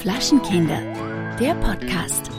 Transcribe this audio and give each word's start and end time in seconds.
Flaschenkinder, 0.00 0.80
der 1.38 1.54
Podcast. 1.56 2.30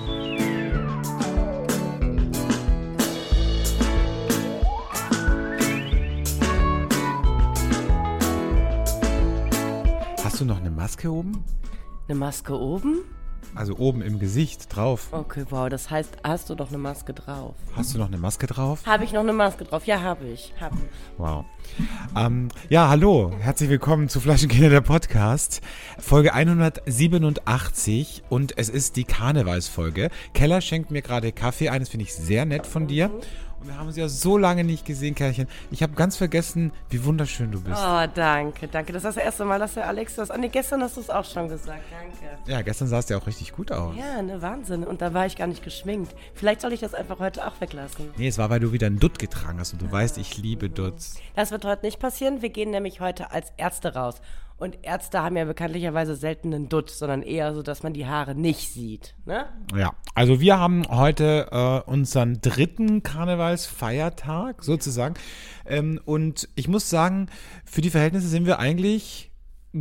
Hast 10.24 10.42
du 10.42 10.46
noch 10.46 10.60
eine 10.60 10.72
Maske 10.72 11.12
oben? 11.12 11.44
Eine 12.08 12.18
Maske 12.18 12.60
oben? 12.60 13.04
Also 13.54 13.76
oben 13.78 14.02
im 14.02 14.18
Gesicht 14.20 14.74
drauf. 14.74 15.10
Okay, 15.12 15.46
wow, 15.50 15.68
das 15.68 15.90
heißt, 15.90 16.18
hast 16.24 16.50
du 16.50 16.56
doch 16.56 16.70
eine 16.70 16.78
Maske 16.78 17.14
drauf? 17.14 17.54
Hast 17.76 17.94
du 17.94 17.98
noch 17.98 18.08
eine 18.08 18.18
Maske 18.18 18.48
drauf? 18.48 18.86
Habe 18.86 19.04
ich 19.04 19.12
noch 19.12 19.20
eine 19.22 19.34
Maske 19.34 19.66
drauf? 19.66 19.86
Ja, 19.86 20.02
habe 20.02 20.26
ich. 20.26 20.54
Hab 20.60 20.74
ich. 20.74 20.80
Wow. 21.18 21.46
Ähm, 22.16 22.48
ja, 22.70 22.88
hallo. 22.88 23.32
Herzlich 23.40 23.70
willkommen 23.70 24.08
zu 24.08 24.22
Flaschenkinder 24.22 24.70
der 24.70 24.82
Podcast. 24.82 25.62
Folge 26.00 26.34
187 26.34 28.24
und 28.30 28.58
es 28.58 28.70
ist 28.70 28.96
die 28.96 29.04
Karnevalsfolge. 29.04 30.10
Keller 30.34 30.62
schenkt 30.62 30.90
mir 30.92 31.02
gerade 31.02 31.34
Kaffee 31.34 31.70
ein. 31.70 31.82
Das 31.82 31.90
finde 31.90 32.06
ich 32.06 32.14
sehr 32.14 32.46
nett 32.46 32.66
von 32.66 32.88
dir. 32.88 33.12
Und 33.62 33.68
wir 33.68 33.78
haben 33.78 33.88
uns 33.88 33.96
ja 33.96 34.10
so 34.10 34.40
lange 34.40 34.64
nicht 34.64 34.86
gesehen, 34.86 35.14
Kerlchen. 35.14 35.48
Ich 35.70 35.84
habe 35.84 35.94
ganz 35.94 36.18
vergessen, 36.18 36.72
wie 36.90 37.06
wunderschön 37.06 37.52
du 37.52 37.62
bist. 37.62 37.80
Oh, 37.80 38.08
danke, 38.16 38.68
danke. 38.68 38.92
Das 38.92 39.04
ist 39.04 39.16
das 39.16 39.24
erste 39.24 39.46
Mal, 39.46 39.60
dass 39.60 39.76
der 39.76 39.88
Alex 39.88 40.16
das. 40.16 40.32
Ah, 40.32 40.38
nee, 40.38 40.48
gestern 40.48 40.82
hast 40.82 40.98
du 40.98 41.02
es 41.02 41.12
auch 41.12 41.24
schon 41.24 41.48
gesagt. 41.48 41.84
Danke. 41.92 42.38
Ja, 42.52 42.64
gestern 42.64 42.88
sahst 42.88 43.10
du 43.10 43.14
ja 43.14 43.20
auch 43.20 43.28
richtig 43.28 43.54
gut 43.54 43.72
aus. 43.72 43.96
Ja, 43.96 44.20
ne, 44.24 44.42
Wahnsinn. 44.42 44.84
Und 44.84 45.04
da 45.04 45.14
war 45.14 45.28
ich 45.28 45.36
gar 45.36 45.46
nicht 45.46 45.64
geschminkt. 45.64 46.16
Vielleicht 46.34 46.62
soll 46.62 46.74
ich 46.74 46.80
das 46.80 46.96
einfach 46.96 47.20
heute 47.20 47.46
auch 47.46 47.62
weglassen. 47.62 48.10
Nee, 48.18 48.30
es 48.30 48.40
war, 48.40 48.50
weil 48.50 48.60
du 48.60 48.72
wieder 48.72 48.88
einen 48.88 49.00
Dutt 49.00 49.20
getragen 49.20 49.60
hast 49.60 49.74
und 49.74 49.82
du 49.84 49.92
weißt, 49.92 50.18
ich 50.18 50.38
liebe 50.40 50.70
Dutts. 50.72 51.20
Das 51.36 51.52
wird 51.52 51.64
heute 51.64 51.86
nicht 51.86 52.00
passieren. 52.00 52.42
Wir 52.42 52.50
gehen 52.50 52.72
nämlich 52.72 53.00
heute 53.00 53.30
als 53.32 53.54
Ärzte 53.58 53.94
raus. 53.94 54.22
Und 54.62 54.78
Ärzte 54.84 55.24
haben 55.24 55.36
ja 55.36 55.46
bekanntlicherweise 55.46 56.16
selten 56.16 56.54
einen 56.54 56.70
Dutt, 56.70 56.92
sondern 56.92 57.24
eher 57.24 57.56
so, 57.56 57.64
dass 57.64 57.82
man 57.82 57.94
die 57.94 58.06
Haare 58.06 58.36
nicht 58.36 58.72
sieht. 58.72 59.16
Ne? 59.26 59.48
Ja, 59.76 59.96
also 60.14 60.40
wir 60.40 60.60
haben 60.60 60.84
heute 60.88 61.48
äh, 61.52 61.90
unseren 61.90 62.42
dritten 62.42 63.02
Karnevalsfeiertag 63.02 64.64
sozusagen. 64.64 65.16
Ähm, 65.66 66.00
und 66.06 66.48
ich 66.54 66.68
muss 66.68 66.92
sagen, 66.92 67.26
für 67.66 67.82
die 67.82 67.90
Verhältnisse 67.90 68.28
sind 68.28 68.46
wir 68.46 68.60
eigentlich 68.60 69.31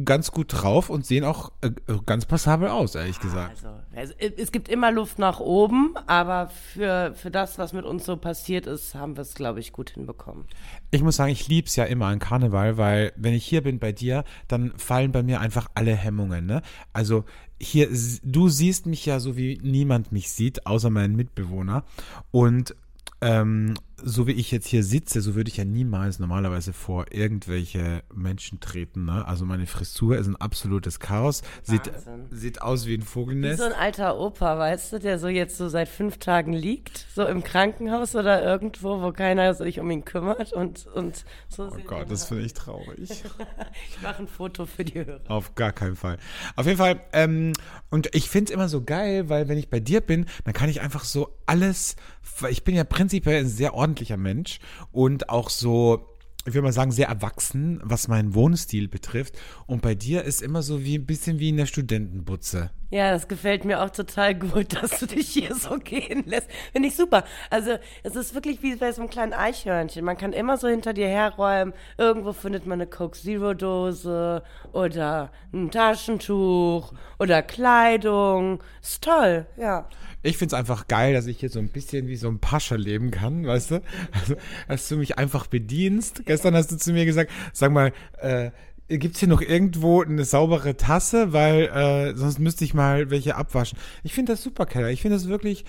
ganz 0.05 0.30
gut 0.30 0.52
drauf 0.52 0.88
und 0.88 1.05
sehen 1.05 1.24
auch 1.24 1.50
äh, 1.62 1.70
ganz 2.06 2.24
passabel 2.24 2.69
aus, 2.69 2.94
ehrlich 2.94 3.19
gesagt. 3.19 3.64
Also, 3.64 3.80
also, 3.94 4.14
es 4.19 4.52
gibt 4.52 4.69
immer 4.69 4.92
Luft 4.92 5.19
nach 5.19 5.41
oben, 5.41 5.94
aber 6.06 6.48
für, 6.48 7.12
für 7.16 7.30
das, 7.30 7.58
was 7.58 7.72
mit 7.72 7.84
uns 7.84 8.05
so 8.05 8.16
passiert 8.16 8.66
ist, 8.66 8.94
haben 8.94 9.16
wir 9.16 9.22
es, 9.22 9.34
glaube 9.34 9.58
ich, 9.58 9.72
gut 9.72 9.91
hinbekommen. 9.91 10.44
Ich 10.92 11.02
muss 11.02 11.16
sagen, 11.16 11.33
ich 11.33 11.48
lieb's 11.48 11.74
ja 11.74 11.84
immer 11.84 12.06
an 12.06 12.20
Karneval, 12.20 12.77
weil 12.77 13.12
wenn 13.16 13.34
ich 13.34 13.44
hier 13.44 13.62
bin 13.62 13.80
bei 13.80 13.91
dir, 13.91 14.24
dann 14.46 14.72
fallen 14.77 15.11
bei 15.11 15.24
mir 15.24 15.41
einfach 15.41 15.68
alle 15.74 15.94
Hemmungen. 15.94 16.46
Ne? 16.46 16.62
Also 16.92 17.24
hier, 17.61 17.88
du 18.22 18.48
siehst 18.48 18.86
mich 18.86 19.05
ja 19.06 19.18
so 19.18 19.36
wie 19.36 19.58
niemand 19.62 20.12
mich 20.12 20.30
sieht, 20.30 20.66
außer 20.66 20.91
mein 20.91 21.16
Mitbewohner. 21.16 21.84
Und 22.30 22.77
ähm, 23.20 23.74
so 24.02 24.26
wie 24.26 24.32
ich 24.32 24.50
jetzt 24.50 24.66
hier 24.66 24.82
sitze, 24.82 25.20
so 25.20 25.34
würde 25.34 25.50
ich 25.50 25.56
ja 25.56 25.64
niemals 25.64 26.18
normalerweise 26.18 26.72
vor 26.72 27.06
irgendwelche 27.10 28.02
Menschen 28.14 28.60
treten. 28.60 29.04
Ne? 29.04 29.26
Also 29.26 29.44
meine 29.44 29.66
Frisur 29.66 30.16
ist 30.16 30.26
ein 30.26 30.36
absolutes 30.36 31.00
Chaos. 31.00 31.42
Sieht, 31.62 31.90
sieht 32.30 32.62
aus 32.62 32.86
wie 32.86 32.94
ein 32.94 33.02
Vogelnest. 33.02 33.58
Wie 33.58 33.62
so 33.62 33.68
ein 33.68 33.78
alter 33.78 34.18
Opa, 34.18 34.58
weißt 34.58 34.92
du, 34.92 34.98
der 34.98 35.18
so 35.18 35.28
jetzt 35.28 35.56
so 35.56 35.68
seit 35.68 35.88
fünf 35.88 36.18
Tagen 36.18 36.52
liegt, 36.52 37.06
so 37.14 37.24
im 37.26 37.42
Krankenhaus 37.42 38.14
oder 38.14 38.42
irgendwo, 38.42 39.02
wo 39.02 39.12
keiner 39.12 39.54
sich 39.54 39.80
um 39.80 39.90
ihn 39.90 40.04
kümmert 40.04 40.52
und, 40.52 40.86
und 40.86 41.24
so. 41.48 41.70
Oh 41.70 41.78
Gott, 41.86 42.10
das 42.10 42.26
finde 42.26 42.44
ich 42.44 42.54
traurig. 42.54 43.10
ich 43.88 44.02
mache 44.02 44.22
ein 44.22 44.28
Foto 44.28 44.66
für 44.66 44.84
die 44.84 45.04
Hörer. 45.04 45.20
Auf 45.28 45.54
gar 45.54 45.72
keinen 45.72 45.96
Fall. 45.96 46.18
Auf 46.56 46.66
jeden 46.66 46.78
Fall, 46.78 47.00
ähm, 47.12 47.52
und 47.90 48.14
ich 48.14 48.30
finde 48.30 48.50
es 48.50 48.55
immer 48.55 48.68
so 48.68 48.83
geil, 48.83 49.28
weil 49.28 49.48
wenn 49.48 49.58
ich 49.58 49.68
bei 49.70 49.80
dir 49.80 50.00
bin, 50.00 50.27
dann 50.44 50.55
kann 50.55 50.68
ich 50.68 50.80
einfach 50.80 51.05
so 51.05 51.36
alles, 51.46 51.96
weil 52.39 52.52
ich 52.52 52.64
bin 52.64 52.74
ja 52.74 52.84
prinzipiell 52.84 53.44
sehr 53.46 53.74
ordentlicher 53.90 54.17
Mensch 54.17 54.61
und 54.92 55.28
auch 55.28 55.51
so 55.51 56.06
ich 56.46 56.55
würde 56.55 56.62
mal 56.62 56.73
sagen, 56.73 56.90
sehr 56.90 57.08
erwachsen, 57.08 57.80
was 57.83 58.08
meinen 58.08 58.34
Wohnstil 58.34 58.89
betrifft. 58.89 59.36
Und 59.67 59.83
bei 59.83 59.95
dir 59.95 60.24
ist 60.24 60.40
immer 60.40 60.62
so 60.62 60.83
wie 60.83 60.96
ein 60.96 61.05
bisschen 61.05 61.39
wie 61.39 61.51
in 61.51 61.58
der 61.58 61.67
Studentenbutze. 61.67 62.70
Ja, 62.89 63.12
das 63.12 63.28
gefällt 63.28 63.67
mir 63.67 63.83
auch 63.83 63.90
total 63.90 64.34
gut, 64.34 64.73
dass 64.83 65.01
du 65.01 65.06
dich 65.06 65.28
hier 65.28 65.55
so 65.55 65.78
gehen 65.78 66.24
lässt. 66.24 66.48
Finde 66.73 66.89
ich 66.89 66.96
super. 66.96 67.24
Also, 67.51 67.77
es 68.02 68.17
ist 68.17 68.34
wirklich 68.34 68.62
wie 68.62 68.74
bei 68.77 68.90
so 68.90 69.02
einem 69.02 69.11
kleinen 69.11 69.34
Eichhörnchen. 69.34 70.02
Man 70.02 70.17
kann 70.17 70.33
immer 70.33 70.57
so 70.57 70.67
hinter 70.67 70.95
dir 70.95 71.08
herräumen. 71.08 71.74
Irgendwo 71.98 72.33
findet 72.33 72.64
man 72.64 72.80
eine 72.80 72.89
Coke 72.89 73.18
Zero 73.18 73.52
Dose 73.52 74.42
oder 74.72 75.30
ein 75.52 75.70
Taschentuch 75.70 76.95
oder 77.18 77.42
Kleidung. 77.42 78.62
Ist 78.80 79.05
toll, 79.05 79.46
ja. 79.58 79.86
Ich 80.23 80.36
finde 80.36 80.55
es 80.55 80.58
einfach 80.58 80.86
geil, 80.86 81.14
dass 81.14 81.27
ich 81.27 81.41
hier 81.41 81.48
so 81.48 81.58
ein 81.58 81.69
bisschen 81.69 82.07
wie 82.08 82.17
so 82.17 82.29
ein 82.29 82.39
Pascha 82.39 82.75
leben 82.75 83.11
kann, 83.11 83.47
weißt 83.47 83.70
du? 83.73 83.83
Also, 84.13 84.35
dass 84.69 84.89
du 84.89 84.97
mich 84.97 85.19
einfach 85.19 85.47
bedienst. 85.47 86.23
Gestern 86.27 86.55
hast 86.55 86.70
du 86.73 86.77
zu 86.77 86.92
mir 86.92 87.07
gesagt, 87.07 87.31
sag 87.53 87.73
mal, 87.73 87.92
äh, 88.20 88.51
Gibt 88.98 89.14
es 89.14 89.20
hier 89.20 89.29
noch 89.29 89.41
irgendwo 89.41 90.03
eine 90.03 90.25
saubere 90.25 90.77
Tasse? 90.77 91.33
Weil 91.33 91.67
äh, 91.67 92.17
sonst 92.17 92.41
müsste 92.41 92.64
ich 92.64 92.75
mal 92.75 93.08
welche 93.11 93.36
abwaschen. 93.36 93.79
Ich 94.03 94.13
finde 94.13 94.33
das 94.33 94.42
super, 94.42 94.67
Keller. 94.67 94.89
Ich 94.89 95.01
finde 95.01 95.17
das 95.17 95.29
wirklich, 95.29 95.64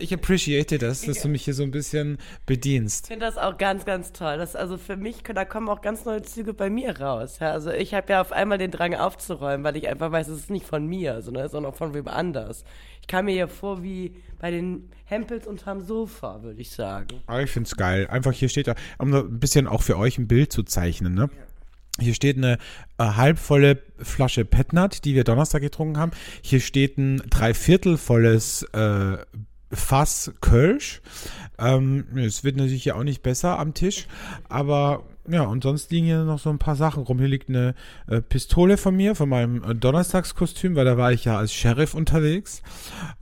ich 0.00 0.12
appreciate 0.12 0.78
das, 0.78 1.02
dass 1.02 1.22
du 1.22 1.28
mich 1.28 1.44
hier 1.44 1.54
so 1.54 1.62
ein 1.62 1.70
bisschen 1.70 2.18
bedienst. 2.46 3.04
Ich 3.04 3.08
finde 3.08 3.26
das 3.26 3.38
auch 3.38 3.56
ganz, 3.56 3.84
ganz 3.84 4.10
toll. 4.10 4.36
Das, 4.36 4.56
also 4.56 4.78
für 4.78 4.96
mich, 4.96 5.22
da 5.22 5.44
kommen 5.44 5.68
auch 5.68 5.80
ganz 5.80 6.04
neue 6.04 6.22
Züge 6.22 6.52
bei 6.52 6.70
mir 6.70 6.98
raus. 6.98 7.38
Ja, 7.38 7.52
also 7.52 7.70
ich 7.70 7.94
habe 7.94 8.12
ja 8.12 8.20
auf 8.20 8.32
einmal 8.32 8.58
den 8.58 8.72
Drang 8.72 8.96
aufzuräumen, 8.96 9.62
weil 9.62 9.76
ich 9.76 9.86
einfach 9.86 10.10
weiß, 10.10 10.26
es 10.26 10.40
ist 10.40 10.50
nicht 10.50 10.66
von 10.66 10.84
mir, 10.84 11.22
sondern 11.22 11.44
es 11.44 11.52
ist 11.52 11.56
auch 11.56 11.62
noch 11.62 11.76
von 11.76 11.94
wem 11.94 12.08
anders. 12.08 12.64
Ich 13.10 13.12
kam 13.12 13.24
mir 13.24 13.32
hier 13.32 13.48
vor 13.48 13.82
wie 13.82 14.14
bei 14.38 14.52
den 14.52 14.88
Hempels 15.04 15.44
unterm 15.44 15.80
Sofa, 15.80 16.44
würde 16.44 16.60
ich 16.60 16.70
sagen. 16.70 17.20
Aber 17.26 17.42
ich 17.42 17.50
finde 17.50 17.66
es 17.66 17.74
geil. 17.74 18.06
Einfach 18.06 18.30
hier 18.30 18.48
steht 18.48 18.68
da, 18.68 18.76
um 18.98 19.12
ein 19.12 19.40
bisschen 19.40 19.66
auch 19.66 19.82
für 19.82 19.98
euch 19.98 20.16
ein 20.16 20.28
Bild 20.28 20.52
zu 20.52 20.62
zeichnen, 20.62 21.14
ne? 21.14 21.22
Ja. 21.22 22.04
Hier 22.04 22.14
steht 22.14 22.36
eine 22.36 22.58
äh, 22.98 23.04
halbvolle 23.04 23.82
Flasche 23.98 24.44
Petnat, 24.44 25.04
die 25.04 25.16
wir 25.16 25.24
Donnerstag 25.24 25.60
getrunken 25.60 25.98
haben. 25.98 26.12
Hier 26.40 26.60
steht 26.60 26.98
ein 26.98 27.16
dreiviertelvolles 27.28 28.62
äh, 28.74 29.16
Fass 29.72 30.32
Kölsch. 30.40 31.02
Ähm, 31.60 32.06
es 32.16 32.44
wird 32.44 32.56
natürlich 32.56 32.84
ja 32.86 32.94
auch 32.94 33.04
nicht 33.04 33.22
besser 33.22 33.58
am 33.58 33.74
Tisch, 33.74 34.06
aber 34.48 35.04
ja, 35.28 35.42
und 35.42 35.62
sonst 35.62 35.90
liegen 35.90 36.06
hier 36.06 36.24
noch 36.24 36.38
so 36.38 36.50
ein 36.50 36.58
paar 36.58 36.76
Sachen 36.76 37.04
rum. 37.04 37.18
Hier 37.18 37.28
liegt 37.28 37.48
eine 37.48 37.74
äh, 38.08 38.20
Pistole 38.20 38.76
von 38.76 38.96
mir, 38.96 39.14
von 39.14 39.28
meinem 39.28 39.62
äh, 39.62 39.74
Donnerstagskostüm, 39.74 40.74
weil 40.74 40.84
da 40.84 40.96
war 40.96 41.12
ich 41.12 41.24
ja 41.24 41.36
als 41.36 41.52
Sheriff 41.52 41.94
unterwegs. 41.94 42.62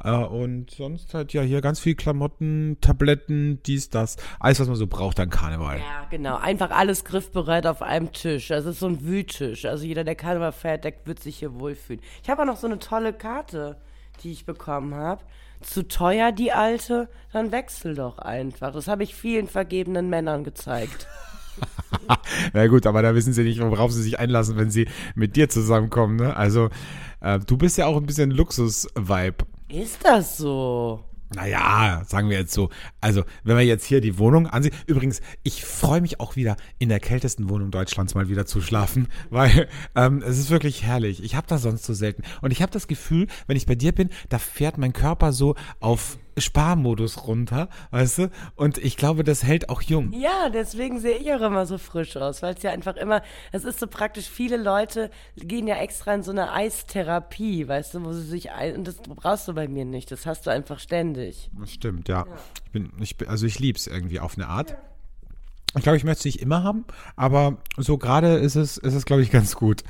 Äh, 0.02 0.12
und 0.12 0.70
sonst 0.70 1.12
halt 1.12 1.32
ja 1.32 1.42
hier 1.42 1.60
ganz 1.60 1.80
viel 1.80 1.96
Klamotten, 1.96 2.78
Tabletten, 2.80 3.62
dies, 3.64 3.90
das. 3.90 4.16
Alles, 4.38 4.60
was 4.60 4.68
man 4.68 4.76
so 4.76 4.86
braucht 4.86 5.20
an 5.20 5.28
Karneval. 5.28 5.78
Ja, 5.78 6.06
genau. 6.08 6.36
Einfach 6.36 6.70
alles 6.70 7.04
griffbereit 7.04 7.66
auf 7.66 7.82
einem 7.82 8.12
Tisch. 8.12 8.48
Das 8.48 8.64
ist 8.64 8.80
so 8.80 8.86
ein 8.86 9.04
Wühltisch. 9.04 9.64
Also 9.66 9.84
jeder, 9.84 10.04
der 10.04 10.14
Karneval 10.14 10.52
fährt, 10.52 10.84
der 10.84 10.94
wird 11.04 11.20
sich 11.20 11.38
hier 11.38 11.58
wohlfühlen. 11.58 12.00
Ich 12.22 12.30
habe 12.30 12.42
auch 12.42 12.46
noch 12.46 12.56
so 12.56 12.68
eine 12.68 12.78
tolle 12.78 13.12
Karte, 13.12 13.76
die 14.22 14.32
ich 14.32 14.46
bekommen 14.46 14.94
habe 14.94 15.22
zu 15.60 15.86
teuer, 15.86 16.32
die 16.32 16.52
alte, 16.52 17.08
dann 17.32 17.52
wechsel 17.52 17.94
doch 17.94 18.18
einfach. 18.18 18.72
Das 18.72 18.88
habe 18.88 19.02
ich 19.02 19.14
vielen 19.14 19.46
vergebenen 19.46 20.08
Männern 20.08 20.44
gezeigt. 20.44 21.08
Na 22.52 22.66
gut, 22.66 22.86
aber 22.86 23.02
da 23.02 23.14
wissen 23.14 23.32
sie 23.32 23.42
nicht, 23.42 23.60
worauf 23.60 23.92
sie 23.92 24.02
sich 24.02 24.18
einlassen, 24.18 24.56
wenn 24.56 24.70
sie 24.70 24.88
mit 25.14 25.36
dir 25.36 25.48
zusammenkommen. 25.48 26.16
Ne? 26.16 26.36
Also, 26.36 26.70
äh, 27.20 27.38
du 27.38 27.56
bist 27.56 27.78
ja 27.78 27.86
auch 27.86 27.96
ein 27.96 28.06
bisschen 28.06 28.30
Luxus-Vibe. 28.30 29.44
Ist 29.68 30.04
das 30.04 30.38
so? 30.38 31.04
Naja, 31.34 32.02
sagen 32.06 32.30
wir 32.30 32.38
jetzt 32.38 32.54
so. 32.54 32.70
Also, 33.00 33.24
wenn 33.44 33.56
wir 33.56 33.64
jetzt 33.64 33.84
hier 33.84 34.00
die 34.00 34.18
Wohnung 34.18 34.46
ansehen. 34.46 34.74
Übrigens, 34.86 35.20
ich 35.42 35.64
freue 35.64 36.00
mich 36.00 36.20
auch 36.20 36.36
wieder, 36.36 36.56
in 36.78 36.88
der 36.88 37.00
kältesten 37.00 37.50
Wohnung 37.50 37.70
Deutschlands 37.70 38.14
mal 38.14 38.28
wieder 38.28 38.46
zu 38.46 38.60
schlafen, 38.60 39.08
weil 39.30 39.68
ähm, 39.94 40.22
es 40.22 40.38
ist 40.38 40.50
wirklich 40.50 40.84
herrlich. 40.84 41.22
Ich 41.22 41.34
habe 41.34 41.46
das 41.46 41.62
sonst 41.62 41.84
so 41.84 41.92
selten. 41.92 42.22
Und 42.40 42.50
ich 42.50 42.62
habe 42.62 42.72
das 42.72 42.88
Gefühl, 42.88 43.26
wenn 43.46 43.56
ich 43.56 43.66
bei 43.66 43.74
dir 43.74 43.92
bin, 43.92 44.08
da 44.28 44.38
fährt 44.38 44.78
mein 44.78 44.92
Körper 44.92 45.32
so 45.32 45.54
auf 45.80 46.18
Sparmodus 46.40 47.26
runter, 47.26 47.68
weißt 47.90 48.18
du? 48.18 48.30
Und 48.56 48.78
ich 48.78 48.96
glaube, 48.96 49.24
das 49.24 49.42
hält 49.42 49.68
auch 49.68 49.82
jung. 49.82 50.12
Ja, 50.12 50.48
deswegen 50.48 51.00
sehe 51.00 51.18
ich 51.18 51.32
auch 51.32 51.40
immer 51.40 51.66
so 51.66 51.78
frisch 51.78 52.16
aus, 52.16 52.42
weil 52.42 52.54
es 52.54 52.62
ja 52.62 52.70
einfach 52.70 52.96
immer, 52.96 53.22
es 53.52 53.64
ist 53.64 53.80
so 53.80 53.86
praktisch, 53.86 54.28
viele 54.28 54.56
Leute 54.56 55.10
gehen 55.36 55.66
ja 55.66 55.76
extra 55.76 56.14
in 56.14 56.22
so 56.22 56.30
eine 56.30 56.52
Eistherapie, 56.52 57.68
weißt 57.68 57.94
du, 57.94 58.04
wo 58.04 58.12
sie 58.12 58.22
sich 58.22 58.50
ein, 58.52 58.76
und 58.76 58.88
das 58.88 58.96
brauchst 58.96 59.48
du 59.48 59.54
bei 59.54 59.68
mir 59.68 59.84
nicht, 59.84 60.10
das 60.10 60.26
hast 60.26 60.46
du 60.46 60.50
einfach 60.50 60.78
ständig. 60.78 61.50
Das 61.58 61.72
stimmt, 61.72 62.08
ja. 62.08 62.26
ja. 62.26 62.36
Ich 62.66 62.72
bin, 62.72 62.92
ich 63.00 63.16
bin, 63.16 63.28
also 63.28 63.46
ich 63.46 63.58
lieb's 63.58 63.86
irgendwie 63.86 64.20
auf 64.20 64.36
eine 64.36 64.48
Art. 64.48 64.76
Ich 65.76 65.82
glaube, 65.82 65.98
ich 65.98 66.04
möchte 66.04 66.20
es 66.20 66.24
nicht 66.24 66.40
immer 66.40 66.64
haben, 66.64 66.86
aber 67.14 67.58
so 67.76 67.98
gerade 67.98 68.36
ist 68.36 68.56
es, 68.56 68.78
ist 68.78 68.94
es, 68.94 69.04
glaube 69.04 69.20
ich, 69.20 69.30
ganz 69.30 69.54
gut. 69.54 69.84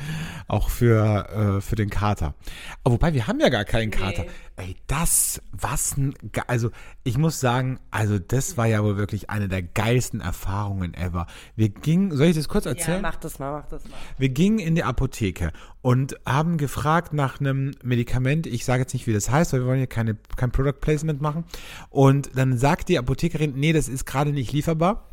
Auch 0.48 0.70
für, 0.70 1.28
äh, 1.58 1.60
für 1.60 1.76
den 1.76 1.88
Kater. 1.88 2.34
Aber 2.82 2.94
wobei, 2.94 3.14
wir 3.14 3.28
haben 3.28 3.38
ja 3.38 3.48
gar 3.48 3.64
keinen 3.64 3.92
Kater. 3.92 4.26
Ey, 4.56 4.75
das, 4.88 5.40
was 5.52 5.96
ein, 5.96 6.14
also 6.48 6.70
ich 7.04 7.16
muss 7.16 7.38
sagen, 7.38 7.78
also 7.92 8.19
das 8.19 8.56
war 8.56 8.66
ja 8.66 8.82
wohl 8.82 8.96
wirklich 8.96 9.30
eine 9.30 9.46
der 9.46 9.62
geilsten 9.62 10.20
Erfahrungen 10.20 10.94
ever. 10.94 11.28
Wir 11.54 11.69
gingen, 11.69 12.10
soll 12.16 12.26
ich 12.26 12.36
das 12.36 12.48
kurz 12.48 12.64
Ja, 12.64 12.72
erzählen? 12.72 13.00
mach 13.00 13.14
das 13.14 13.38
mal, 13.38 13.52
mach 13.52 13.69
das 13.69 13.84
mal. 13.84 13.96
Wir 14.19 14.30
gingen 14.30 14.58
in 14.58 14.75
die 14.75 14.82
Apotheke 14.82 15.52
und 15.80 16.16
haben 16.26 16.58
gefragt 16.58 17.12
nach 17.12 17.38
einem 17.38 17.70
Medikament. 17.84 18.48
Ich 18.48 18.64
sage 18.64 18.80
jetzt 18.82 18.94
nicht, 18.94 19.06
wie 19.06 19.12
das 19.12 19.30
heißt, 19.30 19.52
weil 19.52 19.60
wir 19.60 19.66
wollen 19.69 19.78
hier 19.78 19.86
keine, 19.86 20.16
kein 20.36 20.50
Product 20.50 20.80
Placement 20.80 21.20
machen. 21.20 21.44
Und 21.88 22.30
dann 22.36 22.58
sagt 22.58 22.88
die 22.88 22.98
Apothekerin, 22.98 23.52
nee, 23.54 23.72
das 23.72 23.88
ist 23.88 24.06
gerade 24.06 24.32
nicht 24.32 24.52
lieferbar. 24.52 25.07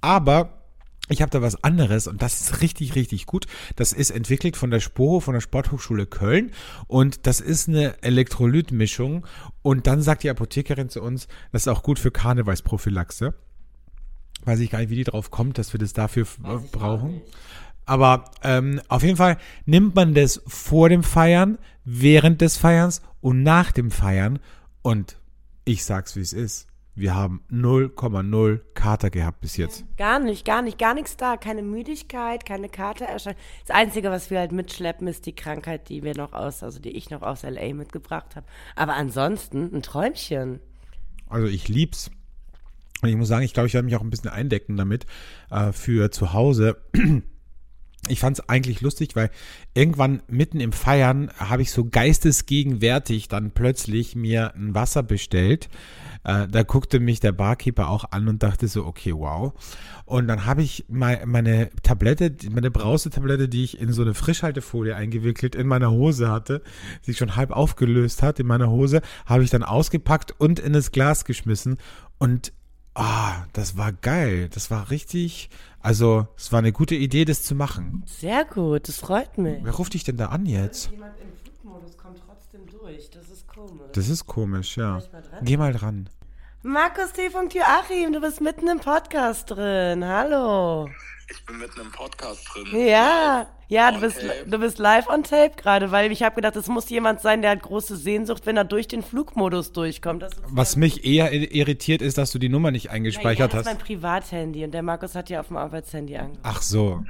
Aber 0.00 0.60
ich 1.10 1.22
habe 1.22 1.30
da 1.30 1.42
was 1.42 1.64
anderes 1.64 2.06
und 2.06 2.22
das 2.22 2.40
ist 2.40 2.60
richtig, 2.62 2.94
richtig 2.94 3.26
gut. 3.26 3.46
Das 3.74 3.92
ist 3.92 4.10
entwickelt 4.10 4.56
von 4.56 4.70
der 4.70 4.78
Sporo, 4.78 5.18
von 5.18 5.34
der 5.34 5.40
Sporthochschule 5.40 6.06
Köln 6.06 6.52
und 6.86 7.26
das 7.26 7.40
ist 7.40 7.68
eine 7.68 8.00
Elektrolytmischung. 8.02 9.26
Und 9.62 9.88
dann 9.88 10.02
sagt 10.02 10.22
die 10.22 10.30
Apothekerin 10.30 10.88
zu 10.88 11.02
uns, 11.02 11.26
das 11.50 11.62
ist 11.62 11.68
auch 11.68 11.82
gut 11.82 11.98
für 11.98 12.12
Karnevalsprophylaxe. 12.12 13.34
Weiß 14.44 14.60
ich 14.60 14.70
gar 14.70 14.78
nicht, 14.78 14.90
wie 14.90 14.96
die 14.96 15.04
drauf 15.04 15.30
kommt, 15.32 15.58
dass 15.58 15.74
wir 15.74 15.80
das 15.80 15.92
dafür 15.92 16.26
brauchen. 16.70 17.20
Aber 17.86 18.30
ähm, 18.44 18.80
auf 18.86 19.02
jeden 19.02 19.16
Fall 19.16 19.36
nimmt 19.66 19.96
man 19.96 20.14
das 20.14 20.40
vor 20.46 20.88
dem 20.88 21.02
Feiern, 21.02 21.58
während 21.84 22.40
des 22.40 22.56
Feierns 22.56 23.02
und 23.20 23.42
nach 23.42 23.72
dem 23.72 23.90
Feiern. 23.90 24.38
Und 24.82 25.16
ich 25.64 25.84
sag's, 25.84 26.14
wie 26.14 26.20
es 26.20 26.32
ist. 26.32 26.69
Wir 27.00 27.14
haben 27.14 27.42
0,0 27.50 28.60
Kater 28.74 29.08
gehabt 29.08 29.40
bis 29.40 29.56
jetzt. 29.56 29.86
Gar 29.96 30.18
nicht, 30.18 30.44
gar 30.44 30.60
nicht, 30.60 30.78
gar 30.78 30.92
nichts 30.92 31.16
da. 31.16 31.38
Keine 31.38 31.62
Müdigkeit, 31.62 32.44
keine 32.44 32.68
Katererscheinung. 32.68 33.40
Das 33.66 33.74
Einzige, 33.74 34.10
was 34.10 34.30
wir 34.30 34.38
halt 34.38 34.52
mitschleppen, 34.52 35.08
ist 35.08 35.24
die 35.24 35.34
Krankheit, 35.34 35.88
die 35.88 36.02
wir 36.02 36.14
noch 36.14 36.34
aus, 36.34 36.62
also 36.62 36.78
die 36.78 36.90
ich 36.90 37.08
noch 37.08 37.22
aus 37.22 37.42
LA 37.42 37.72
mitgebracht 37.72 38.36
habe. 38.36 38.46
Aber 38.76 38.96
ansonsten 38.96 39.74
ein 39.74 39.80
Träumchen. 39.80 40.60
Also 41.26 41.46
ich 41.46 41.68
lieb's. 41.68 42.10
Und 43.00 43.08
ich 43.08 43.16
muss 43.16 43.28
sagen, 43.28 43.46
ich 43.46 43.54
glaube, 43.54 43.68
ich 43.68 43.72
werde 43.72 43.86
mich 43.86 43.96
auch 43.96 44.02
ein 44.02 44.10
bisschen 44.10 44.28
eindecken 44.28 44.76
damit 44.76 45.06
äh, 45.50 45.72
für 45.72 46.10
zu 46.10 46.34
Hause. 46.34 46.82
Ich 48.10 48.20
fand 48.20 48.38
es 48.38 48.48
eigentlich 48.48 48.80
lustig, 48.80 49.16
weil 49.16 49.30
irgendwann 49.74 50.22
mitten 50.28 50.60
im 50.60 50.72
Feiern 50.72 51.30
habe 51.38 51.62
ich 51.62 51.70
so 51.70 51.84
geistesgegenwärtig 51.84 53.28
dann 53.28 53.52
plötzlich 53.52 54.16
mir 54.16 54.54
ein 54.54 54.74
Wasser 54.74 55.02
bestellt. 55.02 55.68
Äh, 56.24 56.48
da 56.48 56.62
guckte 56.62 57.00
mich 57.00 57.20
der 57.20 57.32
Barkeeper 57.32 57.88
auch 57.88 58.04
an 58.10 58.28
und 58.28 58.42
dachte 58.42 58.68
so, 58.68 58.84
okay, 58.84 59.14
wow. 59.14 59.52
Und 60.04 60.28
dann 60.28 60.44
habe 60.44 60.62
ich 60.62 60.84
mal 60.88 61.22
meine 61.24 61.70
Tablette, 61.82 62.34
meine 62.50 62.70
Brausetablette, 62.70 63.48
die 63.48 63.64
ich 63.64 63.80
in 63.80 63.92
so 63.92 64.02
eine 64.02 64.14
Frischhaltefolie 64.14 64.94
eingewickelt 64.94 65.54
in 65.54 65.66
meiner 65.66 65.90
Hose 65.90 66.30
hatte, 66.30 66.62
die 67.02 67.12
sich 67.12 67.18
schon 67.18 67.36
halb 67.36 67.52
aufgelöst 67.52 68.22
hat 68.22 68.38
in 68.40 68.46
meiner 68.46 68.70
Hose, 68.70 69.00
habe 69.24 69.44
ich 69.44 69.50
dann 69.50 69.62
ausgepackt 69.62 70.34
und 70.38 70.58
in 70.58 70.72
das 70.72 70.90
Glas 70.90 71.24
geschmissen. 71.24 71.78
Und 72.18 72.52
ah, 72.94 73.46
das 73.52 73.76
war 73.76 73.92
geil. 73.92 74.48
Das 74.52 74.70
war 74.70 74.90
richtig, 74.90 75.48
also 75.82 76.26
es 76.36 76.52
war 76.52 76.58
eine 76.60 76.72
gute 76.72 76.94
Idee, 76.94 77.24
das 77.24 77.42
zu 77.42 77.54
machen. 77.54 78.02
Sehr 78.06 78.44
gut, 78.44 78.88
das 78.88 78.98
freut 78.98 79.38
mich. 79.38 79.62
Wer 79.62 79.72
ruft 79.72 79.94
dich 79.94 80.04
denn 80.04 80.16
da 80.16 80.26
an 80.26 80.46
jetzt? 80.46 80.90
Jemand 80.90 81.14
im 81.20 81.32
Flugmodus 81.32 81.96
kommt 81.96 82.20
trotzdem 82.26 82.66
durch. 82.66 83.10
Das 83.10 83.28
ist 83.28 83.46
komisch. 83.46 83.92
Das 83.92 84.08
ist 84.08 84.26
komisch, 84.26 84.76
ja. 84.76 85.02
mal? 85.12 85.22
Geh 85.42 85.56
mal 85.56 85.72
dran. 85.72 86.08
Markus 86.62 87.12
T. 87.12 87.30
von 87.30 87.48
Joachim, 87.48 88.12
du 88.12 88.20
bist 88.20 88.40
mitten 88.42 88.68
im 88.68 88.80
Podcast 88.80 89.50
drin. 89.50 90.04
Hallo. 90.04 90.90
Ich 91.30 91.44
bin 91.44 91.58
mitten 91.58 91.80
im 91.80 91.92
Podcast 91.92 92.48
drin. 92.52 92.66
Ja, 92.86 93.46
ja, 93.68 93.92
du 93.92 94.00
bist, 94.00 94.20
tape. 94.20 94.44
du 94.46 94.58
bist 94.58 94.78
live 94.78 95.08
on 95.08 95.22
tape 95.22 95.52
gerade, 95.56 95.92
weil 95.92 96.10
ich 96.10 96.24
habe 96.24 96.34
gedacht, 96.34 96.56
es 96.56 96.66
muss 96.66 96.90
jemand 96.90 97.20
sein, 97.20 97.40
der 97.40 97.52
hat 97.52 97.62
große 97.62 97.96
Sehnsucht, 97.96 98.46
wenn 98.46 98.56
er 98.56 98.64
durch 98.64 98.88
den 98.88 99.02
Flugmodus 99.02 99.72
durchkommt. 99.72 100.24
Was 100.48 100.74
mich 100.74 101.04
eher 101.04 101.32
irritiert 101.32 102.02
ist, 102.02 102.18
dass 102.18 102.32
du 102.32 102.40
die 102.40 102.48
Nummer 102.48 102.72
nicht 102.72 102.86
ja, 102.86 102.90
eingespeichert 102.90 103.52
das 103.52 103.60
ist 103.60 103.66
mein 103.66 103.76
hast. 103.76 103.84
Privathandy 103.86 104.64
und 104.64 104.72
der 104.72 104.82
Markus 104.82 105.14
hat 105.14 105.30
ja 105.30 105.38
auf 105.38 105.46
dem 105.48 105.56
Arbeitshandy 105.56 106.16
angerufen. 106.16 106.40
Ach 106.42 106.62
so. 106.62 107.04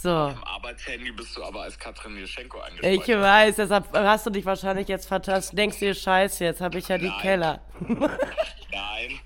So. 0.00 0.10
Am 0.10 0.44
Arbeitshandy 0.44 1.10
bist 1.10 1.36
du 1.36 1.42
aber 1.42 1.62
als 1.62 1.76
Katrin 1.78 2.16
Jeschenko 2.18 2.58
Ich 2.58 2.86
eingespeichert. 2.86 3.22
weiß, 3.22 3.56
deshalb 3.56 3.92
hast 3.94 4.26
du 4.26 4.30
dich 4.30 4.44
wahrscheinlich 4.44 4.86
jetzt 4.88 5.08
vertasst. 5.08 5.56
Denkst 5.58 5.78
dir, 5.80 5.94
scheiße, 5.94 6.44
jetzt 6.44 6.60
habe 6.60 6.78
ich 6.78 6.86
ja 6.86 6.98
die 6.98 7.08
Nein. 7.08 7.20
Keller. 7.20 7.60
Nein, 7.80 9.18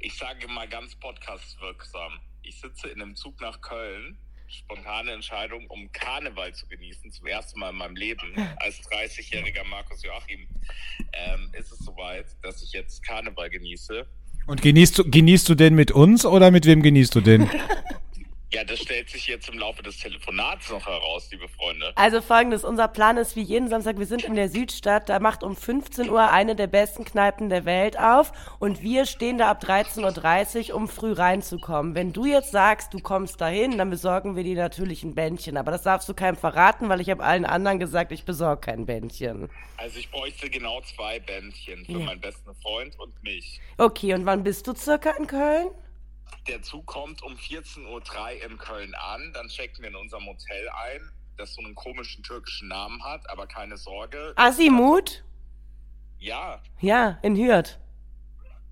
ich 0.00 0.16
sage 0.16 0.46
mal 0.48 0.68
ganz 0.68 0.94
podcastwirksam. 0.94 2.20
Ich 2.42 2.60
sitze 2.60 2.88
in 2.88 3.00
einem 3.00 3.16
Zug 3.16 3.40
nach 3.40 3.60
Köln. 3.60 4.18
Spontane 4.48 5.12
Entscheidung, 5.12 5.66
um 5.68 5.92
Karneval 5.92 6.52
zu 6.52 6.66
genießen, 6.66 7.12
zum 7.12 7.26
ersten 7.26 7.60
Mal 7.60 7.70
in 7.70 7.76
meinem 7.76 7.94
Leben. 7.94 8.34
Als 8.56 8.80
30-jähriger 8.90 9.64
Markus 9.64 10.02
Joachim 10.02 10.48
ähm, 11.12 11.50
ist 11.52 11.70
es 11.70 11.78
soweit, 11.78 12.26
dass 12.42 12.60
ich 12.62 12.72
jetzt 12.72 13.04
Karneval 13.04 13.48
genieße. 13.48 14.06
Und 14.46 14.62
genießt 14.62 14.98
du, 14.98 15.08
genießt 15.08 15.48
du 15.48 15.54
den 15.54 15.76
mit 15.76 15.92
uns 15.92 16.26
oder 16.26 16.50
mit 16.50 16.66
wem 16.66 16.82
genießt 16.82 17.14
du 17.14 17.20
den? 17.20 17.48
Ja, 18.52 18.64
das 18.64 18.80
stellt 18.80 19.08
sich 19.08 19.28
jetzt 19.28 19.48
im 19.48 19.58
Laufe 19.60 19.80
des 19.80 19.98
Telefonats 19.98 20.70
noch 20.70 20.84
heraus, 20.84 21.28
liebe 21.30 21.48
Freunde. 21.48 21.92
Also 21.94 22.20
folgendes, 22.20 22.64
unser 22.64 22.88
Plan 22.88 23.16
ist 23.16 23.36
wie 23.36 23.42
jeden 23.42 23.68
Samstag, 23.68 23.96
wir 24.00 24.06
sind 24.06 24.24
in 24.24 24.34
der 24.34 24.48
Südstadt, 24.48 25.08
da 25.08 25.20
macht 25.20 25.44
um 25.44 25.54
15 25.54 26.10
Uhr 26.10 26.32
eine 26.32 26.56
der 26.56 26.66
besten 26.66 27.04
Kneipen 27.04 27.48
der 27.48 27.64
Welt 27.64 27.96
auf 27.96 28.32
und 28.58 28.82
wir 28.82 29.06
stehen 29.06 29.38
da 29.38 29.50
ab 29.50 29.62
13.30 29.62 30.70
Uhr, 30.70 30.74
um 30.76 30.88
früh 30.88 31.12
reinzukommen. 31.12 31.94
Wenn 31.94 32.12
du 32.12 32.24
jetzt 32.24 32.50
sagst, 32.50 32.92
du 32.92 32.98
kommst 32.98 33.40
dahin, 33.40 33.78
dann 33.78 33.88
besorgen 33.88 34.34
wir 34.34 34.42
dir 34.42 34.56
natürlich 34.56 35.04
ein 35.04 35.14
Bändchen, 35.14 35.56
aber 35.56 35.70
das 35.70 35.82
darfst 35.84 36.08
du 36.08 36.14
keinem 36.14 36.36
verraten, 36.36 36.88
weil 36.88 37.00
ich 37.00 37.08
habe 37.08 37.22
allen 37.22 37.44
anderen 37.44 37.78
gesagt, 37.78 38.10
ich 38.10 38.24
besorge 38.24 38.62
kein 38.62 38.84
Bändchen. 38.84 39.48
Also 39.76 39.96
ich 40.00 40.10
bräuchte 40.10 40.50
genau 40.50 40.80
zwei 40.80 41.20
Bändchen 41.20 41.84
für 41.86 41.92
Ja. 41.92 41.98
meinen 42.00 42.20
besten 42.20 42.52
Freund 42.56 42.98
und 42.98 43.22
mich. 43.22 43.60
Okay, 43.78 44.12
und 44.12 44.26
wann 44.26 44.42
bist 44.42 44.66
du 44.66 44.74
circa 44.74 45.10
in 45.10 45.28
Köln? 45.28 45.68
Der 46.48 46.62
Zug 46.62 46.86
kommt 46.86 47.22
um 47.22 47.34
14.03 47.34 47.86
Uhr 47.86 48.50
in 48.50 48.58
Köln 48.58 48.94
an, 48.94 49.30
dann 49.34 49.48
checken 49.48 49.82
wir 49.82 49.90
in 49.90 49.96
unserem 49.96 50.26
Hotel 50.26 50.68
ein, 50.68 51.00
das 51.36 51.54
so 51.54 51.62
einen 51.62 51.74
komischen 51.74 52.22
türkischen 52.22 52.68
Namen 52.68 53.02
hat, 53.04 53.28
aber 53.30 53.46
keine 53.46 53.76
Sorge. 53.76 54.32
Asimut? 54.36 55.22
Ja, 56.18 56.60
Ja, 56.80 57.18
in 57.22 57.36
Hürth. 57.36 57.78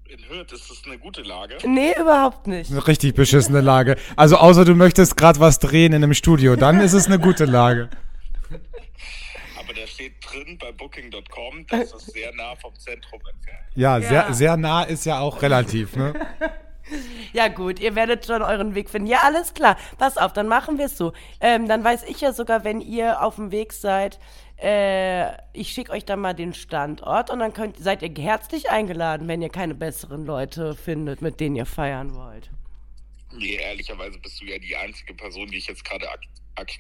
in 0.09 0.23
Hürth 0.29 0.53
ist 0.53 0.71
es 0.71 0.83
eine 0.87 0.99
gute 0.99 1.23
Lage. 1.23 1.57
Nee, 1.67 1.95
überhaupt 1.99 2.47
nicht. 2.47 2.71
Eine 2.71 2.87
richtig 2.87 3.15
beschissene 3.15 3.61
Lage. 3.61 3.97
Also 4.17 4.37
außer 4.37 4.65
du 4.65 4.75
möchtest 4.75 5.17
gerade 5.17 5.39
was 5.41 5.59
drehen 5.59 5.93
in 5.93 6.03
einem 6.03 6.15
Studio, 6.15 6.57
dann 6.57 6.81
ist 6.81 6.93
es 6.95 7.07
eine 7.07 7.19
gute 7.19 7.45
Lage. 7.45 7.91
Aber 9.59 9.75
da 9.75 9.87
steht 9.87 10.15
drin 10.27 10.59
bei 10.59 10.73
Booking.com, 10.73 11.67
dass 11.69 11.93
es 11.95 12.07
sehr 12.07 12.35
nah 12.35 12.55
vom 12.57 12.75
Zentrum 12.79 13.21
entfernt 13.33 13.61
ist. 13.71 13.77
Ja, 13.77 13.99
Ja. 13.99 14.09
Sehr, 14.09 14.35
sehr 14.35 14.57
nah 14.57 14.83
ist 14.83 15.05
ja 15.07 15.21
auch 15.21 15.43
relativ, 15.43 15.95
ne? 15.97 16.15
Ja 17.33 17.49
gut, 17.49 17.79
ihr 17.81 17.95
werdet 17.95 18.27
schon 18.27 18.43
euren 18.43 18.75
Weg 18.75 18.89
finden. 18.89 19.09
Ja, 19.09 19.19
alles 19.25 19.55
klar. 19.55 19.77
Pass 19.99 20.17
auf, 20.17 20.33
dann 20.33 20.49
machen 20.49 20.79
wir 20.79 20.87
es 20.87 20.97
so. 20.97 21.13
Ähm, 21.41 21.69
dann 21.69 21.85
weiß 21.85 22.05
ich 22.05 22.21
ja 22.21 22.33
sogar, 22.33 22.65
wenn 22.65 22.81
ihr 22.81 23.23
auf 23.23 23.37
dem 23.37 23.51
Weg 23.51 23.73
seid, 23.73 24.19
äh, 24.61 25.31
ich 25.53 25.71
schicke 25.71 25.93
euch 25.93 26.05
dann 26.05 26.21
mal 26.21 26.35
den 26.35 26.55
Standort 26.55 27.31
und 27.31 27.39
dann 27.39 27.53
könnt, 27.53 27.77
seid 27.77 28.03
ihr 28.03 28.11
herzlich 28.23 28.71
eingeladen, 28.71 29.29
wenn 29.29 29.43
ihr 29.43 29.51
keine 29.51 29.75
besseren 29.75 30.25
Leute 30.25 30.75
findet, 30.75 31.23
mit 31.23 31.39
denen 31.39 31.57
ihr 31.57 31.67
feiern 31.67 32.15
wollt. 32.15 32.51
Nee, 33.33 33.57
ehrlicherweise 33.57 34.19
bist 34.19 34.41
du 34.41 34.47
ja 34.47 34.59
die 34.59 34.75
einzige 34.75 35.15
Person, 35.15 35.49
die 35.49 35.59
ich 35.59 35.67
jetzt 35.67 35.85
gerade 35.85 36.11
ak 36.11 36.21
ak 36.57 36.71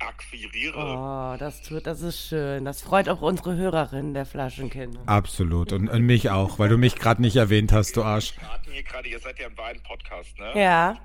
akquiriere. 0.00 0.76
Oh, 0.76 1.36
das 1.38 1.62
tut, 1.62 1.86
das 1.86 2.00
ist 2.02 2.20
schön. 2.20 2.64
Das 2.64 2.82
freut 2.82 3.08
auch 3.08 3.20
unsere 3.20 3.56
Hörerinnen 3.56 4.14
der 4.14 4.26
Flaschenkinder. 4.26 5.00
Absolut. 5.06 5.72
Und, 5.72 5.88
und 5.88 6.02
mich 6.02 6.30
auch, 6.30 6.58
weil 6.58 6.68
du 6.68 6.78
mich 6.78 6.96
gerade 6.96 7.20
nicht 7.22 7.36
erwähnt 7.36 7.72
hast, 7.72 7.96
du 7.96 8.02
Arsch. 8.02 8.34
Wir 8.38 8.48
hatten 8.52 8.70
hier 8.72 8.82
gerade, 8.82 9.08
ihr 9.08 9.18
seid 9.18 9.38
ja 9.38 9.46
ein 9.46 9.56
Wein-Podcast, 9.56 10.38
ne? 10.38 10.52
Ja, 10.60 10.96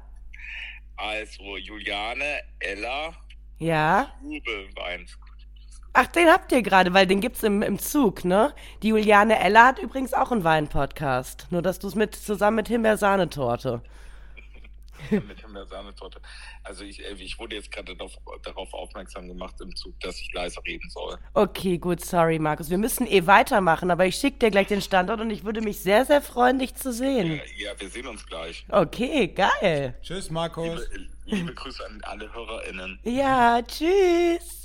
Also 0.98 1.58
Juliane, 1.58 2.42
Ella, 2.60 3.14
ja. 3.58 4.12
Rube 4.24 4.68
Wein. 4.76 5.06
Ach, 5.96 6.08
den 6.08 6.28
habt 6.28 6.52
ihr 6.52 6.64
gerade, 6.64 6.94
weil 6.94 7.06
den 7.06 7.22
gibt's 7.22 7.44
im, 7.44 7.62
im 7.62 7.78
Zug, 7.78 8.26
ne? 8.26 8.54
Die 8.82 8.88
Juliane 8.90 9.40
Ella 9.40 9.68
hat 9.68 9.80
übrigens 9.80 10.14
auch 10.14 10.32
einen 10.32 10.44
Wein-Podcast. 10.44 11.48
Nur, 11.52 11.62
dass 11.62 11.78
du 11.80 11.88
es 11.88 11.96
mit, 11.96 12.16
zusammen 12.16 12.56
mit 12.58 12.68
Himbeersahnetorte. 12.68 13.82
mit 15.12 15.42
Himbeersahnetorte. 15.42 16.22
Also 16.64 16.84
ich, 16.84 17.04
äh, 17.04 17.14
ich 17.14 17.40
wurde 17.40 17.56
jetzt 17.56 17.72
gerade 17.72 17.96
darauf, 17.96 18.18
darauf 18.44 18.74
aufmerksam 18.74 19.28
gemacht 19.28 19.56
im 19.62 19.76
Zug, 19.76 20.00
dass 20.00 20.20
ich 20.20 20.32
leise 20.34 20.64
reden 20.66 20.90
soll. 20.90 21.18
Okay, 21.34 21.78
gut, 21.78 22.04
sorry, 22.04 22.40
Markus. 22.40 22.70
Wir 22.70 22.78
müssen 22.78 23.08
eh 23.08 23.26
weitermachen, 23.26 23.92
aber 23.92 24.06
ich 24.06 24.16
schicke 24.16 24.40
dir 24.40 24.52
gleich 24.52 24.68
den 24.68 24.82
Standort 24.82 25.22
und 25.22 25.30
ich 25.30 25.44
würde 25.44 25.62
mich 25.62 25.80
sehr, 25.80 26.06
sehr 26.06 26.22
freuen, 26.22 26.60
dich 26.60 26.76
zu 26.76 26.92
sehen. 26.94 27.42
Ja, 27.58 27.72
ja 27.72 27.80
wir 27.80 27.90
sehen 27.90 28.08
uns 28.08 28.26
gleich. 28.26 28.66
Okay, 28.70 29.28
geil. 29.28 29.96
Tschüss, 30.02 30.30
Markus. 30.30 30.90
Liebe, 30.92 31.10
liebe 31.26 31.54
Grüße 31.54 31.86
an 31.86 32.02
alle 32.04 32.34
HörerInnen. 32.34 33.00
Ja, 33.04 33.62
tschüss. 33.62 34.63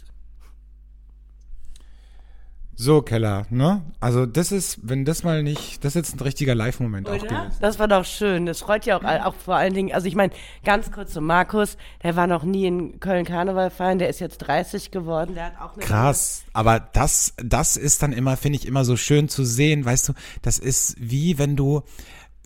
So, 2.80 3.02
Keller, 3.02 3.44
ne? 3.50 3.82
Also 3.98 4.24
das 4.24 4.52
ist, 4.52 4.78
wenn 4.84 5.04
das 5.04 5.24
mal 5.24 5.42
nicht, 5.42 5.84
das 5.84 5.96
ist 5.96 6.10
jetzt 6.10 6.20
ein 6.20 6.22
richtiger 6.22 6.54
Live-Moment 6.54 7.08
auch 7.08 7.18
gewesen. 7.18 7.50
Das 7.60 7.80
war 7.80 7.88
doch 7.88 8.04
schön. 8.04 8.46
Das 8.46 8.60
freut 8.60 8.86
ja 8.86 8.96
auch, 8.96 9.02
auch 9.02 9.34
vor 9.34 9.56
allen 9.56 9.74
Dingen. 9.74 9.92
Also 9.92 10.06
ich 10.06 10.14
meine, 10.14 10.32
ganz 10.64 10.92
kurz 10.92 11.12
zu 11.12 11.20
Markus, 11.20 11.76
der 12.04 12.14
war 12.14 12.28
noch 12.28 12.44
nie 12.44 12.66
in 12.66 13.00
Köln 13.00 13.24
Karneval 13.24 13.70
feiern, 13.70 13.98
der 13.98 14.08
ist 14.08 14.20
jetzt 14.20 14.38
30 14.38 14.92
geworden, 14.92 15.34
der 15.34 15.46
hat 15.46 15.60
auch 15.60 15.74
eine 15.74 15.82
Krass, 15.82 16.44
aber 16.52 16.78
das, 16.78 17.34
das 17.38 17.76
ist 17.76 18.00
dann 18.04 18.12
immer, 18.12 18.36
finde 18.36 18.60
ich, 18.60 18.66
immer 18.68 18.84
so 18.84 18.96
schön 18.96 19.28
zu 19.28 19.42
sehen, 19.42 19.84
weißt 19.84 20.10
du, 20.10 20.12
das 20.42 20.60
ist 20.60 20.94
wie 21.00 21.36
wenn 21.36 21.56
du, 21.56 21.82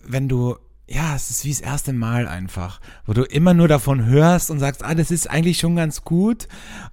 wenn 0.03 0.27
du, 0.27 0.55
ja, 0.93 1.15
es 1.15 1.29
ist 1.29 1.43
wie 1.43 1.49
das 1.49 1.59
erste 1.59 1.91
Mal 1.91 2.27
einfach, 2.27 2.79
wo 3.05 3.13
du 3.13 3.23
immer 3.23 3.53
nur 3.53 3.67
davon 3.67 4.05
hörst 4.05 4.51
und 4.51 4.59
sagst, 4.59 4.83
ah, 4.83 4.93
das 4.93 5.09
ist 5.09 5.29
eigentlich 5.29 5.57
schon 5.57 5.75
ganz 5.75 6.03
gut, 6.03 6.47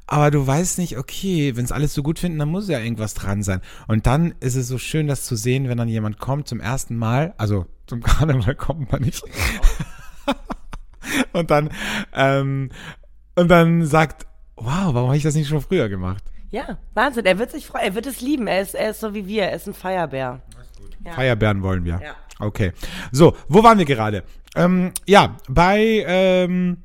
aber 0.06 0.30
du 0.30 0.46
weißt 0.46 0.78
nicht, 0.78 0.96
okay, 0.96 1.54
wenn 1.56 1.64
es 1.64 1.72
alles 1.72 1.92
so 1.92 2.02
gut 2.02 2.18
finden, 2.18 2.38
dann 2.38 2.48
muss 2.48 2.68
ja 2.68 2.78
irgendwas 2.78 3.14
dran 3.14 3.42
sein. 3.42 3.60
Und 3.88 4.06
dann 4.06 4.34
ist 4.40 4.54
es 4.54 4.68
so 4.68 4.78
schön, 4.78 5.06
das 5.06 5.24
zu 5.24 5.36
sehen, 5.36 5.68
wenn 5.68 5.76
dann 5.76 5.88
jemand 5.88 6.18
kommt 6.18 6.48
zum 6.48 6.60
ersten 6.60 6.96
Mal, 6.96 7.34
also 7.36 7.66
zum 7.86 8.02
Karneval 8.02 8.54
kommt 8.54 8.90
man 8.90 9.02
nicht. 9.02 9.22
und 11.32 11.50
dann, 11.50 11.70
ähm, 12.14 12.70
und 13.34 13.48
dann 13.48 13.84
sagt, 13.84 14.26
wow, 14.56 14.94
warum 14.94 15.08
habe 15.08 15.16
ich 15.16 15.22
das 15.22 15.34
nicht 15.34 15.48
schon 15.48 15.60
früher 15.60 15.88
gemacht? 15.88 16.24
Ja, 16.50 16.78
Wahnsinn. 16.94 17.26
Er 17.26 17.38
wird 17.38 17.52
sich 17.52 17.66
freuen, 17.66 17.84
er 17.84 17.94
wird 17.94 18.06
es 18.06 18.20
lieben. 18.20 18.46
Er 18.46 18.60
ist, 18.60 18.74
er 18.74 18.90
ist 18.90 19.00
so 19.00 19.14
wie 19.14 19.26
wir, 19.26 19.44
er 19.44 19.54
ist 19.54 19.68
ein 19.68 19.74
Feierbär. 19.74 20.40
Ja. 21.04 21.12
Feierbären 21.12 21.62
wollen 21.62 21.84
wir. 21.84 22.00
Ja. 22.02 22.16
Okay. 22.40 22.72
So, 23.12 23.36
wo 23.48 23.62
waren 23.62 23.78
wir 23.78 23.84
gerade? 23.84 24.24
Ähm, 24.56 24.92
ja, 25.06 25.36
bei 25.48 26.04
ähm, 26.06 26.78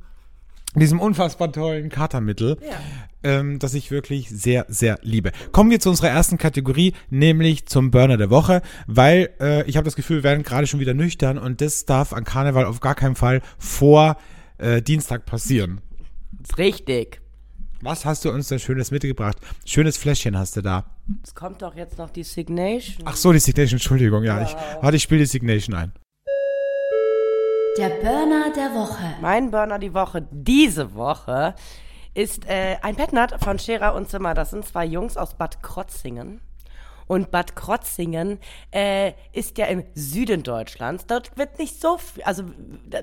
diesem 0.76 1.00
unfassbar 1.00 1.52
tollen 1.52 1.90
Katermittel, 1.90 2.58
Ja. 2.62 2.76
ähm, 3.24 3.58
das 3.60 3.74
ich 3.74 3.90
wirklich 3.92 4.30
sehr, 4.30 4.66
sehr 4.68 5.00
liebe. 5.02 5.32
Kommen 5.52 5.72
wir 5.72 5.80
zu 5.80 5.90
unserer 5.90 6.10
ersten 6.10 6.38
Kategorie, 6.38 6.94
nämlich 7.10 7.66
zum 7.66 7.90
Burner 7.92 8.18
der 8.18 8.30
Woche, 8.30 8.62
weil 8.88 9.30
äh, 9.40 9.64
ich 9.68 9.78
habe 9.78 9.86
das 9.86 9.96
Gefühl, 9.96 10.18
wir 10.18 10.24
werden 10.24 10.44
gerade 10.44 10.68
schon 10.68 10.80
wieder 10.80 10.94
nüchtern 10.94 11.38
und 11.38 11.62
das 11.62 11.86
darf 11.86 12.14
an 12.14 12.24
Karneval 12.24 12.66
auf 12.66 12.82
gar 12.82 12.96
keinen 12.96 13.16
Fall 13.16 13.42
vor 13.58 14.18
äh, 14.58 14.82
Dienstag 14.82 15.26
passieren. 15.26 15.82
Ist 16.44 16.58
richtig. 16.58 17.22
Was 17.82 18.06
hast 18.06 18.26
du 18.26 18.32
uns 18.32 18.48
denn 18.48 18.60
Schönes 18.60 18.92
mitgebracht? 18.92 19.38
Schönes 19.66 19.98
Fläschchen 19.98 20.38
hast 20.38 20.56
du 20.56 20.62
da. 20.62 20.86
Es 21.24 21.36
kommt 21.36 21.62
doch 21.62 21.76
jetzt 21.76 21.98
noch 21.98 22.10
die 22.10 22.24
Signation. 22.24 23.06
Ach 23.06 23.16
so, 23.16 23.32
die 23.32 23.40
Signation, 23.40 23.78
Entschuldigung, 23.78 24.24
ja. 24.24 24.42
Ich, 24.42 24.56
warte, 24.82 24.98
ich 24.98 25.04
spiele 25.04 25.22
die 25.22 25.28
Signation 25.28 25.76
ein. 25.76 25.92
Der 27.78 27.90
Burner 27.90 28.54
der 28.56 28.74
Woche. 28.74 29.16
Mein 29.22 29.52
Burner 29.52 29.80
die 29.80 29.94
Woche 29.94 30.26
diese 30.32 30.96
Woche 30.96 31.56
ist 32.14 32.48
äh, 32.48 32.78
ein 32.82 32.96
Petnat 32.96 33.44
von 33.44 33.60
Scherer 33.60 33.94
und 33.94 34.10
Zimmer. 34.10 34.34
Das 34.34 34.52
sind 34.52 34.66
zwei 34.66 34.86
Jungs 34.86 35.18
aus 35.18 35.34
Bad 35.36 35.62
Krotzingen. 35.62 36.40
Und 37.08 37.32
Bad 37.32 37.56
Krotzingen 37.56 38.40
äh, 38.72 39.14
ist 39.32 39.58
ja 39.58 39.66
im 39.66 39.84
Süden 39.94 40.44
Deutschlands. 40.44 41.06
Dort 41.06 41.38
wird 41.38 41.60
nicht 41.60 41.80
so, 41.80 42.00
also 42.24 42.44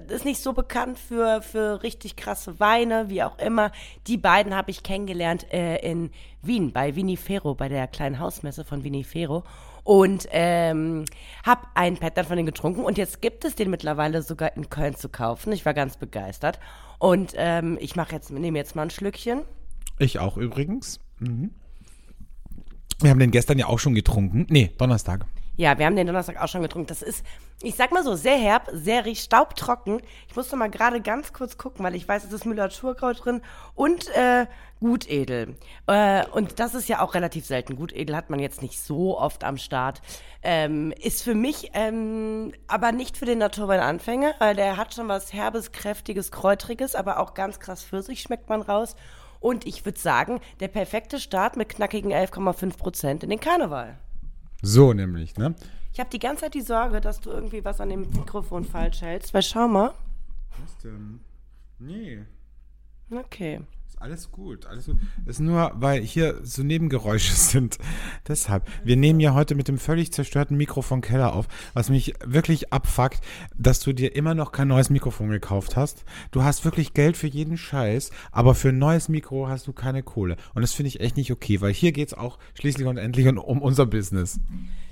ist 0.08 0.24
nicht 0.24 0.42
so 0.42 0.52
bekannt 0.52 0.98
für, 0.98 1.42
für 1.42 1.82
richtig 1.82 2.16
krasse 2.16 2.58
Weine, 2.58 3.08
wie 3.08 3.22
auch 3.22 3.38
immer. 3.38 3.70
Die 4.06 4.16
beiden 4.16 4.56
habe 4.56 4.70
ich 4.70 4.82
kennengelernt 4.82 5.52
äh, 5.52 5.76
in 5.78 6.10
Wien, 6.42 6.72
bei 6.72 6.96
Vinifero, 6.96 7.54
bei 7.54 7.68
der 7.68 7.86
kleinen 7.86 8.18
Hausmesse 8.18 8.64
von 8.64 8.82
Vinifero. 8.82 9.44
Und 9.84 10.28
ähm, 10.30 11.04
habe 11.44 11.62
einen 11.74 11.96
Pattern 11.96 12.26
von 12.26 12.36
denen 12.36 12.46
getrunken 12.46 12.84
und 12.84 12.98
jetzt 12.98 13.20
gibt 13.20 13.44
es 13.44 13.56
den 13.56 13.68
mittlerweile 13.68 14.22
sogar 14.22 14.56
in 14.56 14.70
Köln 14.70 14.94
zu 14.94 15.08
kaufen. 15.08 15.52
Ich 15.52 15.66
war 15.66 15.74
ganz 15.74 15.96
begeistert. 15.96 16.60
Und 17.00 17.34
ähm, 17.36 17.78
ich 17.80 17.96
mache 17.96 18.14
jetzt, 18.14 18.30
nehme 18.30 18.58
jetzt 18.58 18.76
mal 18.76 18.82
ein 18.82 18.90
Schlückchen. 18.90 19.42
Ich 19.98 20.20
auch 20.20 20.36
übrigens. 20.36 21.00
Mhm. 21.18 21.50
Wir 23.02 23.10
haben 23.10 23.18
den 23.18 23.30
gestern 23.32 23.58
ja 23.58 23.66
auch 23.66 23.78
schon 23.78 23.94
getrunken. 23.94 24.46
Nee, 24.48 24.70
Donnerstag. 24.78 25.26
Ja, 25.56 25.78
wir 25.78 25.84
haben 25.84 25.96
den 25.96 26.06
Donnerstag 26.06 26.40
auch 26.40 26.48
schon 26.48 26.62
getrunken. 26.62 26.86
Das 26.86 27.02
ist, 27.02 27.24
ich 27.62 27.74
sag 27.74 27.92
mal 27.92 28.02
so, 28.02 28.14
sehr 28.14 28.38
herb, 28.38 28.70
sehr 28.72 29.04
staubtrocken. 29.14 30.00
Ich 30.28 30.34
musste 30.34 30.56
mal 30.56 30.70
gerade 30.70 31.02
ganz 31.02 31.34
kurz 31.34 31.58
gucken, 31.58 31.84
weil 31.84 31.94
ich 31.94 32.08
weiß, 32.08 32.24
es 32.24 32.32
ist 32.32 32.46
Müller-Thurgau 32.46 33.12
drin 33.12 33.42
und 33.74 34.08
äh, 34.16 34.46
Gutedel. 34.80 35.56
Äh, 35.86 36.24
und 36.28 36.58
das 36.58 36.74
ist 36.74 36.88
ja 36.88 37.02
auch 37.02 37.14
relativ 37.14 37.44
selten. 37.44 37.76
Gutedel 37.76 38.16
hat 38.16 38.30
man 38.30 38.40
jetzt 38.40 38.62
nicht 38.62 38.80
so 38.80 39.18
oft 39.18 39.44
am 39.44 39.58
Start. 39.58 40.00
Ähm, 40.42 40.92
ist 40.98 41.22
für 41.22 41.34
mich 41.34 41.70
ähm, 41.74 42.52
aber 42.66 42.92
nicht 42.92 43.18
für 43.18 43.26
den 43.26 43.38
Naturwein-Anfänger, 43.38 44.34
weil 44.38 44.56
der 44.56 44.78
hat 44.78 44.94
schon 44.94 45.08
was 45.08 45.34
Herbes, 45.34 45.70
Kräftiges, 45.72 46.30
Kräutriges, 46.30 46.94
aber 46.94 47.20
auch 47.20 47.34
ganz 47.34 47.60
krass 47.60 47.84
Pfirsich 47.84 48.22
schmeckt 48.22 48.48
man 48.48 48.62
raus. 48.62 48.96
Und 49.42 49.66
ich 49.66 49.84
würde 49.84 49.98
sagen, 49.98 50.40
der 50.60 50.68
perfekte 50.68 51.18
Start 51.18 51.56
mit 51.56 51.68
knackigen 51.68 52.12
11,5 52.12 52.78
Prozent 52.78 53.24
in 53.24 53.30
den 53.30 53.40
Karneval. 53.40 53.98
So 54.62 54.92
nämlich, 54.92 55.36
ne? 55.36 55.54
Ich 55.92 56.00
habe 56.00 56.08
die 56.10 56.20
ganze 56.20 56.44
Zeit 56.44 56.54
die 56.54 56.60
Sorge, 56.62 57.00
dass 57.00 57.20
du 57.20 57.30
irgendwie 57.30 57.64
was 57.64 57.80
an 57.80 57.90
dem 57.90 58.02
Mikrofon 58.02 58.64
falsch 58.64 59.02
hältst. 59.02 59.34
Weil 59.34 59.42
schau 59.42 59.68
mal. 59.68 59.92
Was 60.62 60.78
denn? 60.78 61.20
Nee, 61.78 62.24
Okay. 63.10 63.60
Alles 64.02 64.30
gut. 64.30 64.66
Alles 64.66 64.86
gut. 64.86 64.98
Ist 65.26 65.40
nur, 65.40 65.72
weil 65.76 66.02
hier 66.02 66.40
so 66.42 66.62
Nebengeräusche 66.62 67.32
sind. 67.34 67.78
Deshalb. 68.28 68.68
Wir 68.84 68.96
nehmen 68.96 69.20
ja 69.20 69.32
heute 69.34 69.54
mit 69.54 69.68
dem 69.68 69.78
völlig 69.78 70.12
zerstörten 70.12 70.56
Mikrofon 70.56 71.00
Keller 71.00 71.32
auf, 71.34 71.46
was 71.72 71.88
mich 71.88 72.14
wirklich 72.24 72.72
abfuckt, 72.72 73.20
dass 73.56 73.80
du 73.80 73.92
dir 73.92 74.14
immer 74.14 74.34
noch 74.34 74.52
kein 74.52 74.68
neues 74.68 74.90
Mikrofon 74.90 75.30
gekauft 75.30 75.76
hast. 75.76 76.04
Du 76.32 76.42
hast 76.42 76.64
wirklich 76.64 76.92
Geld 76.94 77.16
für 77.16 77.28
jeden 77.28 77.56
Scheiß, 77.56 78.10
aber 78.32 78.54
für 78.54 78.68
ein 78.70 78.78
neues 78.78 79.08
Mikro 79.08 79.48
hast 79.48 79.66
du 79.66 79.72
keine 79.72 80.02
Kohle. 80.02 80.36
Und 80.54 80.62
das 80.62 80.72
finde 80.72 80.88
ich 80.88 81.00
echt 81.00 81.16
nicht 81.16 81.30
okay, 81.32 81.60
weil 81.60 81.72
hier 81.72 81.92
geht's 81.92 82.12
auch 82.14 82.38
schließlich 82.54 82.86
und 82.86 82.96
endlich 82.98 83.26
um- 83.28 83.62
unser 83.62 83.86
Business. 83.86 84.40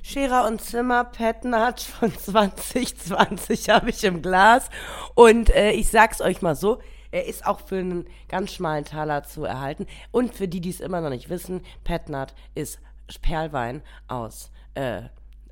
Scherer 0.02 0.46
und 0.46 0.62
Zimmer 0.62 1.04
Petnat 1.04 1.80
von 1.82 2.16
2020 2.18 3.68
habe 3.68 3.90
ich 3.90 4.02
im 4.04 4.22
Glas. 4.22 4.70
Und 5.14 5.50
äh, 5.50 5.72
ich 5.72 5.88
sag's 5.88 6.20
euch 6.20 6.42
mal 6.42 6.54
so. 6.54 6.80
Er 7.10 7.26
ist 7.26 7.46
auch 7.46 7.60
für 7.60 7.78
einen 7.78 8.06
ganz 8.28 8.52
schmalen 8.52 8.84
Taler 8.84 9.24
zu 9.24 9.44
erhalten. 9.44 9.86
Und 10.10 10.34
für 10.34 10.48
die, 10.48 10.60
die 10.60 10.70
es 10.70 10.80
immer 10.80 11.00
noch 11.00 11.10
nicht 11.10 11.28
wissen, 11.28 11.62
Petnat 11.84 12.34
ist 12.54 12.80
Perlwein 13.22 13.82
aus, 14.08 14.50
äh, 14.74 15.02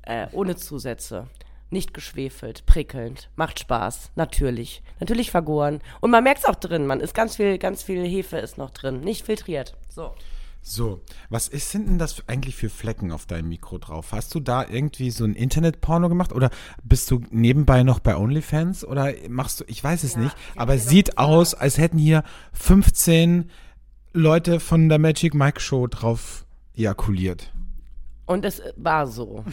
äh, 0.03 0.27
ohne 0.31 0.55
Zusätze. 0.55 1.27
Nicht 1.71 1.93
geschwefelt, 1.93 2.65
prickelnd, 2.65 3.29
macht 3.35 3.59
Spaß, 3.59 4.11
natürlich. 4.15 4.81
Natürlich 4.99 5.29
vergoren. 5.29 5.81
Und 6.01 6.09
man 6.09 6.23
merkt's 6.23 6.45
auch 6.45 6.55
drin, 6.55 6.87
man 6.87 6.99
ist 6.99 7.13
ganz 7.13 7.35
viel, 7.35 7.59
ganz 7.59 7.83
viel 7.83 8.03
Hefe 8.07 8.37
ist 8.37 8.57
noch 8.57 8.71
drin, 8.71 9.01
nicht 9.01 9.25
filtriert. 9.25 9.75
So. 9.87 10.15
So, 10.61 11.01
was 11.29 11.47
ist, 11.47 11.71
sind 11.71 11.87
denn 11.87 11.97
das 11.97 12.27
eigentlich 12.27 12.55
für 12.55 12.69
Flecken 12.69 13.11
auf 13.11 13.25
deinem 13.25 13.49
Mikro 13.49 13.77
drauf? 13.77 14.11
Hast 14.11 14.35
du 14.35 14.39
da 14.39 14.67
irgendwie 14.67 15.09
so 15.09 15.23
ein 15.23 15.33
Internetporno 15.33 16.09
gemacht 16.09 16.33
oder 16.33 16.49
bist 16.83 17.09
du 17.11 17.21
nebenbei 17.31 17.83
noch 17.83 17.99
bei 17.99 18.15
OnlyFans 18.15 18.85
oder 18.85 19.13
machst 19.29 19.61
du, 19.61 19.63
ich 19.67 19.83
weiß 19.83 20.03
es 20.03 20.15
nicht, 20.15 20.35
aber 20.55 20.75
es 20.75 20.87
sieht 20.87 21.17
aus, 21.17 21.53
als 21.53 21.77
hätten 21.77 21.97
hier 21.97 22.23
15 22.53 23.49
Leute 24.13 24.59
von 24.59 24.89
der 24.89 24.99
Magic 24.99 25.33
Mike 25.33 25.59
Show 25.59 25.87
drauf 25.87 26.45
ejakuliert. 26.75 27.53
Und 28.29 28.45
es 28.45 28.61
war 28.75 29.07
so. 29.07 29.43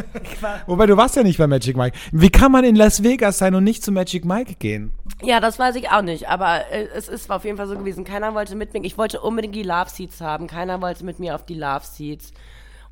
Wobei 0.66 0.86
du 0.86 0.96
warst 0.96 1.16
ja 1.16 1.24
nicht 1.24 1.38
bei 1.38 1.48
Magic 1.48 1.76
Mike. 1.76 1.98
Wie 2.12 2.30
kann 2.30 2.52
man 2.52 2.62
in 2.62 2.76
Las 2.76 3.02
Vegas 3.02 3.38
sein 3.38 3.52
und 3.56 3.64
nicht 3.64 3.82
zu 3.82 3.90
Magic 3.90 4.24
Mike 4.24 4.54
gehen? 4.60 4.92
Ja, 5.24 5.40
das 5.40 5.58
weiß 5.58 5.74
ich 5.74 5.90
auch 5.90 6.02
nicht, 6.02 6.28
aber 6.28 6.70
äh, 6.70 6.86
es 6.94 7.08
ist 7.08 7.28
auf 7.32 7.44
jeden 7.44 7.56
Fall 7.56 7.66
so 7.66 7.76
gewesen. 7.76 8.04
Keiner 8.04 8.32
wollte 8.32 8.54
mit 8.54 8.74
mir, 8.74 8.84
ich 8.84 8.96
wollte 8.96 9.20
unbedingt 9.20 9.56
die 9.56 9.64
Love 9.64 9.90
Seats 9.90 10.20
haben, 10.20 10.46
keiner 10.46 10.80
wollte 10.80 11.04
mit 11.04 11.18
mir 11.18 11.34
auf 11.34 11.44
die 11.44 11.56
Love 11.56 11.84
Seats 11.84 12.32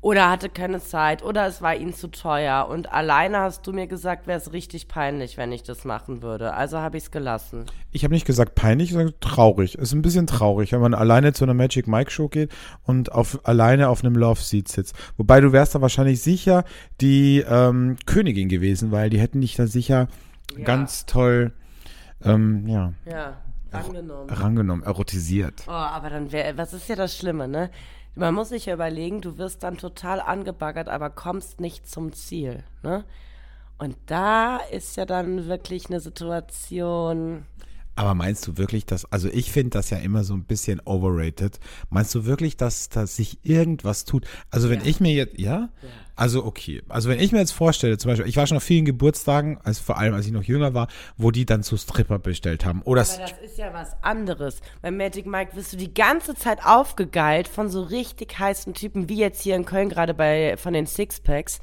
oder 0.01 0.29
hatte 0.31 0.49
keine 0.49 0.79
Zeit 0.79 1.23
oder 1.23 1.45
es 1.45 1.61
war 1.61 1.75
ihnen 1.75 1.93
zu 1.93 2.07
teuer 2.09 2.67
und 2.67 2.91
alleine 2.91 3.37
hast 3.39 3.67
du 3.67 3.71
mir 3.71 3.85
gesagt, 3.85 4.25
wäre 4.25 4.39
es 4.39 4.51
richtig 4.51 4.87
peinlich, 4.87 5.37
wenn 5.37 5.51
ich 5.51 5.61
das 5.61 5.85
machen 5.85 6.23
würde. 6.23 6.53
Also 6.55 6.79
habe 6.79 6.97
ich 6.97 7.03
es 7.03 7.11
gelassen. 7.11 7.65
Ich 7.91 8.03
habe 8.03 8.13
nicht 8.13 8.25
gesagt 8.25 8.55
peinlich, 8.55 8.89
ich 8.89 8.95
sage 8.95 9.13
traurig. 9.19 9.75
Es 9.75 9.83
ist 9.83 9.93
ein 9.93 10.01
bisschen 10.01 10.25
traurig, 10.25 10.71
wenn 10.71 10.81
man 10.81 10.93
alleine 10.95 11.33
zu 11.33 11.43
einer 11.43 11.53
Magic 11.53 11.87
Mike 11.87 12.09
Show 12.09 12.29
geht 12.29 12.51
und 12.83 13.11
auf, 13.11 13.39
alleine 13.43 13.89
auf 13.89 14.03
einem 14.03 14.15
Love 14.15 14.41
Seat 14.41 14.67
sitzt. 14.69 14.95
Wobei 15.17 15.39
du 15.39 15.51
wärst 15.51 15.75
da 15.75 15.81
wahrscheinlich 15.81 16.21
sicher 16.21 16.63
die 16.99 17.45
ähm, 17.47 17.97
Königin 18.07 18.49
gewesen, 18.49 18.91
weil 18.91 19.09
die 19.11 19.19
hätten 19.19 19.41
dich 19.41 19.55
da 19.55 19.67
sicher 19.67 20.07
Ja. 20.57 20.63
ganz 20.65 21.05
toll, 21.05 21.53
ähm, 22.23 22.67
ja, 22.67 22.93
Ja, 23.05 23.37
angenommen. 23.71 24.29
rangenommen, 24.29 24.83
erotisiert. 24.83 25.63
Oh, 25.67 25.71
aber 25.71 26.09
dann 26.09 26.31
wäre, 26.31 26.57
was 26.57 26.73
ist 26.73 26.89
ja 26.89 26.95
das 26.95 27.15
Schlimme, 27.15 27.47
ne? 27.47 27.69
Man 28.15 28.33
muss 28.33 28.49
sich 28.49 28.65
ja 28.65 28.73
überlegen, 28.73 29.21
du 29.21 29.37
wirst 29.37 29.63
dann 29.63 29.77
total 29.77 30.19
angebaggert, 30.19 30.89
aber 30.89 31.09
kommst 31.09 31.61
nicht 31.61 31.87
zum 31.89 32.13
Ziel, 32.13 32.63
ne? 32.83 33.05
Und 33.77 33.97
da 34.05 34.57
ist 34.57 34.95
ja 34.95 35.05
dann 35.05 35.47
wirklich 35.47 35.87
eine 35.87 35.99
Situation. 35.99 37.45
Aber 37.95 38.13
meinst 38.13 38.47
du 38.47 38.57
wirklich, 38.57 38.85
dass, 38.85 39.11
also 39.11 39.27
ich 39.27 39.51
finde 39.51 39.71
das 39.71 39.89
ja 39.89 39.97
immer 39.97 40.23
so 40.23 40.33
ein 40.33 40.43
bisschen 40.43 40.79
overrated. 40.85 41.59
Meinst 41.89 42.13
du 42.13 42.25
wirklich, 42.25 42.57
dass, 42.57 42.89
dass 42.89 43.15
sich 43.15 43.39
irgendwas 43.43 44.05
tut? 44.05 44.27
Also 44.49 44.69
wenn 44.69 44.85
ich 44.85 44.99
mir 44.99 45.13
jetzt, 45.13 45.39
ja? 45.39 45.69
Also 46.21 46.45
okay. 46.45 46.83
Also 46.87 47.09
wenn 47.09 47.19
ich 47.19 47.31
mir 47.31 47.39
jetzt 47.39 47.51
vorstelle, 47.51 47.97
zum 47.97 48.11
Beispiel, 48.11 48.27
ich 48.27 48.37
war 48.37 48.45
schon 48.45 48.57
auf 48.57 48.61
vielen 48.61 48.85
Geburtstagen, 48.85 49.57
also 49.63 49.81
vor 49.81 49.97
allem 49.97 50.13
als 50.13 50.27
ich 50.27 50.31
noch 50.31 50.43
jünger 50.43 50.75
war, 50.75 50.87
wo 51.17 51.31
die 51.31 51.47
dann 51.47 51.63
so 51.63 51.75
Stripper 51.75 52.19
bestellt 52.19 52.63
haben. 52.63 52.83
Oder 52.83 53.01
Aber 53.01 53.21
das 53.21 53.33
ist 53.43 53.57
ja 53.57 53.73
was 53.73 53.95
anderes. 54.03 54.61
Bei 54.83 54.91
Magic 54.91 55.25
Mike 55.25 55.55
wirst 55.55 55.73
du 55.73 55.77
die 55.77 55.91
ganze 55.91 56.35
Zeit 56.35 56.63
aufgegeilt 56.63 57.47
von 57.47 57.69
so 57.69 57.81
richtig 57.81 58.37
heißen 58.37 58.75
Typen, 58.75 59.09
wie 59.09 59.17
jetzt 59.17 59.41
hier 59.41 59.55
in 59.55 59.65
Köln 59.65 59.89
gerade 59.89 60.13
bei 60.13 60.57
von 60.57 60.73
den 60.73 60.85
Sixpacks. 60.85 61.59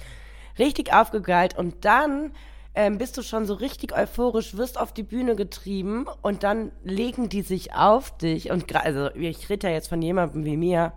Richtig 0.59 0.93
aufgegeilt 0.93 1.57
und 1.57 1.85
dann 1.85 2.33
ähm, 2.75 2.99
bist 2.99 3.17
du 3.17 3.23
schon 3.23 3.47
so 3.47 3.55
richtig 3.55 3.97
euphorisch, 3.97 4.57
wirst 4.57 4.77
auf 4.77 4.93
die 4.93 5.05
Bühne 5.05 5.37
getrieben 5.37 6.07
und 6.21 6.43
dann 6.43 6.73
legen 6.83 7.29
die 7.29 7.43
sich 7.43 7.75
auf 7.75 8.19
dich. 8.19 8.51
Und 8.51 8.75
also 8.75 9.15
ich 9.15 9.49
rede 9.51 9.69
ja 9.69 9.73
jetzt 9.73 9.87
von 9.87 10.03
jemandem 10.03 10.45
wie 10.45 10.57
mir, 10.57 10.95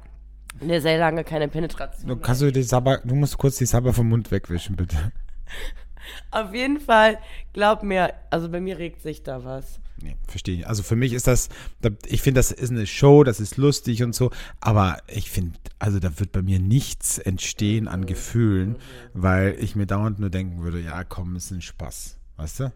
der 0.60 0.82
sehr 0.82 0.98
lange 0.98 1.24
keine 1.24 1.48
Penetration 1.48 2.08
du, 2.08 2.16
kannst 2.18 2.42
du 2.42 2.52
die 2.52 2.64
Sabber, 2.64 2.98
du 3.04 3.16
musst 3.16 3.38
kurz 3.38 3.58
die 3.58 3.66
Sabber 3.66 3.94
vom 3.94 4.10
Mund 4.10 4.32
wegwischen, 4.32 4.76
bitte. 4.76 4.98
Auf 6.32 6.54
jeden 6.54 6.80
Fall, 6.80 7.20
glaub 7.54 7.84
mir, 7.84 8.14
also 8.32 8.50
bei 8.50 8.60
mir 8.60 8.78
regt 8.80 9.02
sich 9.02 9.24
da 9.24 9.44
was. 9.46 9.80
Nee, 10.02 10.16
verstehe 10.28 10.56
ich. 10.60 10.68
Also 10.68 10.82
für 10.82 10.96
mich 10.96 11.14
ist 11.14 11.28
das, 11.28 11.50
da- 11.82 11.90
ich 12.08 12.22
finde, 12.24 12.40
das 12.40 12.52
ist 12.52 12.72
eine 12.72 12.88
Show, 12.88 13.24
das 13.24 13.40
ist 13.40 13.58
lustig 13.58 14.02
und 14.02 14.16
so, 14.16 14.32
aber 14.60 14.98
ich 15.08 15.30
finde, 15.30 15.60
also 15.78 16.00
da 16.00 16.20
wird 16.20 16.32
bei 16.32 16.42
mir 16.42 16.60
nichts 16.60 17.20
entstehen 17.20 17.88
an 17.88 18.06
Gefühlen, 18.08 18.78
weil 19.14 19.56
ich 19.60 19.76
mir 19.76 19.86
dauernd 19.86 20.20
nur 20.20 20.32
denken 20.32 20.64
würde, 20.64 20.80
ja, 20.82 21.04
komm, 21.04 21.36
ist 21.36 21.52
ein 21.52 21.62
Spaß. 21.62 22.18
Weißt 22.38 22.60
du? 22.62 22.74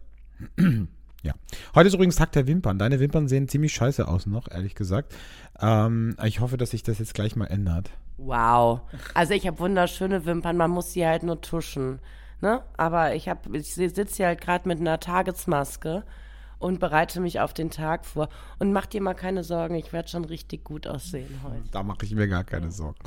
ja. 1.26 1.34
Heute 1.74 1.88
ist 1.88 1.96
übrigens 1.96 2.16
Tag 2.16 2.32
der 2.34 2.48
Wimpern. 2.48 2.78
Deine 2.78 3.00
Wimpern 3.00 3.28
sehen 3.28 3.48
ziemlich 3.48 3.74
scheiße 3.74 4.08
aus 4.08 4.26
noch, 4.28 4.50
ehrlich 4.50 4.76
gesagt. 4.76 5.14
Ähm, 5.60 6.16
ich 6.24 6.40
hoffe, 6.40 6.58
dass 6.58 6.70
sich 6.70 6.84
das 6.84 7.00
jetzt 7.00 7.14
gleich 7.14 7.36
mal 7.36 7.48
ändert. 7.48 7.90
Wow. 8.18 8.82
Also 9.14 9.34
ich 9.34 9.46
habe 9.46 9.60
wunderschöne 9.60 10.26
Wimpern, 10.26 10.56
man 10.56 10.72
muss 10.72 10.94
sie 10.94 11.06
halt 11.06 11.24
nur 11.24 11.42
tuschen. 11.42 12.00
Ne? 12.42 12.62
Aber 12.78 13.16
ich 13.16 13.30
ich 13.52 13.74
sitze 13.74 14.16
hier 14.16 14.28
halt 14.28 14.42
gerade 14.42 14.68
mit 14.68 14.80
einer 14.80 15.00
Tagesmaske 15.00 16.04
und 16.66 16.80
bereite 16.80 17.22
mich 17.22 17.40
auf 17.40 17.54
den 17.54 17.70
Tag 17.70 18.06
vor. 18.06 18.28
Und 18.58 18.74
mach 18.74 18.88
dir 18.88 19.00
mal 19.00 19.14
keine 19.14 19.44
Sorgen, 19.44 19.76
ich 19.76 19.94
werde 19.94 20.10
schon 20.10 20.26
richtig 20.26 20.64
gut 20.64 20.88
aussehen 20.88 21.42
heute. 21.44 21.62
Da 21.72 21.84
mache 21.84 22.06
ich 22.06 22.16
mir 22.16 22.28
gar 22.28 22.44
keine 22.44 22.72
Sorgen. 22.72 22.98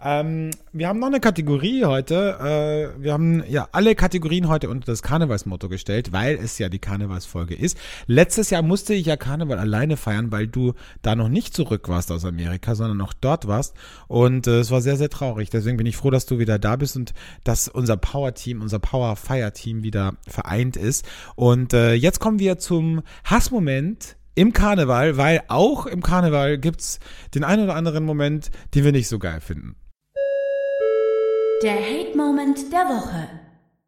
Ähm, 0.00 0.50
wir 0.72 0.86
haben 0.86 1.00
noch 1.00 1.08
eine 1.08 1.18
Kategorie 1.18 1.84
heute. 1.84 2.94
Äh, 2.96 3.02
wir 3.02 3.12
haben 3.12 3.42
ja 3.48 3.68
alle 3.72 3.96
Kategorien 3.96 4.46
heute 4.46 4.70
unter 4.70 4.86
das 4.86 5.02
Karnevalsmotto 5.02 5.68
gestellt, 5.68 6.12
weil 6.12 6.36
es 6.36 6.58
ja 6.58 6.68
die 6.68 6.78
Karnevalsfolge 6.78 7.56
ist. 7.56 7.76
Letztes 8.06 8.50
Jahr 8.50 8.62
musste 8.62 8.94
ich 8.94 9.06
ja 9.06 9.16
Karneval 9.16 9.58
alleine 9.58 9.96
feiern, 9.96 10.30
weil 10.30 10.46
du 10.46 10.74
da 11.02 11.16
noch 11.16 11.28
nicht 11.28 11.56
zurück 11.56 11.88
warst 11.88 12.12
aus 12.12 12.24
Amerika, 12.24 12.76
sondern 12.76 12.98
noch 12.98 13.14
dort 13.14 13.48
warst. 13.48 13.74
Und 14.06 14.46
äh, 14.46 14.60
es 14.60 14.70
war 14.70 14.80
sehr, 14.80 14.96
sehr 14.96 15.10
traurig. 15.10 15.50
Deswegen 15.50 15.76
bin 15.76 15.86
ich 15.86 15.96
froh, 15.96 16.10
dass 16.10 16.26
du 16.26 16.38
wieder 16.38 16.60
da 16.60 16.76
bist 16.76 16.94
und 16.94 17.14
dass 17.42 17.66
unser 17.66 17.96
Power-Team, 17.96 18.62
unser 18.62 18.78
Power-Fire-Team 18.78 19.82
wieder 19.82 20.14
vereint 20.28 20.76
ist. 20.76 21.04
Und 21.34 21.72
äh, 21.72 21.94
jetzt 21.94 22.20
kommen 22.20 22.38
wir 22.38 22.58
zum 22.58 22.91
Hassmoment 23.24 24.16
im 24.34 24.52
Karneval, 24.52 25.16
weil 25.16 25.42
auch 25.48 25.86
im 25.86 26.02
Karneval 26.02 26.58
gibt's 26.58 27.00
den 27.34 27.44
einen 27.44 27.64
oder 27.64 27.74
anderen 27.74 28.04
Moment, 28.04 28.50
den 28.74 28.84
wir 28.84 28.92
nicht 28.92 29.08
so 29.08 29.18
geil 29.18 29.40
finden. 29.40 29.76
Der 31.62 31.74
Hate-Moment 31.74 32.72
der 32.72 32.86
Woche. 32.86 33.28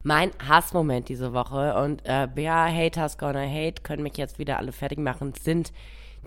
Mein 0.03 0.31
Hassmoment 0.47 1.09
diese 1.09 1.33
Woche 1.33 1.75
und 1.83 2.03
äh, 2.05 2.29
ja, 2.41 2.67
Haters 2.67 3.19
gonna 3.19 3.41
hate, 3.41 3.83
können 3.83 4.03
mich 4.03 4.17
jetzt 4.17 4.39
wieder 4.39 4.59
alle 4.59 4.73
fertig 4.73 4.99
machen, 4.99 5.33
sind 5.33 5.73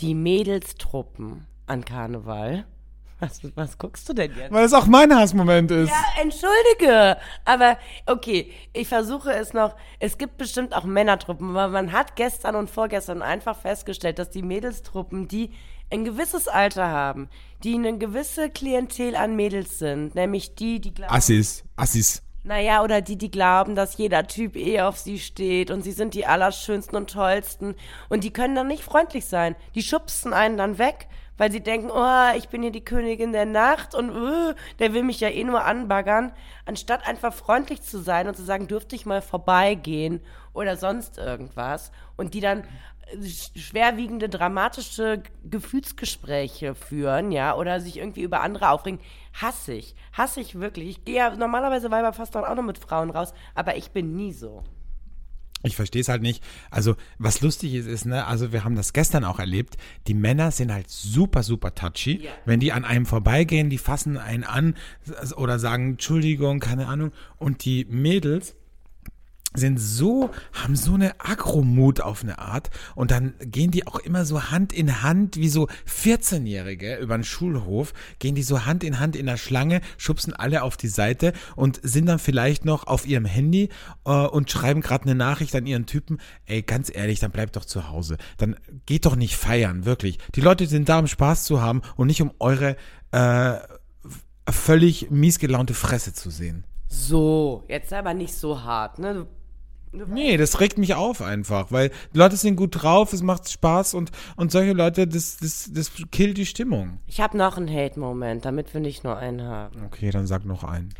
die 0.02 0.16
Mädelstruppen 0.16 1.46
an 1.68 1.86
Karneval. 1.86 2.66
Was, 3.20 3.42
was 3.56 3.78
guckst 3.80 4.08
du 4.08 4.14
denn 4.14 4.32
jetzt? 4.36 4.52
Weil 4.52 4.66
es 4.66 4.74
auch 4.74 4.86
mein 4.86 5.16
Hassmoment 5.16 5.72
ist. 5.72 5.90
Ja, 5.90 6.22
entschuldige. 6.22 7.18
Aber 7.46 7.78
okay, 8.06 8.52
ich 8.74 8.88
versuche 8.88 9.32
es 9.32 9.54
noch. 9.54 9.76
Es 10.00 10.20
gibt 10.20 10.38
bestimmt 10.38 10.76
auch 10.76 10.84
Männertruppen, 10.84 11.50
aber 11.50 11.70
man 11.70 11.92
hat 11.92 12.16
gestern 12.16 12.56
und 12.56 12.70
vorgestern 12.70 13.24
einfach 13.24 13.58
festgestellt, 13.58 14.20
dass 14.20 14.30
die 14.30 14.44
Mädelstruppen, 14.44 15.28
die 15.28 15.52
ein 15.92 16.06
gewisses 16.06 16.48
Alter 16.48 16.88
haben, 16.88 17.30
die 17.64 17.74
eine 17.74 17.98
gewisse 17.98 18.50
Klientel 18.50 19.16
an 19.16 19.36
Mädels 19.36 19.80
sind, 19.80 20.16
nämlich 20.16 20.56
die, 20.56 20.80
die 20.80 20.94
glauben, 20.94 21.14
Assis, 21.14 21.64
Assis. 21.76 22.22
naja, 22.44 22.84
oder 22.84 23.02
die, 23.02 23.18
die 23.18 23.32
glauben, 23.32 23.74
dass 23.74 23.98
jeder 23.98 24.28
Typ 24.28 24.56
eh 24.58 24.82
auf 24.82 24.98
sie 24.98 25.18
steht 25.18 25.72
und 25.72 25.82
sie 25.82 25.94
sind 25.94 26.14
die 26.14 26.26
allerschönsten 26.26 26.98
und 26.98 27.10
tollsten 27.10 27.76
und 28.10 28.24
die 28.24 28.32
können 28.34 28.54
dann 28.54 28.68
nicht 28.68 28.84
freundlich 28.84 29.26
sein. 29.26 29.56
Die 29.76 29.82
schubsen 29.82 30.34
einen 30.34 30.58
dann 30.58 30.78
weg, 30.78 31.08
weil 31.38 31.52
sie 31.52 31.62
denken, 31.62 31.90
oh, 31.92 32.36
ich 32.38 32.50
bin 32.50 32.62
hier 32.62 32.72
die 32.72 32.84
Königin 32.84 33.32
der 33.32 33.46
Nacht 33.46 33.96
und 33.96 34.10
uh, 34.10 34.54
der 34.80 34.94
will 34.94 35.04
mich 35.04 35.20
ja 35.20 35.30
eh 35.30 35.44
nur 35.44 35.64
anbaggern, 35.66 36.32
anstatt 36.66 37.08
einfach 37.08 37.34
freundlich 37.34 37.82
zu 37.82 38.00
sein 38.00 38.28
und 38.28 38.36
zu 38.36 38.44
sagen, 38.44 38.68
dürfte 38.68 38.96
ich 38.96 39.06
mal 39.06 39.22
vorbeigehen 39.22 40.22
oder 40.54 40.78
sonst 40.78 41.18
irgendwas 41.18 41.92
und 42.16 42.34
die 42.34 42.42
dann 42.42 42.64
äh, 43.12 43.18
sch- 43.18 43.58
schwerwiegende, 43.58 44.30
dramatische 44.30 45.22
Gefühlsgespräche 45.44 46.76
führen, 46.76 47.32
ja, 47.32 47.56
oder 47.56 47.80
sich 47.80 47.98
irgendwie 47.98 48.24
über 48.24 48.42
andere 48.42 48.70
aufregen, 48.70 49.00
hasse 49.40 49.74
ich. 49.74 49.96
Hasse 50.14 50.42
ich 50.42 50.60
wirklich. 50.60 50.90
Ich 50.90 51.06
gehe 51.06 51.16
ja 51.18 51.36
normalerweise 51.36 51.92
Weiber 51.92 52.14
fast 52.14 52.36
auch 52.36 52.56
noch 52.56 52.64
mit 52.64 52.78
Frauen 52.80 53.10
raus, 53.12 53.34
aber 53.56 53.78
ich 53.78 53.92
bin 53.92 54.16
nie 54.16 54.34
so. 54.34 54.64
Ich 55.64 55.76
verstehe 55.76 56.02
es 56.02 56.08
halt 56.08 56.22
nicht. 56.22 56.44
Also, 56.70 56.96
was 57.18 57.42
lustig 57.42 57.74
ist, 57.74 57.88
ist, 57.88 58.06
ne, 58.06 58.26
also 58.26 58.52
wir 58.52 58.64
haben 58.64 58.76
das 58.76 58.94
gestern 58.94 59.24
auch 59.24 59.40
erlebt, 59.40 59.76
die 60.08 60.14
Männer 60.14 60.52
sind 60.52 60.72
halt 60.72 60.90
super, 60.90 61.42
super 61.42 61.74
touchy. 61.74 62.24
Ja. 62.24 62.32
Wenn 62.46 62.60
die 62.60 62.72
an 62.72 62.86
einem 62.86 63.06
vorbeigehen, 63.06 63.70
die 63.70 63.80
fassen 63.80 64.18
einen 64.18 64.44
an 64.44 64.76
oder 65.36 65.58
sagen 65.58 65.92
Entschuldigung, 65.92 66.60
keine 66.60 66.88
Ahnung. 66.88 67.12
Und 67.38 67.66
die 67.66 67.86
Mädels 67.86 68.56
sind 69.58 69.80
so, 69.80 70.30
haben 70.54 70.76
so 70.76 70.94
eine 70.94 71.20
Agromut 71.20 72.02
auf 72.02 72.24
eine 72.24 72.40
Art 72.40 72.70
und 72.96 73.12
dann 73.12 73.34
gehen 73.40 73.72
die 73.72 73.88
auch 73.88 74.00
immer 74.00 74.26
so 74.26 74.52
Hand 74.52 74.72
in 74.74 75.02
Hand 75.02 75.38
wie 75.38 75.50
so 75.50 75.68
14-Jährige 75.88 76.98
über 76.98 77.18
den 77.18 77.24
Schulhof, 77.24 77.94
gehen 78.20 78.36
die 78.36 78.44
so 78.44 78.66
Hand 78.66 78.84
in 78.84 79.00
Hand 79.00 79.16
in 79.16 79.26
der 79.26 79.38
Schlange, 79.38 79.82
schubsen 79.98 80.34
alle 80.34 80.64
auf 80.64 80.78
die 80.78 80.88
Seite 80.88 81.34
und 81.56 81.80
sind 81.84 82.06
dann 82.06 82.20
vielleicht 82.20 82.66
noch 82.66 82.88
auf 82.88 83.08
ihrem 83.08 83.26
Handy 83.26 83.70
äh, 84.06 84.12
und 84.12 84.50
schreiben 84.52 84.82
gerade 84.82 85.06
eine 85.06 85.16
Nachricht 85.16 85.56
an 85.56 85.66
ihren 85.66 85.86
Typen, 85.86 86.20
ey, 86.46 86.62
ganz 86.62 86.94
ehrlich, 86.94 87.20
dann 87.20 87.32
bleib 87.32 87.52
doch 87.54 87.66
zu 87.66 87.90
Hause. 87.90 88.18
Dann 88.38 88.56
geht 88.86 89.06
doch 89.06 89.16
nicht 89.16 89.36
feiern, 89.36 89.86
wirklich. 89.86 90.20
Die 90.36 90.42
Leute 90.42 90.68
sind 90.68 90.90
da, 90.90 91.00
um 91.00 91.08
Spaß 91.08 91.46
zu 91.46 91.62
haben 91.62 91.82
und 91.96 92.08
nicht 92.08 92.22
um 92.22 92.32
eure 92.40 92.76
äh, 93.12 93.56
völlig 94.50 95.10
miesgelaunte 95.12 95.74
Fresse 95.74 96.14
zu 96.14 96.30
sehen. 96.30 96.64
So, 96.88 97.64
jetzt 97.68 97.92
aber 97.92 98.14
nicht 98.14 98.34
so 98.34 98.64
hart, 98.64 99.00
ne? 99.00 99.14
Du, 99.14 99.28
Nee, 100.08 100.38
das 100.38 100.60
regt 100.60 100.78
mich 100.78 100.96
auf 100.96 101.22
einfach, 101.22 101.72
weil 101.72 101.90
die 102.14 102.18
Leute 102.18 102.38
sind 102.38 102.56
gut 102.56 102.82
drauf, 102.82 103.14
es 103.14 103.22
macht 103.24 103.50
Spaß 103.50 103.94
und, 103.94 104.12
und 104.36 104.52
solche 104.52 104.74
Leute, 104.74 105.08
das, 105.08 105.38
das, 105.38 105.70
das 105.74 105.92
killt 106.12 106.38
die 106.38 106.46
Stimmung. 106.46 107.00
ich 107.08 107.20
habe 107.22 107.38
noch 107.38 107.58
einen 107.58 107.70
Hate-Moment, 107.70 108.46
damit 108.46 108.74
wir 108.74 108.82
nicht 108.82 109.04
nur 109.04 109.18
einen 109.18 109.44
haben. 109.44 109.86
Okay, 109.86 110.12
dann 110.12 110.28
sag 110.28 110.46
noch 110.46 110.64
einen. 110.64 110.94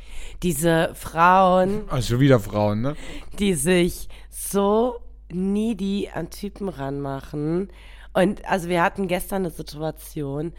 Diese 0.44 0.92
Frauen, 0.94 1.82
Also 1.90 2.14
schon 2.14 2.20
wieder 2.20 2.40
Frauen, 2.40 2.82
ne? 2.82 2.96
die 3.40 3.54
sich 3.54 4.08
so 4.30 5.00
needy 5.32 6.10
an 6.14 6.30
Typen 6.30 6.70
ranmachen. 6.70 7.70
Und 8.18 8.44
also 8.50 8.68
wir 8.68 8.82
hatten 8.82 9.08
gestern 9.08 9.44
eine 9.44 9.52
Situation, 9.52 10.52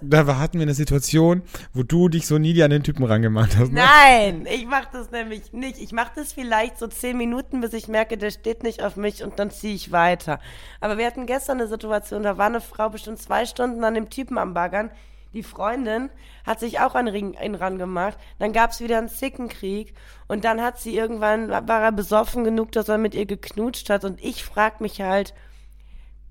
Da 0.00 0.38
hatten 0.38 0.58
wir 0.60 0.62
eine 0.62 0.74
Situation, 0.74 1.42
wo 1.74 1.82
du 1.82 2.08
dich 2.08 2.24
so 2.28 2.38
nie 2.38 2.62
an 2.62 2.70
den 2.70 2.84
Typen 2.84 3.04
rangemacht 3.04 3.56
hast, 3.58 3.72
ne? 3.72 3.82
Nein, 3.82 4.46
ich 4.48 4.64
mach 4.64 4.84
das 4.92 5.10
nämlich 5.10 5.52
nicht. 5.52 5.80
Ich 5.80 5.90
mach 5.90 6.10
das 6.10 6.32
vielleicht 6.32 6.78
so 6.78 6.86
zehn 6.86 7.16
Minuten, 7.16 7.62
bis 7.62 7.72
ich 7.72 7.88
merke, 7.88 8.16
der 8.16 8.30
steht 8.30 8.62
nicht 8.62 8.84
auf 8.84 8.94
mich 8.94 9.24
und 9.24 9.40
dann 9.40 9.50
ziehe 9.50 9.74
ich 9.74 9.90
weiter. 9.90 10.38
Aber 10.80 10.98
wir 10.98 11.06
hatten 11.06 11.26
gestern 11.26 11.58
eine 11.58 11.66
Situation, 11.68 12.22
da 12.22 12.38
war 12.38 12.46
eine 12.46 12.60
Frau 12.60 12.90
bestimmt 12.90 13.18
zwei 13.20 13.44
Stunden 13.44 13.82
an 13.82 13.94
dem 13.94 14.08
Typen 14.08 14.38
am 14.38 14.54
Baggern. 14.54 14.92
Die 15.32 15.42
Freundin 15.42 16.10
hat 16.46 16.60
sich 16.60 16.78
auch 16.78 16.94
an 16.94 17.08
Ring- 17.08 17.36
ihn 17.42 17.56
rangemacht. 17.56 18.18
Dann 18.38 18.52
gab's 18.52 18.78
wieder 18.78 18.98
einen 18.98 19.08
Zickenkrieg. 19.08 19.94
Und 20.28 20.44
dann 20.44 20.62
hat 20.62 20.78
sie 20.78 20.96
irgendwann, 20.96 21.48
war 21.50 21.82
er 21.82 21.90
besoffen 21.92 22.44
genug, 22.44 22.70
dass 22.70 22.88
er 22.88 22.98
mit 22.98 23.16
ihr 23.16 23.26
geknutscht 23.26 23.90
hat. 23.90 24.04
Und 24.04 24.22
ich 24.22 24.44
frag 24.44 24.80
mich 24.80 25.00
halt, 25.00 25.34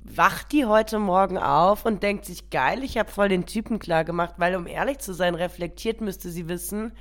wacht 0.02 0.52
die 0.52 0.66
heute 0.66 1.00
Morgen 1.00 1.38
auf 1.38 1.86
und 1.86 2.04
denkt 2.04 2.26
sich, 2.26 2.50
geil, 2.50 2.84
ich 2.84 2.98
habe 2.98 3.12
voll 3.12 3.30
den 3.30 3.46
Typen 3.46 3.80
klar 3.80 4.04
gemacht, 4.04 4.36
weil 4.38 4.56
um 4.56 4.68
ehrlich 4.68 5.00
zu 5.00 5.14
sein, 5.14 5.36
reflektiert 5.36 6.02
müsste 6.02 6.30
sie 6.30 6.48
wissen, 6.48 6.94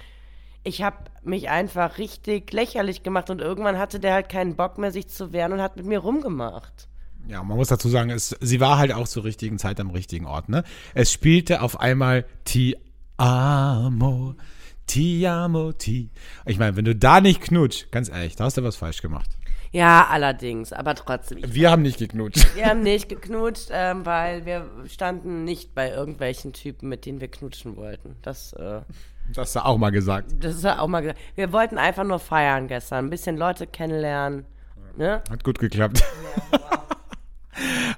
ich 0.64 0.82
habe 0.82 0.96
mich 1.22 1.48
einfach 1.48 1.98
richtig 1.98 2.52
lächerlich 2.52 3.02
gemacht 3.02 3.30
und 3.30 3.40
irgendwann 3.40 3.78
hatte 3.78 4.00
der 4.00 4.14
halt 4.14 4.28
keinen 4.28 4.56
Bock 4.56 4.78
mehr, 4.78 4.92
sich 4.92 5.08
zu 5.08 5.32
wehren 5.32 5.52
und 5.52 5.62
hat 5.62 5.76
mit 5.76 5.86
mir 5.86 6.00
rumgemacht. 6.00 6.88
Ja, 7.26 7.42
man 7.42 7.56
muss 7.56 7.68
dazu 7.68 7.88
sagen, 7.88 8.10
es, 8.10 8.36
sie 8.40 8.60
war 8.60 8.78
halt 8.78 8.92
auch 8.92 9.06
zur 9.06 9.24
richtigen 9.24 9.58
Zeit 9.58 9.80
am 9.80 9.90
richtigen 9.90 10.26
Ort, 10.26 10.48
ne? 10.48 10.64
Es 10.94 11.12
spielte 11.12 11.62
auf 11.62 11.78
einmal 11.80 12.24
Ti 12.44 12.76
amo, 13.16 14.34
Ti 14.86 15.26
amo, 15.26 15.72
Ti. 15.72 16.10
Ich 16.46 16.58
meine, 16.58 16.76
wenn 16.76 16.86
du 16.86 16.94
da 16.94 17.20
nicht 17.20 17.42
knutsch, 17.42 17.90
ganz 17.90 18.08
ehrlich, 18.08 18.36
da 18.36 18.44
hast 18.44 18.56
du 18.56 18.62
was 18.62 18.76
falsch 18.76 19.02
gemacht. 19.02 19.37
Ja, 19.70 20.06
allerdings, 20.10 20.72
aber 20.72 20.94
trotzdem. 20.94 21.38
Wir 21.46 21.70
haben 21.70 21.82
nicht 21.82 21.98
geknutscht. 21.98 22.56
wir 22.56 22.66
haben 22.66 22.80
nicht 22.82 23.08
geknutscht, 23.08 23.68
ähm, 23.70 24.06
weil 24.06 24.46
wir 24.46 24.66
standen 24.88 25.44
nicht 25.44 25.74
bei 25.74 25.90
irgendwelchen 25.90 26.52
Typen, 26.52 26.88
mit 26.88 27.04
denen 27.06 27.20
wir 27.20 27.28
knutschen 27.28 27.76
wollten. 27.76 28.16
Das, 28.22 28.52
äh, 28.54 28.80
Das 29.28 29.38
hast 29.38 29.56
du 29.56 29.64
auch 29.64 29.76
mal 29.78 29.90
gesagt. 29.90 30.32
Das 30.40 30.54
ist 30.56 30.64
ja 30.64 30.78
auch 30.78 30.88
mal 30.88 31.00
gesagt. 31.00 31.20
Wir 31.34 31.52
wollten 31.52 31.76
einfach 31.78 32.04
nur 32.04 32.18
feiern 32.18 32.66
gestern, 32.68 33.06
ein 33.06 33.10
bisschen 33.10 33.36
Leute 33.36 33.66
kennenlernen. 33.66 34.46
Ne? 34.96 35.22
Hat 35.30 35.44
gut 35.44 35.58
geklappt. 35.58 36.02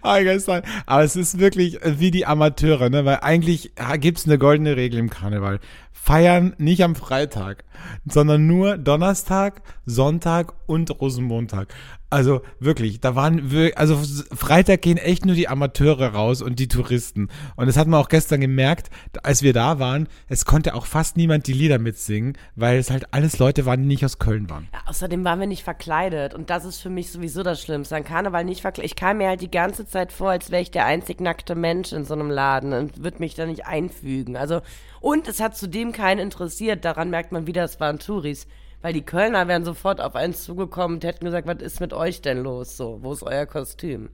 Ah, 0.02 0.20
gestern. 0.20 0.62
Aber 0.86 1.02
es 1.04 1.16
ist 1.16 1.38
wirklich 1.38 1.78
wie 1.84 2.10
die 2.10 2.24
Amateure, 2.24 2.88
ne? 2.88 3.04
Weil 3.04 3.18
eigentlich 3.20 3.72
gibt 3.98 4.16
es 4.16 4.24
eine 4.24 4.38
goldene 4.38 4.74
Regel 4.76 4.98
im 4.98 5.10
Karneval. 5.10 5.60
Feiern 5.92 6.54
nicht 6.58 6.82
am 6.82 6.94
Freitag, 6.94 7.64
sondern 8.06 8.46
nur 8.46 8.78
Donnerstag, 8.78 9.62
Sonntag 9.84 10.54
und 10.66 10.90
Rosenmontag. 11.00 11.68
Also 12.12 12.42
wirklich, 12.58 13.00
da 13.00 13.14
waren 13.14 13.52
wir, 13.52 13.78
also 13.78 13.96
Freitag 14.34 14.82
gehen 14.82 14.96
echt 14.96 15.24
nur 15.24 15.36
die 15.36 15.46
Amateure 15.46 16.08
raus 16.12 16.42
und 16.42 16.58
die 16.58 16.66
Touristen. 16.66 17.28
Und 17.54 17.66
das 17.66 17.76
hat 17.76 17.86
man 17.86 18.00
auch 18.00 18.08
gestern 18.08 18.40
gemerkt, 18.40 18.90
als 19.22 19.42
wir 19.42 19.52
da 19.52 19.78
waren, 19.78 20.08
es 20.26 20.44
konnte 20.44 20.74
auch 20.74 20.86
fast 20.86 21.16
niemand 21.16 21.46
die 21.46 21.52
Lieder 21.52 21.78
mitsingen, 21.78 22.36
weil 22.56 22.78
es 22.78 22.90
halt 22.90 23.14
alles 23.14 23.38
Leute 23.38 23.64
waren, 23.64 23.82
die 23.82 23.86
nicht 23.86 24.04
aus 24.04 24.18
Köln 24.18 24.50
waren. 24.50 24.66
Ja, 24.72 24.80
außerdem 24.86 25.22
waren 25.22 25.38
wir 25.38 25.46
nicht 25.46 25.62
verkleidet 25.62 26.34
und 26.34 26.50
das 26.50 26.64
ist 26.64 26.80
für 26.80 26.90
mich 26.90 27.12
sowieso 27.12 27.44
das 27.44 27.62
Schlimmste. 27.62 27.94
An 27.94 28.04
Karneval 28.04 28.44
nicht 28.44 28.62
verkleidet. 28.62 28.90
Ich 28.90 28.96
kam 28.96 29.18
mir 29.18 29.28
halt 29.28 29.40
die 29.40 29.50
ganze 29.50 29.86
Zeit 29.86 30.10
vor, 30.10 30.30
als 30.30 30.50
wäre 30.50 30.62
ich 30.62 30.72
der 30.72 30.86
einzig 30.86 31.20
nackte 31.20 31.54
Mensch 31.54 31.92
in 31.92 32.04
so 32.04 32.14
einem 32.14 32.30
Laden 32.30 32.72
und 32.72 33.04
würde 33.04 33.20
mich 33.20 33.36
da 33.36 33.46
nicht 33.46 33.66
einfügen. 33.66 34.36
Also, 34.36 34.62
und 35.00 35.28
es 35.28 35.40
hat 35.40 35.56
zudem 35.56 35.92
keinen 35.92 36.18
interessiert. 36.18 36.84
Daran 36.84 37.10
merkt 37.10 37.32
man 37.32 37.46
wieder, 37.46 37.64
es 37.64 37.80
waren 37.80 37.98
Touris. 37.98 38.46
Weil 38.82 38.94
die 38.94 39.02
Kölner 39.02 39.46
wären 39.46 39.64
sofort 39.64 40.00
auf 40.00 40.14
einen 40.14 40.32
zugekommen 40.32 40.96
und 40.96 41.04
hätten 41.04 41.26
gesagt, 41.26 41.46
was 41.46 41.60
ist 41.60 41.80
mit 41.80 41.92
euch 41.92 42.22
denn 42.22 42.42
los? 42.42 42.78
So, 42.78 43.00
wo 43.02 43.12
ist 43.12 43.22
euer 43.22 43.44
Kostüm? 43.44 44.08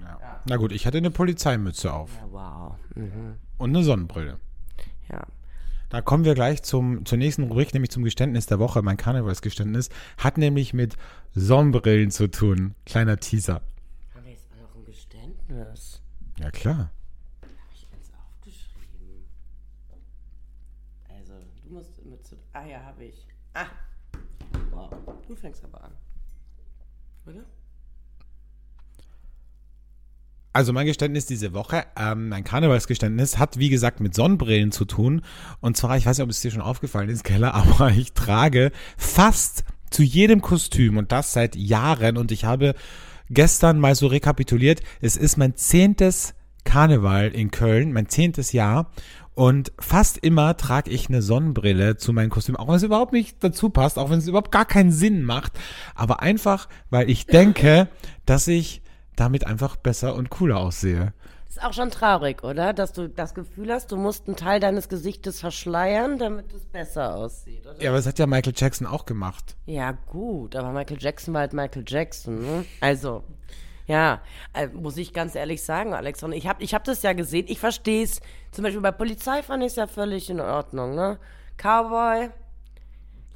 Ja. 0.00 0.40
Na 0.46 0.56
gut, 0.56 0.70
ich 0.72 0.86
hatte 0.86 0.98
eine 0.98 1.10
Polizeimütze 1.10 1.92
auf. 1.92 2.10
Ja, 2.16 2.28
wow. 2.30 2.74
Mhm. 2.94 3.34
Und 3.58 3.70
eine 3.70 3.82
Sonnenbrille. 3.82 4.38
Ja. 5.10 5.22
Da 5.92 6.00
kommen 6.00 6.24
wir 6.24 6.34
gleich 6.34 6.62
zum, 6.62 7.04
zur 7.04 7.18
nächsten 7.18 7.42
Rubrik, 7.44 7.74
nämlich 7.74 7.90
zum 7.90 8.02
Geständnis 8.02 8.46
der 8.46 8.58
Woche. 8.58 8.80
Mein 8.80 8.96
Karnevalsgeständnis 8.96 9.90
hat 10.16 10.38
nämlich 10.38 10.72
mit 10.72 10.96
Sonnenbrillen 11.34 12.10
zu 12.10 12.30
tun. 12.30 12.74
Kleiner 12.86 13.18
Teaser. 13.18 13.60
Aber 14.14 14.28
jetzt 14.28 14.48
war 14.50 14.62
noch 14.62 14.74
ein 14.74 14.84
Geständnis. 14.86 16.00
Ja, 16.38 16.50
klar. 16.50 16.90
Hab 17.42 17.48
ich 17.74 17.86
eins 17.92 18.10
aufgeschrieben? 18.14 19.26
Also, 21.10 21.34
du 21.64 21.74
musst 21.74 22.04
mit 22.04 22.26
zu. 22.26 22.36
Ah 22.52 22.66
ja, 22.66 22.82
habe 22.82 23.04
ich. 23.04 23.26
Ah. 23.54 23.66
Wow. 24.70 24.92
Du 25.26 25.34
fängst 25.34 25.64
aber 25.64 25.84
an. 25.84 25.92
Oder? 27.26 27.44
Also 30.54 30.74
mein 30.74 30.86
Geständnis 30.86 31.24
diese 31.24 31.54
Woche, 31.54 31.84
ähm, 31.96 32.28
mein 32.28 32.44
Karnevalsgeständnis, 32.44 33.38
hat 33.38 33.58
wie 33.58 33.70
gesagt 33.70 34.00
mit 34.00 34.14
Sonnenbrillen 34.14 34.70
zu 34.70 34.84
tun. 34.84 35.22
Und 35.60 35.78
zwar, 35.78 35.96
ich 35.96 36.04
weiß 36.04 36.18
nicht, 36.18 36.24
ob 36.24 36.30
es 36.30 36.42
dir 36.42 36.50
schon 36.50 36.60
aufgefallen 36.60 37.08
ist, 37.08 37.24
Keller, 37.24 37.54
aber 37.54 37.90
ich 37.90 38.12
trage 38.12 38.70
fast 38.98 39.64
zu 39.90 40.02
jedem 40.02 40.42
Kostüm 40.42 40.98
und 40.98 41.10
das 41.10 41.32
seit 41.32 41.56
Jahren. 41.56 42.18
Und 42.18 42.32
ich 42.32 42.44
habe 42.44 42.74
gestern 43.30 43.78
mal 43.78 43.94
so 43.94 44.08
rekapituliert, 44.08 44.82
es 45.00 45.16
ist 45.16 45.38
mein 45.38 45.56
zehntes 45.56 46.34
Karneval 46.64 47.28
in 47.28 47.50
Köln, 47.50 47.92
mein 47.92 48.08
zehntes 48.08 48.52
Jahr. 48.52 48.90
Und 49.34 49.72
fast 49.78 50.18
immer 50.18 50.56
trage 50.56 50.90
ich 50.90 51.08
eine 51.08 51.22
Sonnenbrille 51.22 51.96
zu 51.96 52.12
meinem 52.12 52.28
Kostüm, 52.28 52.56
auch 52.56 52.68
wenn 52.68 52.74
es 52.74 52.82
überhaupt 52.82 53.12
nicht 53.12 53.42
dazu 53.42 53.70
passt, 53.70 53.98
auch 53.98 54.10
wenn 54.10 54.18
es 54.18 54.28
überhaupt 54.28 54.52
gar 54.52 54.66
keinen 54.66 54.92
Sinn 54.92 55.22
macht. 55.22 55.52
Aber 55.94 56.20
einfach, 56.20 56.68
weil 56.90 57.08
ich 57.08 57.26
denke, 57.26 57.88
dass 58.26 58.46
ich 58.46 58.82
damit 59.16 59.46
einfach 59.46 59.76
besser 59.76 60.14
und 60.14 60.30
cooler 60.30 60.58
aussehe. 60.58 61.14
Ist 61.48 61.62
auch 61.62 61.74
schon 61.74 61.90
traurig, 61.90 62.44
oder? 62.44 62.72
Dass 62.72 62.94
du 62.94 63.08
das 63.10 63.34
Gefühl 63.34 63.70
hast, 63.70 63.92
du 63.92 63.96
musst 63.96 64.26
einen 64.26 64.36
Teil 64.36 64.58
deines 64.58 64.88
Gesichtes 64.88 65.40
verschleiern, 65.40 66.18
damit 66.18 66.52
es 66.54 66.64
besser 66.64 67.14
aussieht, 67.14 67.66
oder? 67.66 67.82
Ja, 67.82 67.90
aber 67.90 67.98
das 67.98 68.06
hat 68.06 68.18
ja 68.18 68.26
Michael 68.26 68.54
Jackson 68.56 68.86
auch 68.86 69.04
gemacht. 69.04 69.54
Ja, 69.66 69.92
gut, 69.92 70.56
aber 70.56 70.72
Michael 70.72 70.96
Jackson 70.98 71.34
war 71.34 71.42
halt 71.42 71.52
Michael 71.52 71.84
Jackson, 71.86 72.40
ne? 72.40 72.64
Also, 72.80 73.22
ja, 73.86 74.20
äh, 74.54 74.68
muss 74.68 74.96
ich 74.96 75.12
ganz 75.12 75.34
ehrlich 75.34 75.62
sagen, 75.62 75.94
Alex. 75.94 76.22
Und 76.22 76.32
ich 76.32 76.46
habe 76.46 76.62
ich 76.62 76.74
hab 76.74 76.84
das 76.84 77.02
ja 77.02 77.12
gesehen, 77.12 77.46
ich 77.48 77.58
verstehe 77.58 78.04
es. 78.04 78.20
Zum 78.50 78.64
Beispiel 78.64 78.80
bei 78.80 78.92
Polizei 78.92 79.42
fand 79.42 79.62
ich 79.62 79.70
es 79.70 79.76
ja 79.76 79.86
völlig 79.86 80.30
in 80.30 80.40
Ordnung, 80.40 80.94
ne? 80.94 81.18
Cowboy 81.56 82.30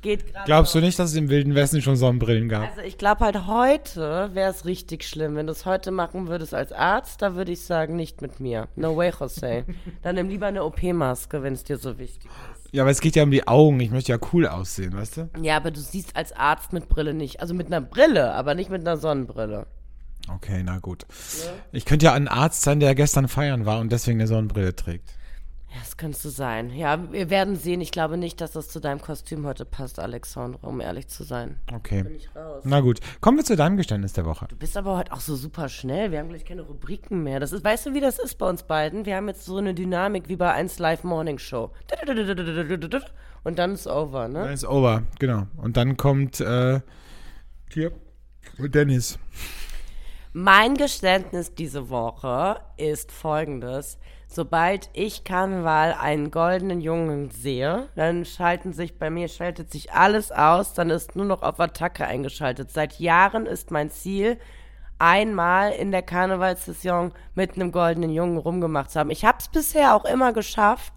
geht 0.06 0.32
gerade. 0.32 0.46
Glaubst 0.46 0.74
du 0.74 0.80
nicht, 0.80 0.98
dass 0.98 1.11
es 1.11 1.16
im 1.16 1.28
Wilden 1.28 1.54
Westen 1.54 1.82
schon 1.82 1.96
Sonnenbrillen 1.96 2.48
gab? 2.48 2.70
Also 2.70 2.82
ich 2.82 2.98
glaube 2.98 3.24
halt 3.24 3.46
heute 3.46 4.30
wäre 4.32 4.50
es 4.50 4.64
richtig 4.64 5.04
schlimm, 5.04 5.37
wenn 5.37 5.46
du 5.46 5.52
es 5.52 5.66
heute 5.66 5.90
machen 5.90 6.28
würdest 6.28 6.54
als 6.54 6.72
Arzt, 6.72 7.22
da 7.22 7.35
würde 7.35 7.52
ich 7.52 7.62
sagen, 7.62 7.96
nicht 7.96 8.22
mit 8.22 8.40
mir. 8.40 8.68
No 8.76 8.96
way, 8.96 9.12
Jose. 9.18 9.64
Dann 10.02 10.14
nimm 10.14 10.28
lieber 10.28 10.46
eine 10.46 10.64
OP-Maske, 10.64 11.42
wenn 11.42 11.54
es 11.54 11.64
dir 11.64 11.78
so 11.78 11.98
wichtig 11.98 12.30
ist. 12.52 12.72
Ja, 12.72 12.82
aber 12.82 12.90
es 12.90 13.00
geht 13.00 13.16
ja 13.16 13.22
um 13.22 13.30
die 13.30 13.46
Augen. 13.46 13.80
Ich 13.80 13.90
möchte 13.90 14.12
ja 14.12 14.18
cool 14.32 14.46
aussehen, 14.46 14.94
weißt 14.94 15.16
du? 15.16 15.30
Ja, 15.40 15.56
aber 15.56 15.70
du 15.70 15.80
siehst 15.80 16.16
als 16.16 16.32
Arzt 16.32 16.72
mit 16.72 16.88
Brille 16.88 17.14
nicht. 17.14 17.40
Also 17.40 17.54
mit 17.54 17.68
einer 17.68 17.80
Brille, 17.80 18.32
aber 18.32 18.54
nicht 18.54 18.70
mit 18.70 18.80
einer 18.80 18.96
Sonnenbrille. 18.96 19.66
Okay, 20.28 20.62
na 20.64 20.78
gut. 20.78 21.06
Ich 21.72 21.84
könnte 21.84 22.06
ja 22.06 22.12
ein 22.12 22.28
Arzt 22.28 22.62
sein, 22.62 22.80
der 22.80 22.94
gestern 22.94 23.28
feiern 23.28 23.66
war 23.66 23.80
und 23.80 23.92
deswegen 23.92 24.18
eine 24.20 24.26
Sonnenbrille 24.26 24.74
trägt. 24.74 25.16
Ja, 25.76 25.82
das 25.82 25.96
könntest 25.98 26.24
du 26.24 26.30
sein. 26.30 26.70
Ja, 26.70 27.12
wir 27.12 27.28
werden 27.28 27.56
sehen. 27.56 27.82
Ich 27.82 27.90
glaube 27.90 28.16
nicht, 28.16 28.40
dass 28.40 28.52
das 28.52 28.68
zu 28.68 28.80
deinem 28.80 29.00
Kostüm 29.00 29.44
heute 29.46 29.66
passt, 29.66 29.98
Alexandra, 29.98 30.66
um 30.66 30.80
ehrlich 30.80 31.08
zu 31.08 31.22
sein. 31.22 31.60
Okay. 31.72 32.02
Bin 32.02 32.14
ich 32.14 32.34
raus. 32.34 32.62
Na 32.64 32.80
gut. 32.80 33.00
Kommen 33.20 33.36
wir 33.36 33.44
zu 33.44 33.56
deinem 33.56 33.76
Geständnis 33.76 34.14
der 34.14 34.24
Woche. 34.24 34.46
Du 34.48 34.56
bist 34.56 34.76
aber 34.76 34.96
heute 34.96 35.12
auch 35.12 35.20
so 35.20 35.36
super 35.36 35.68
schnell. 35.68 36.12
Wir 36.12 36.20
haben 36.20 36.30
gleich 36.30 36.46
keine 36.46 36.62
Rubriken 36.62 37.22
mehr. 37.22 37.40
Das 37.40 37.52
ist, 37.52 37.62
weißt 37.62 37.86
du, 37.86 37.94
wie 37.94 38.00
das 38.00 38.18
ist 38.18 38.36
bei 38.36 38.48
uns 38.48 38.62
beiden? 38.62 39.04
Wir 39.04 39.16
haben 39.16 39.28
jetzt 39.28 39.44
so 39.44 39.58
eine 39.58 39.74
Dynamik 39.74 40.28
wie 40.28 40.36
bei 40.36 40.50
1 40.50 40.78
Live 40.78 41.04
Morning 41.04 41.38
Show. 41.38 41.72
Und 43.44 43.58
dann 43.58 43.74
ist 43.74 43.86
over, 43.86 44.22
Dann 44.22 44.32
ne? 44.32 44.52
ist 44.52 44.64
over, 44.64 45.02
genau. 45.18 45.46
Und 45.58 45.76
dann 45.76 45.96
kommt 45.98 46.40
äh, 46.40 46.80
hier 47.70 47.92
Dennis. 48.58 49.18
Mein 50.38 50.75
Geständnis 50.75 51.55
diese 51.55 51.88
Woche 51.88 52.61
ist 52.77 53.11
folgendes. 53.11 53.99
Sobald 54.29 54.90
ich 54.92 55.25
Karneval 55.25 55.94
einen 55.99 56.31
goldenen 56.31 56.83
Jungen 56.83 57.31
sehe, 57.31 57.88
dann 57.96 58.27
schalten 58.27 58.75
sich 58.75 58.99
bei 58.99 59.09
mir, 59.09 59.29
schaltet 59.29 59.72
sich 59.72 59.92
alles 59.92 60.33
aus, 60.33 60.75
dann 60.75 60.90
ist 60.90 61.16
nur 61.16 61.25
noch 61.25 61.40
auf 61.40 61.59
Attacke 61.59 62.05
eingeschaltet. 62.05 62.70
Seit 62.70 63.01
Jahren 63.01 63.46
ist 63.46 63.70
mein 63.70 63.88
Ziel, 63.88 64.38
einmal 64.99 65.72
in 65.72 65.90
der 65.90 66.03
Karnevalssaison 66.03 67.12
mit 67.35 67.55
einem 67.55 67.72
goldenen 67.72 68.11
Jungen 68.11 68.37
rumgemacht 68.37 68.90
zu 68.90 69.01
haben. 69.01 69.11
Ich 69.11 69.25
habe 69.25 69.38
es 69.40 69.49
bisher 69.49 69.96
auch 69.96 70.05
immer 70.05 70.35
geschafft. 70.35 70.92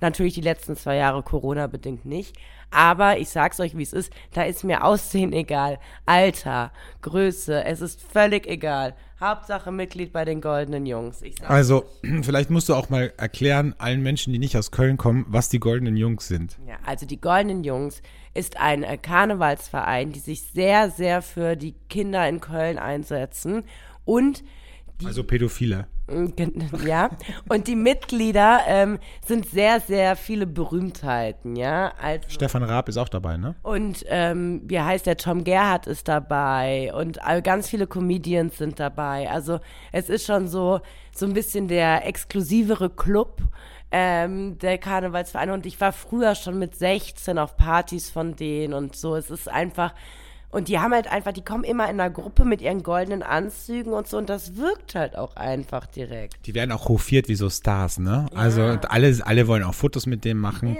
Natürlich 0.00 0.34
die 0.34 0.40
letzten 0.40 0.74
zwei 0.74 0.96
Jahre 0.96 1.22
Corona-bedingt 1.22 2.06
nicht. 2.06 2.36
Aber 2.70 3.18
ich 3.18 3.28
sag's 3.28 3.58
euch, 3.60 3.76
wie 3.76 3.82
es 3.82 3.92
ist. 3.92 4.12
Da 4.32 4.42
ist 4.42 4.64
mir 4.64 4.84
Aussehen 4.84 5.32
egal. 5.32 5.78
Alter, 6.06 6.72
Größe, 7.02 7.64
es 7.64 7.80
ist 7.80 8.00
völlig 8.00 8.46
egal. 8.46 8.94
Hauptsache 9.20 9.70
Mitglied 9.70 10.12
bei 10.12 10.24
den 10.24 10.40
Goldenen 10.40 10.86
Jungs. 10.86 11.22
Also, 11.46 11.84
vielleicht 12.22 12.48
musst 12.50 12.68
du 12.68 12.74
auch 12.74 12.88
mal 12.88 13.12
erklären 13.16 13.74
allen 13.78 14.02
Menschen, 14.02 14.32
die 14.32 14.38
nicht 14.38 14.56
aus 14.56 14.70
Köln 14.70 14.96
kommen, 14.96 15.26
was 15.28 15.48
die 15.48 15.60
goldenen 15.60 15.96
Jungs 15.96 16.26
sind. 16.26 16.58
Ja, 16.66 16.76
also 16.86 17.04
die 17.04 17.20
Goldenen 17.20 17.62
Jungs 17.64 18.00
ist 18.32 18.58
ein 18.58 18.82
äh, 18.82 18.96
Karnevalsverein, 18.96 20.12
die 20.12 20.20
sich 20.20 20.42
sehr, 20.42 20.90
sehr 20.90 21.20
für 21.20 21.56
die 21.56 21.74
Kinder 21.90 22.26
in 22.28 22.40
Köln 22.40 22.78
einsetzen. 22.78 23.64
Und 24.04 24.42
die 25.00 25.06
Also 25.06 25.24
Pädophile. 25.24 25.86
Ja, 26.84 27.10
und 27.48 27.66
die 27.66 27.76
Mitglieder 27.76 28.60
ähm, 28.66 28.98
sind 29.24 29.46
sehr, 29.48 29.80
sehr 29.80 30.16
viele 30.16 30.46
Berühmtheiten, 30.46 31.56
ja. 31.56 31.92
Also, 32.00 32.28
Stefan 32.28 32.62
Raab 32.62 32.88
ist 32.88 32.96
auch 32.96 33.08
dabei, 33.08 33.36
ne? 33.36 33.54
und 33.62 34.04
ähm, 34.08 34.62
wie 34.64 34.80
heißt 34.80 35.06
der 35.06 35.16
Tom 35.16 35.44
Gerhardt 35.44 35.86
ist 35.86 36.08
dabei 36.08 36.92
und 36.94 37.22
all- 37.24 37.42
ganz 37.42 37.68
viele 37.68 37.86
Comedians 37.86 38.58
sind 38.58 38.80
dabei. 38.80 39.30
Also 39.30 39.60
es 39.92 40.08
ist 40.08 40.26
schon 40.26 40.48
so 40.48 40.80
so 41.12 41.26
ein 41.26 41.32
bisschen 41.34 41.68
der 41.68 42.06
exklusivere 42.06 42.88
Club 42.90 43.42
ähm, 43.90 44.58
der 44.58 44.78
Karnevalsvereine 44.78 45.52
und 45.52 45.66
ich 45.66 45.80
war 45.80 45.92
früher 45.92 46.34
schon 46.34 46.58
mit 46.58 46.76
16 46.76 47.38
auf 47.38 47.56
Partys 47.56 48.08
von 48.10 48.36
denen 48.36 48.72
und 48.74 48.94
so. 48.96 49.16
Es 49.16 49.30
ist 49.30 49.48
einfach 49.48 49.92
und 50.50 50.68
die 50.68 50.78
haben 50.78 50.92
halt 50.92 51.10
einfach, 51.10 51.32
die 51.32 51.44
kommen 51.44 51.64
immer 51.64 51.84
in 51.84 52.00
einer 52.00 52.10
Gruppe 52.10 52.44
mit 52.44 52.60
ihren 52.60 52.82
goldenen 52.82 53.22
Anzügen 53.22 53.92
und 53.92 54.08
so 54.08 54.18
und 54.18 54.28
das 54.28 54.56
wirkt 54.56 54.94
halt 54.94 55.16
auch 55.16 55.36
einfach 55.36 55.86
direkt. 55.86 56.46
Die 56.46 56.54
werden 56.54 56.72
auch 56.72 56.88
hofiert 56.88 57.28
wie 57.28 57.34
so 57.34 57.48
Stars, 57.48 57.98
ne? 57.98 58.26
Also 58.34 58.62
alle, 58.62 59.16
alle 59.24 59.46
wollen 59.46 59.62
auch 59.62 59.74
Fotos 59.74 60.06
mit 60.06 60.24
dem 60.24 60.38
machen. 60.38 60.76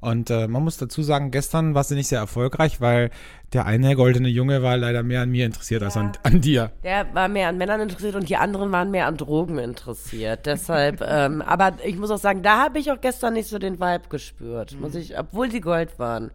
Und 0.00 0.30
äh, 0.30 0.48
man 0.48 0.64
muss 0.64 0.78
dazu 0.78 1.02
sagen, 1.02 1.30
gestern 1.30 1.74
war 1.74 1.84
sie 1.84 1.94
nicht 1.94 2.08
sehr 2.08 2.18
erfolgreich, 2.18 2.80
weil 2.80 3.10
der 3.52 3.66
eine 3.66 3.94
goldene 3.96 4.28
Junge 4.28 4.62
war 4.62 4.78
leider 4.78 5.02
mehr 5.02 5.20
an 5.22 5.30
mir 5.30 5.44
interessiert 5.44 5.82
als 5.82 5.96
an, 5.96 6.12
an 6.22 6.40
dir. 6.40 6.72
Der 6.82 7.14
war 7.14 7.28
mehr 7.28 7.48
an 7.48 7.58
Männern 7.58 7.82
interessiert 7.82 8.14
und 8.14 8.28
die 8.28 8.36
anderen 8.36 8.72
waren 8.72 8.90
mehr 8.90 9.06
an 9.06 9.18
Drogen 9.18 9.58
interessiert. 9.58 10.46
Deshalb, 10.46 11.02
ähm, 11.06 11.42
aber 11.42 11.74
ich 11.84 11.96
muss 11.96 12.10
auch 12.10 12.18
sagen, 12.18 12.42
da 12.42 12.64
habe 12.64 12.78
ich 12.78 12.90
auch 12.90 13.00
gestern 13.00 13.34
nicht 13.34 13.48
so 13.48 13.58
den 13.58 13.78
Vibe 13.78 14.08
gespürt, 14.08 14.74
muss 14.80 14.94
ich, 14.94 15.18
obwohl 15.18 15.50
die 15.50 15.60
Gold 15.60 15.98
waren. 15.98 16.30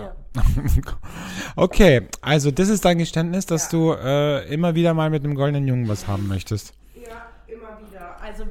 Ja. 0.00 0.14
Okay, 1.56 2.08
also 2.22 2.50
das 2.50 2.68
ist 2.68 2.84
dein 2.84 2.98
Geständnis, 2.98 3.44
dass 3.44 3.68
du 3.68 3.92
äh, 3.92 4.46
immer 4.52 4.74
wieder 4.74 4.94
mal 4.94 5.10
mit 5.10 5.22
einem 5.22 5.34
goldenen 5.34 5.68
Jungen 5.68 5.86
was 5.88 6.06
haben 6.06 6.28
möchtest. 6.28 6.72
Ja, 6.94 7.26
immer 7.46 7.78
wieder. 7.86 8.20
Also 8.22 8.44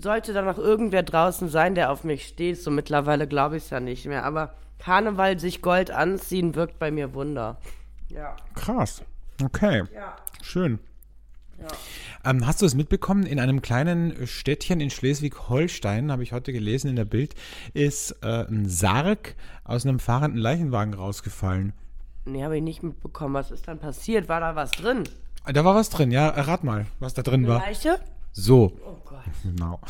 sollte 0.00 0.32
da 0.32 0.42
noch 0.42 0.58
irgendwer 0.58 1.02
draußen 1.02 1.48
sein, 1.48 1.74
der 1.74 1.90
auf 1.90 2.04
mich 2.04 2.26
steht. 2.26 2.60
So 2.60 2.70
mittlerweile 2.70 3.26
glaube 3.26 3.56
ich 3.56 3.64
es 3.64 3.70
ja 3.70 3.80
nicht 3.80 4.06
mehr. 4.06 4.24
Aber 4.24 4.54
Karneval 4.78 5.38
sich 5.38 5.62
Gold 5.62 5.90
anziehen 5.90 6.54
wirkt 6.54 6.78
bei 6.78 6.90
mir 6.90 7.14
Wunder. 7.14 7.58
Ja. 8.08 8.36
Krass. 8.54 9.02
Okay. 9.42 9.84
Ja. 9.94 10.16
Schön. 10.42 10.78
Ähm, 12.24 12.46
hast 12.46 12.62
du 12.62 12.66
es 12.66 12.74
mitbekommen? 12.74 13.26
In 13.26 13.40
einem 13.40 13.62
kleinen 13.62 14.26
Städtchen 14.26 14.80
in 14.80 14.90
Schleswig-Holstein, 14.90 16.12
habe 16.12 16.22
ich 16.22 16.32
heute 16.32 16.52
gelesen 16.52 16.88
in 16.88 16.96
der 16.96 17.04
Bild, 17.04 17.34
ist 17.74 18.16
äh, 18.22 18.46
ein 18.46 18.68
Sarg 18.68 19.34
aus 19.64 19.84
einem 19.84 19.98
fahrenden 19.98 20.40
Leichenwagen 20.40 20.94
rausgefallen. 20.94 21.72
Nee, 22.24 22.44
habe 22.44 22.56
ich 22.56 22.62
nicht 22.62 22.82
mitbekommen. 22.82 23.34
Was 23.34 23.50
ist 23.50 23.66
dann 23.66 23.78
passiert? 23.78 24.28
War 24.28 24.40
da 24.40 24.54
was 24.54 24.70
drin? 24.70 25.04
Da 25.44 25.64
war 25.64 25.74
was 25.74 25.90
drin, 25.90 26.12
ja. 26.12 26.28
Rat 26.28 26.62
mal, 26.62 26.86
was 27.00 27.14
da 27.14 27.22
drin 27.22 27.48
war. 27.48 27.58
Leiche? 27.58 27.98
So. 28.32 28.72
Oh 28.84 28.96
Gott. 29.04 29.22
Genau. 29.42 29.80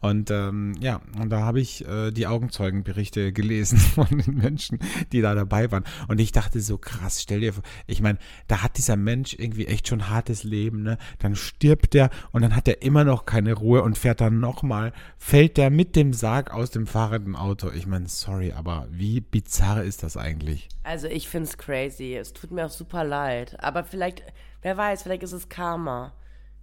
Und 0.00 0.30
ähm, 0.30 0.74
ja, 0.80 1.00
und 1.20 1.30
da 1.30 1.40
habe 1.40 1.60
ich 1.60 1.86
äh, 1.86 2.10
die 2.10 2.26
Augenzeugenberichte 2.26 3.32
gelesen 3.32 3.78
von 3.94 4.06
den 4.08 4.36
Menschen, 4.36 4.78
die 5.12 5.20
da 5.20 5.34
dabei 5.34 5.70
waren. 5.70 5.84
Und 6.08 6.20
ich 6.20 6.32
dachte 6.32 6.60
so, 6.60 6.78
krass, 6.78 7.22
stell 7.22 7.40
dir 7.40 7.52
vor, 7.52 7.62
ich 7.86 8.00
meine, 8.00 8.18
da 8.48 8.62
hat 8.62 8.78
dieser 8.78 8.96
Mensch 8.96 9.34
irgendwie 9.38 9.66
echt 9.66 9.88
schon 9.88 10.08
hartes 10.08 10.44
Leben, 10.44 10.82
ne? 10.82 10.98
Dann 11.18 11.36
stirbt 11.36 11.94
er 11.94 12.10
und 12.32 12.42
dann 12.42 12.56
hat 12.56 12.68
er 12.68 12.82
immer 12.82 13.04
noch 13.04 13.26
keine 13.26 13.52
Ruhe 13.52 13.82
und 13.82 13.98
fährt 13.98 14.20
dann 14.20 14.40
nochmal, 14.40 14.92
fällt 15.18 15.56
der 15.56 15.70
mit 15.70 15.96
dem 15.96 16.12
Sarg 16.12 16.52
aus 16.52 16.70
dem 16.70 16.86
fahrenden 16.86 17.36
Auto. 17.36 17.70
Ich 17.70 17.86
meine, 17.86 18.08
sorry, 18.08 18.52
aber 18.52 18.86
wie 18.90 19.20
bizarr 19.20 19.82
ist 19.82 20.02
das 20.02 20.16
eigentlich? 20.16 20.68
Also 20.82 21.06
ich 21.06 21.28
find's 21.28 21.58
crazy. 21.58 22.16
Es 22.16 22.32
tut 22.32 22.50
mir 22.50 22.66
auch 22.66 22.70
super 22.70 23.04
leid. 23.04 23.62
Aber 23.62 23.84
vielleicht, 23.84 24.22
wer 24.62 24.76
weiß, 24.76 25.02
vielleicht 25.02 25.22
ist 25.22 25.32
es 25.32 25.48
Karma. 25.48 26.12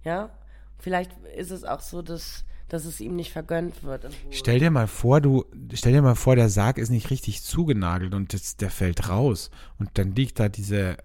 Ja? 0.04 0.30
Vielleicht 0.78 1.12
ist 1.36 1.50
es 1.50 1.64
auch 1.64 1.80
so, 1.80 2.02
dass, 2.02 2.44
dass 2.68 2.84
es 2.84 3.00
ihm 3.00 3.16
nicht 3.16 3.32
vergönnt 3.32 3.82
wird. 3.82 4.08
Stell 4.30 4.58
dir 4.60 4.70
mal 4.70 4.86
vor, 4.86 5.20
du, 5.20 5.44
stell 5.74 5.92
dir 5.92 6.02
mal 6.02 6.14
vor, 6.14 6.36
der 6.36 6.48
Sarg 6.48 6.78
ist 6.78 6.90
nicht 6.90 7.10
richtig 7.10 7.42
zugenagelt 7.42 8.14
und 8.14 8.32
das, 8.32 8.56
der 8.56 8.70
fällt 8.70 9.08
raus 9.08 9.50
und 9.78 9.90
dann 9.94 10.14
liegt 10.14 10.38
da 10.40 10.48
diese 10.48 10.96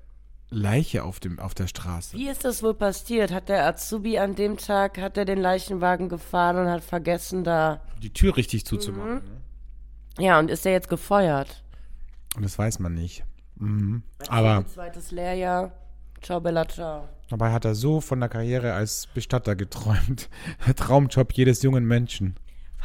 Leiche 0.50 1.04
auf 1.04 1.20
dem, 1.20 1.40
auf 1.40 1.56
der 1.56 1.66
Straße. 1.68 2.16
Wie 2.16 2.30
ist 2.30 2.46
das 2.46 2.62
wohl 2.62 2.76
passiert? 2.76 3.32
Hat 3.32 3.50
der 3.50 3.66
Azubi 3.66 4.20
an 4.20 4.36
dem 4.36 4.58
Tag, 4.58 5.00
hat 5.00 5.18
er 5.18 5.26
den 5.26 5.40
Leichenwagen 5.40 6.10
gefahren 6.10 6.58
und 6.58 6.68
hat 6.70 6.84
vergessen 6.84 7.44
da. 7.44 7.82
Die 8.04 8.14
Tür 8.14 8.38
richtig 8.38 8.66
zuzumachen. 8.66 9.16
ne? 9.16 9.22
Ja, 10.20 10.38
und 10.38 10.52
ist 10.52 10.66
er 10.68 10.74
jetzt 10.74 10.90
gefeuert? 10.90 11.64
Und 12.36 12.44
das 12.46 12.60
weiß 12.60 12.78
man 12.78 12.94
nicht. 12.94 13.24
Mhm. 13.56 14.04
Aber 14.28 14.64
Zweites 14.68 15.10
Lehrjahr. 15.10 15.72
Ciao, 16.22 16.40
Bella, 16.40 16.68
ciao. 16.68 17.10
Dabei 17.30 17.52
hat 17.52 17.66
er 17.66 17.76
so 17.76 18.02
von 18.02 18.20
der 18.20 18.30
Karriere 18.30 18.74
als 18.74 19.08
Bestatter 19.14 19.56
geträumt. 19.56 20.30
Traumjob 20.76 21.34
jedes 21.34 21.62
jungen 21.64 21.86
Menschen. 21.86 22.36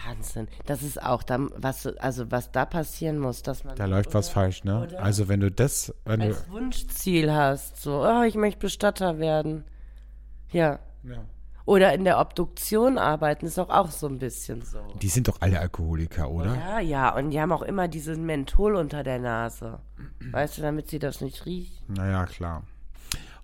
Wahnsinn. 0.07 0.49
Das 0.67 0.83
ist 0.83 1.03
auch 1.03 1.23
da, 1.23 1.39
was, 1.57 1.87
also 1.87 2.31
was 2.31 2.53
da 2.53 2.65
passieren 2.65 3.19
muss, 3.19 3.43
dass 3.43 3.65
man. 3.65 3.77
Da 3.77 3.87
läuft 3.87 4.15
was 4.15 4.29
falsch, 4.29 4.65
ne? 4.65 4.83
Oder? 4.83 5.03
Also 5.03 5.29
wenn 5.29 5.41
du 5.41 5.51
das, 5.51 5.95
wenn 6.05 6.21
du, 6.21 6.27
als 6.27 6.49
Wunschziel 6.51 7.33
hast. 7.33 7.83
So, 7.83 8.05
oh, 8.05 8.23
ich 8.23 8.35
möchte 8.35 8.61
Bestatter 8.61 9.19
werden. 9.19 9.65
Ja. 10.51 10.79
ja. 11.03 11.25
Oder 11.65 11.93
in 11.93 12.05
der 12.05 12.19
Obduktion 12.19 12.97
arbeiten, 12.97 13.45
ist 13.45 13.59
doch 13.59 13.69
auch 13.69 13.91
so 13.91 14.07
ein 14.07 14.19
bisschen 14.19 14.63
so. 14.63 14.79
die 15.03 15.09
sind 15.09 15.29
doch 15.29 15.37
alle 15.41 15.61
Alkoholiker, 15.61 16.31
oder? 16.31 16.55
Ja, 16.55 16.81
ja, 16.81 17.15
und 17.15 17.31
die 17.31 17.41
haben 17.41 17.53
auch 17.53 17.61
immer 17.61 17.89
diesen 17.89 18.25
Menthol 18.25 18.75
unter 18.75 19.03
der 19.03 19.19
Nase. 19.19 19.79
Weißt 20.31 20.57
du, 20.57 20.63
damit 20.63 20.89
sie 20.89 20.99
das 20.99 21.21
nicht 21.21 21.45
riechen. 21.45 21.85
Naja, 21.89 22.25
klar. 22.25 22.63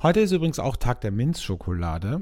Heute 0.04 0.20
ist 0.20 0.32
übrigens 0.32 0.58
auch 0.58 0.76
Tag 0.76 1.00
der 1.00 1.12
Minzschokolade. 1.12 2.20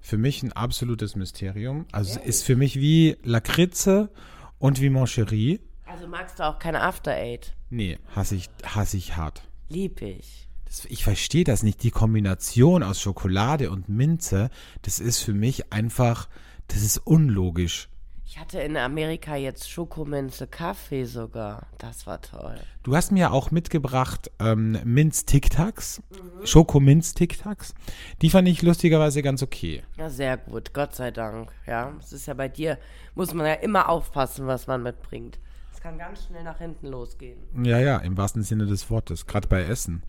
Für 0.00 0.18
mich 0.18 0.42
ein 0.42 0.52
absolutes 0.52 1.14
Mysterium. 1.14 1.86
Also 1.92 2.18
es 2.18 2.26
ist 2.26 2.42
für 2.42 2.56
mich 2.56 2.80
wie 2.80 3.18
Lakritze 3.22 4.10
und 4.58 4.80
wie 4.80 4.90
Moncherie. 4.90 5.60
Also 5.86 6.08
magst 6.08 6.40
du 6.40 6.42
auch 6.42 6.58
keine 6.58 6.82
After 6.82 7.12
Eight? 7.12 7.54
Nee, 7.68 8.00
hasse 8.16 8.34
ich, 8.34 8.50
hasse 8.64 8.96
ich 8.96 9.16
hart. 9.16 9.42
Lieb 9.68 10.02
ich. 10.02 10.48
Das, 10.64 10.86
ich 10.86 11.04
verstehe 11.04 11.44
das 11.44 11.62
nicht. 11.62 11.84
Die 11.84 11.92
Kombination 11.92 12.82
aus 12.82 13.00
Schokolade 13.00 13.70
und 13.70 13.88
Minze, 13.88 14.50
das 14.82 14.98
ist 14.98 15.20
für 15.20 15.32
mich 15.32 15.72
einfach, 15.72 16.28
das 16.66 16.82
ist 16.82 16.98
unlogisch. 16.98 17.89
Ich 18.32 18.38
hatte 18.38 18.60
in 18.60 18.76
Amerika 18.76 19.34
jetzt 19.34 19.68
Schokominze 19.68 20.46
Kaffee 20.46 21.04
sogar. 21.04 21.66
Das 21.78 22.06
war 22.06 22.22
toll. 22.22 22.60
Du 22.84 22.94
hast 22.94 23.10
mir 23.10 23.32
auch 23.32 23.50
mitgebracht 23.50 24.30
ähm, 24.38 24.78
Minz 24.84 25.24
Tic 25.24 25.50
Tacs, 25.50 26.00
Schokominz 26.44 27.12
Tic 27.12 27.42
Tacs. 27.42 27.74
Die 28.22 28.30
fand 28.30 28.46
ich 28.46 28.62
lustigerweise 28.62 29.22
ganz 29.22 29.42
okay. 29.42 29.82
Ja, 29.96 30.10
sehr 30.10 30.36
gut. 30.36 30.72
Gott 30.72 30.94
sei 30.94 31.10
Dank. 31.10 31.50
Ja, 31.66 31.92
es 31.98 32.12
ist 32.12 32.26
ja 32.26 32.34
bei 32.34 32.46
dir, 32.46 32.78
muss 33.16 33.34
man 33.34 33.46
ja 33.46 33.54
immer 33.54 33.88
aufpassen, 33.88 34.46
was 34.46 34.68
man 34.68 34.84
mitbringt. 34.84 35.40
Es 35.72 35.80
kann 35.80 35.98
ganz 35.98 36.26
schnell 36.26 36.44
nach 36.44 36.58
hinten 36.58 36.86
losgehen. 36.86 37.40
Ja, 37.64 37.80
ja, 37.80 37.96
im 37.96 38.16
wahrsten 38.16 38.44
Sinne 38.44 38.66
des 38.66 38.90
Wortes, 38.90 39.26
gerade 39.26 39.48
bei 39.48 39.64
Essen. 39.64 40.04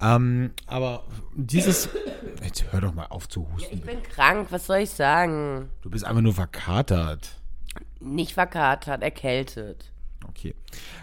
Ähm, 0.00 0.52
aber 0.66 1.04
dieses, 1.34 1.90
jetzt 2.42 2.72
hör 2.72 2.80
doch 2.80 2.94
mal 2.94 3.08
auf 3.08 3.28
zu 3.28 3.46
husten. 3.52 3.74
Ich 3.74 3.82
bin 3.82 4.02
krank, 4.02 4.46
was 4.48 4.64
soll 4.64 4.78
ich 4.78 4.90
sagen? 4.90 5.68
Du 5.82 5.90
bist 5.90 6.06
einfach 6.06 6.22
nur 6.22 6.32
verkatert. 6.32 7.38
Nicht 8.00 8.34
verkatert, 8.34 9.02
erkältet. 9.02 9.92
Okay. 10.28 10.54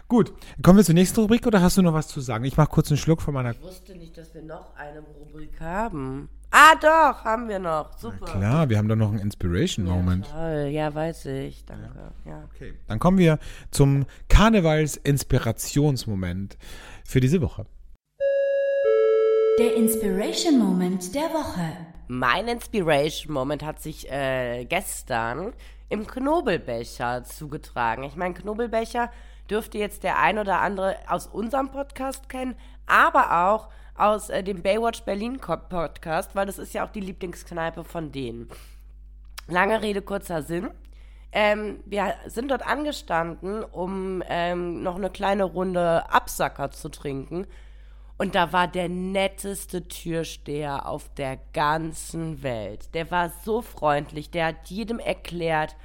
Gut, 0.08 0.32
kommen 0.62 0.78
wir 0.78 0.84
zur 0.84 0.94
nächsten 0.96 1.20
Rubrik 1.20 1.46
oder 1.48 1.62
hast 1.62 1.78
du 1.78 1.82
noch 1.82 1.94
was 1.94 2.08
zu 2.08 2.22
sagen? 2.22 2.46
Ich 2.46 2.56
mache 2.58 2.70
kurz 2.70 2.90
einen 2.90 2.98
Schluck 2.98 3.22
von 3.22 3.34
meiner. 3.34 3.52
Ich 3.52 3.62
wusste 3.62 3.96
nicht, 3.96 4.18
dass 4.18 4.34
wir 4.34 4.42
noch 4.42 4.76
eine 4.76 5.00
Rubrik 5.00 5.60
haben. 5.60 6.30
Ah, 6.52 6.76
doch, 6.76 7.26
haben 7.26 7.50
wir 7.50 7.60
noch. 7.60 7.98
Super. 7.98 8.26
Klar, 8.26 8.70
wir 8.70 8.78
haben 8.78 8.88
da 8.88 8.96
noch 8.96 9.10
einen 9.10 9.20
Inspiration 9.20 9.84
Moment. 9.86 10.30
Toll, 10.32 10.70
ja, 10.72 10.96
weiß 10.96 11.26
ich. 11.26 11.66
Danke. 11.66 11.90
Ja. 12.26 12.48
Okay, 12.54 12.76
dann 12.88 13.00
kommen 13.00 13.18
wir 13.18 13.40
zum 13.72 14.06
Karnevals-Inspirationsmoment 14.30 16.58
für 17.04 17.20
diese 17.20 17.42
Woche. 17.42 17.66
Der 19.60 19.76
Inspiration 19.76 20.58
Moment 20.60 21.14
der 21.16 21.34
Woche. 21.34 21.95
Mein 22.08 22.48
Inspiration 22.48 23.34
Moment 23.34 23.64
hat 23.64 23.82
sich 23.82 24.12
äh, 24.12 24.66
gestern 24.66 25.54
im 25.90 26.06
Knobelbecher 26.06 27.24
zugetragen. 27.24 28.04
Ich 28.04 28.16
meine, 28.16 28.36
Knobelbecher 28.36 29.12
dürfte 29.50 29.78
jetzt 29.78 30.04
der 30.04 30.20
ein 30.20 30.38
oder 30.38 30.62
andere 30.62 30.98
aus 31.08 31.28
unserem 31.28 31.70
Podcast 31.70 32.30
kennen, 32.30 32.56
aber 32.86 33.48
auch 33.48 33.70
aus 33.96 34.30
äh, 34.30 34.44
dem 34.44 34.62
Baywatch 34.62 35.02
Berlin 35.02 35.40
Podcast, 35.40 36.36
weil 36.36 36.46
das 36.46 36.60
ist 36.60 36.74
ja 36.74 36.86
auch 36.86 36.92
die 36.92 37.00
Lieblingskneipe 37.00 37.84
von 37.84 38.12
denen. 38.12 38.50
Lange 39.48 39.82
Rede, 39.82 40.02
kurzer 40.02 40.44
Sinn. 40.44 40.70
Ähm, 41.32 41.80
wir 41.86 42.14
sind 42.28 42.52
dort 42.52 42.66
angestanden, 42.66 43.64
um 43.64 44.24
ähm, 44.30 44.84
noch 44.84 44.96
eine 44.96 45.10
kleine 45.10 45.44
Runde 45.44 46.10
Absacker 46.10 46.72
zu 46.72 46.90
trinken. 46.90 47.46
Und 48.18 48.34
da 48.34 48.54
war 48.54 48.68
der 48.68 48.88
netteste 48.88 49.88
Türsteher 49.88 50.88
auf 50.88 51.14
der 51.16 51.38
ganzen 51.54 52.44
Welt. 52.44 52.94
Der 52.94 53.12
war 53.12 53.30
so 53.44 53.62
freundlich, 53.62 54.30
der 54.30 54.48
hat 54.48 54.70
jedem 54.70 55.00
erklärt, 55.00 55.76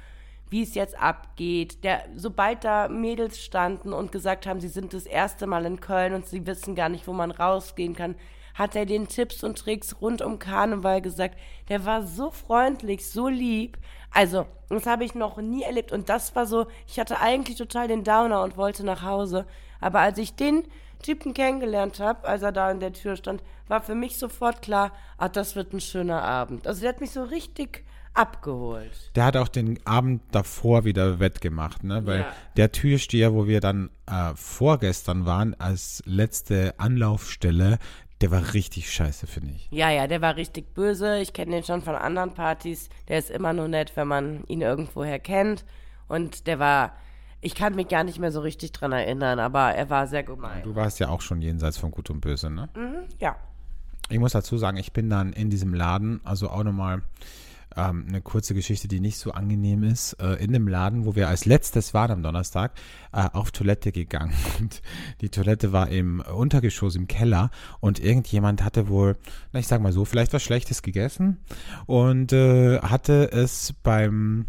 wie 0.49 0.63
es 0.63 0.75
jetzt 0.75 0.97
abgeht. 0.97 1.83
Der, 1.83 2.03
sobald 2.15 2.63
da 2.63 2.87
Mädels 2.87 3.41
standen 3.41 3.91
und 3.91 4.11
gesagt 4.11 4.47
haben, 4.47 4.61
sie 4.61 4.69
sind 4.69 4.93
das 4.93 5.05
erste 5.05 5.45
Mal 5.45 5.65
in 5.65 5.79
Köln 5.81 6.13
und 6.13 6.25
sie 6.25 6.45
wissen 6.45 6.75
gar 6.75 6.89
nicht, 6.89 7.07
wo 7.07 7.13
man 7.13 7.31
rausgehen 7.31 7.95
kann, 7.95 8.15
hat 8.53 8.75
er 8.75 8.85
den 8.85 9.07
Tipps 9.07 9.43
und 9.43 9.57
Tricks 9.57 10.01
rund 10.01 10.21
um 10.21 10.39
Karneval 10.39 11.01
gesagt. 11.01 11.37
Der 11.69 11.85
war 11.85 12.05
so 12.05 12.31
freundlich, 12.31 13.09
so 13.09 13.27
lieb. 13.27 13.77
Also, 14.13 14.45
das 14.69 14.85
habe 14.85 15.05
ich 15.05 15.15
noch 15.15 15.37
nie 15.37 15.63
erlebt. 15.63 15.91
Und 15.93 16.09
das 16.09 16.35
war 16.35 16.45
so, 16.45 16.67
ich 16.85 16.99
hatte 16.99 17.19
eigentlich 17.19 17.57
total 17.57 17.87
den 17.87 18.03
Downer 18.03 18.43
und 18.43 18.57
wollte 18.57 18.85
nach 18.85 19.03
Hause. 19.03 19.45
Aber 19.79 19.99
als 19.99 20.17
ich 20.17 20.35
den 20.35 20.65
Typen 21.01 21.33
kennengelernt 21.33 21.99
habe, 21.99 22.27
als 22.27 22.41
er 22.41 22.51
da 22.51 22.69
in 22.71 22.79
der 22.79 22.93
Tür 22.93 23.15
stand, 23.15 23.41
war 23.67 23.81
für 23.81 23.95
mich 23.95 24.17
sofort 24.17 24.61
klar, 24.61 24.91
ah, 25.17 25.29
das 25.29 25.55
wird 25.55 25.73
ein 25.73 25.79
schöner 25.81 26.21
Abend. 26.23 26.67
Also 26.67 26.81
der 26.81 26.89
hat 26.89 27.01
mich 27.01 27.11
so 27.11 27.23
richtig 27.23 27.83
abgeholt. 28.13 29.11
Der 29.15 29.25
hat 29.25 29.37
auch 29.37 29.47
den 29.47 29.79
Abend 29.85 30.21
davor 30.31 30.83
wieder 30.85 31.19
wettgemacht, 31.19 31.83
ne? 31.83 32.05
Weil 32.05 32.19
Ja. 32.21 32.33
der 32.57 32.71
Türsteher, 32.71 33.33
wo 33.33 33.47
wir 33.47 33.61
dann 33.61 33.89
äh, 34.05 34.33
vorgestern 34.35 35.25
waren, 35.25 35.55
als 35.59 36.01
letzte 36.05 36.73
Anlaufstelle, 36.77 37.77
der 38.21 38.29
war 38.31 38.53
richtig 38.53 38.91
scheiße, 38.91 39.25
finde 39.27 39.53
ich. 39.55 39.67
Ja, 39.71 39.89
ja, 39.89 40.05
der 40.07 40.21
war 40.21 40.35
richtig 40.35 40.73
böse. 40.75 41.19
Ich 41.19 41.33
kenne 41.33 41.51
den 41.51 41.63
schon 41.63 41.81
von 41.81 41.95
anderen 41.95 42.33
Partys. 42.33 42.89
Der 43.07 43.17
ist 43.17 43.31
immer 43.31 43.53
nur 43.53 43.67
nett, 43.67 43.93
wenn 43.95 44.07
man 44.07 44.43
ihn 44.45 44.61
irgendwoher 44.61 45.17
kennt. 45.17 45.65
Und 46.07 46.45
der 46.45 46.59
war, 46.59 46.95
ich 47.41 47.55
kann 47.55 47.75
mich 47.75 47.87
gar 47.87 48.03
nicht 48.03 48.19
mehr 48.19 48.31
so 48.31 48.39
richtig 48.41 48.71
dran 48.71 48.91
erinnern, 48.91 49.39
aber 49.39 49.73
er 49.73 49.89
war 49.89 50.07
sehr 50.07 50.23
gemein. 50.23 50.63
Du 50.63 50.75
warst 50.75 50.99
ja 50.99 51.09
auch 51.09 51.21
schon 51.21 51.41
jenseits 51.41 51.77
von 51.77 51.91
Gut 51.91 52.09
und 52.09 52.21
Böse, 52.21 52.49
ne? 52.49 52.69
Ja. 53.19 53.35
Ich 54.09 54.19
muss 54.19 54.33
dazu 54.33 54.57
sagen, 54.57 54.77
ich 54.77 54.93
bin 54.93 55.09
dann 55.09 55.33
in 55.33 55.49
diesem 55.49 55.73
Laden, 55.73 56.21
also 56.23 56.49
auch 56.49 56.63
nochmal 56.63 57.01
ähm, 57.75 58.05
eine 58.07 58.21
kurze 58.21 58.53
Geschichte, 58.53 58.87
die 58.87 58.99
nicht 58.99 59.17
so 59.17 59.31
angenehm 59.31 59.83
ist, 59.83 60.13
äh, 60.13 60.33
in 60.35 60.51
dem 60.51 60.67
Laden, 60.67 61.05
wo 61.05 61.15
wir 61.15 61.29
als 61.29 61.45
letztes 61.45 61.93
waren 61.93 62.11
am 62.11 62.23
Donnerstag, 62.23 62.73
äh, 63.13 63.27
auf 63.31 63.51
Toilette 63.51 63.91
gegangen. 63.91 64.33
Und 64.59 64.81
die 65.21 65.29
Toilette 65.29 65.71
war 65.71 65.89
im 65.89 66.19
Untergeschoss 66.19 66.95
im 66.95 67.07
Keller 67.07 67.49
und 67.79 67.99
irgendjemand 67.99 68.63
hatte 68.63 68.87
wohl, 68.87 69.17
na 69.51 69.59
ich 69.59 69.67
sag 69.67 69.81
mal 69.81 69.93
so, 69.93 70.05
vielleicht 70.05 70.33
was 70.33 70.43
Schlechtes 70.43 70.81
gegessen 70.81 71.39
und 71.85 72.33
äh, 72.33 72.79
hatte 72.79 73.31
es 73.31 73.73
beim 73.83 74.47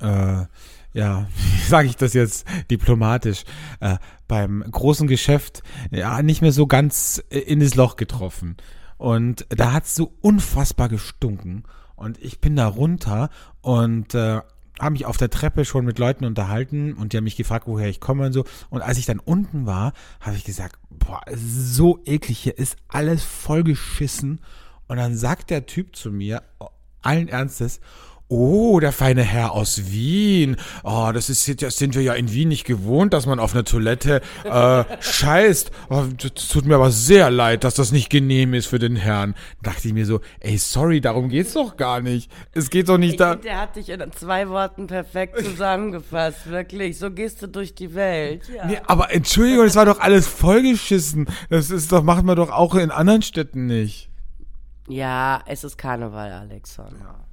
äh, 0.00 0.44
ja, 0.92 1.26
wie 1.36 1.68
sage 1.68 1.88
ich 1.88 1.96
das 1.96 2.14
jetzt 2.14 2.46
diplomatisch, 2.70 3.44
äh, 3.80 3.96
beim 4.28 4.64
großen 4.70 5.06
Geschäft 5.06 5.62
ja 5.90 6.22
nicht 6.22 6.42
mehr 6.42 6.52
so 6.52 6.66
ganz 6.66 7.22
in 7.28 7.60
das 7.60 7.74
Loch 7.74 7.96
getroffen. 7.96 8.56
Und 8.98 9.46
da 9.48 9.72
hat's 9.72 9.96
so 9.96 10.14
unfassbar 10.20 10.88
gestunken. 10.88 11.64
Und 11.96 12.22
ich 12.22 12.40
bin 12.40 12.56
da 12.56 12.66
runter 12.66 13.30
und 13.60 14.14
äh, 14.14 14.40
habe 14.80 14.92
mich 14.92 15.06
auf 15.06 15.16
der 15.16 15.30
Treppe 15.30 15.64
schon 15.64 15.84
mit 15.84 15.98
Leuten 15.98 16.24
unterhalten 16.24 16.94
und 16.94 17.12
die 17.12 17.16
haben 17.16 17.24
mich 17.24 17.36
gefragt, 17.36 17.66
woher 17.66 17.88
ich 17.88 18.00
komme 18.00 18.26
und 18.26 18.32
so. 18.32 18.44
Und 18.70 18.82
als 18.82 18.98
ich 18.98 19.06
dann 19.06 19.18
unten 19.18 19.66
war, 19.66 19.92
habe 20.20 20.36
ich 20.36 20.44
gesagt, 20.44 20.78
boah, 20.90 21.20
es 21.26 21.40
so 21.40 22.00
eklig, 22.04 22.38
hier 22.38 22.58
ist 22.58 22.76
alles 22.88 23.22
vollgeschissen. 23.22 24.40
Und 24.88 24.96
dann 24.96 25.16
sagt 25.16 25.50
der 25.50 25.66
Typ 25.66 25.94
zu 25.94 26.10
mir, 26.10 26.42
allen 27.02 27.28
Ernstes, 27.28 27.80
Oh, 28.34 28.80
der 28.80 28.92
feine 28.92 29.22
Herr 29.22 29.52
aus 29.52 29.90
Wien. 29.92 30.56
Oh, 30.84 31.10
das 31.12 31.28
ist 31.28 31.60
das 31.62 31.76
sind 31.76 31.94
wir 31.94 32.00
ja 32.00 32.14
in 32.14 32.32
Wien 32.32 32.48
nicht 32.48 32.64
gewohnt, 32.64 33.12
dass 33.12 33.26
man 33.26 33.38
auf 33.38 33.52
einer 33.52 33.64
Toilette 33.64 34.22
äh, 34.44 34.84
scheißt. 35.00 35.70
Oh, 35.90 36.04
das 36.16 36.48
tut 36.48 36.64
mir 36.64 36.76
aber 36.76 36.90
sehr 36.90 37.30
leid, 37.30 37.62
dass 37.62 37.74
das 37.74 37.92
nicht 37.92 38.08
genehm 38.08 38.54
ist 38.54 38.68
für 38.68 38.78
den 38.78 38.96
Herrn. 38.96 39.34
Da 39.62 39.72
dachte 39.72 39.88
ich 39.88 39.92
mir 39.92 40.06
so, 40.06 40.20
ey, 40.40 40.56
sorry, 40.56 41.02
darum 41.02 41.28
geht's 41.28 41.52
doch 41.52 41.76
gar 41.76 42.00
nicht. 42.00 42.30
Es 42.52 42.70
geht 42.70 42.88
doch 42.88 42.96
nicht 42.96 43.12
Ich 43.12 43.16
da. 43.18 43.32
finde, 43.32 43.48
der 43.48 43.60
hat 43.60 43.76
dich 43.76 43.90
in 43.90 44.00
zwei 44.12 44.48
Worten 44.48 44.86
perfekt 44.86 45.38
zusammengefasst, 45.38 46.48
wirklich. 46.48 46.98
So 46.98 47.10
gehst 47.10 47.42
du 47.42 47.48
durch 47.48 47.74
die 47.74 47.94
Welt. 47.94 48.48
Ja. 48.48 48.64
Nee, 48.64 48.78
aber 48.86 49.12
Entschuldigung, 49.12 49.66
es 49.66 49.76
war 49.76 49.84
doch 49.84 50.00
alles 50.00 50.26
vollgeschissen. 50.26 51.26
Das 51.50 51.68
ist 51.68 51.92
doch, 51.92 52.02
macht 52.02 52.24
man 52.24 52.36
doch 52.36 52.50
auch 52.50 52.76
in 52.76 52.90
anderen 52.90 53.20
Städten 53.20 53.66
nicht. 53.66 54.08
Ja, 54.88 55.42
es 55.46 55.64
ist 55.64 55.76
Karneval, 55.76 56.32
Alexander. 56.32 57.26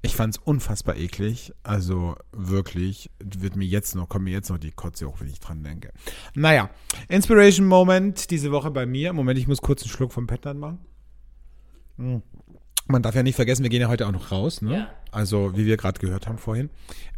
Ich 0.00 0.16
fand's 0.16 0.38
unfassbar 0.38 0.96
eklig. 0.96 1.52
Also 1.62 2.16
wirklich, 2.32 3.10
wird 3.18 3.56
mir 3.56 3.66
jetzt 3.66 3.94
noch, 3.94 4.08
kommt 4.08 4.24
mir 4.24 4.32
jetzt 4.32 4.50
noch 4.50 4.58
die 4.58 4.70
Kotze 4.70 5.06
hoch, 5.06 5.20
wenn 5.20 5.28
ich 5.28 5.40
dran 5.40 5.62
denke. 5.62 5.92
Naja, 6.34 6.70
Inspiration 7.08 7.66
Moment 7.66 8.30
diese 8.30 8.50
Woche 8.52 8.70
bei 8.70 8.86
mir. 8.86 9.12
Moment, 9.12 9.38
ich 9.38 9.48
muss 9.48 9.60
kurz 9.60 9.82
einen 9.82 9.90
Schluck 9.90 10.12
vom 10.12 10.26
Petland 10.26 10.58
machen. 10.58 10.78
Mm. 11.96 12.16
Man 12.88 13.02
darf 13.02 13.14
ja 13.14 13.22
nicht 13.22 13.36
vergessen, 13.36 13.62
wir 13.62 13.70
gehen 13.70 13.80
ja 13.80 13.88
heute 13.88 14.06
auch 14.08 14.12
noch 14.12 14.32
raus, 14.32 14.60
ne? 14.60 14.76
Ja. 14.76 14.90
Also, 15.12 15.56
wie 15.56 15.66
wir 15.66 15.76
gerade 15.76 16.00
gehört 16.00 16.26
haben 16.26 16.38
vorhin. 16.38 16.68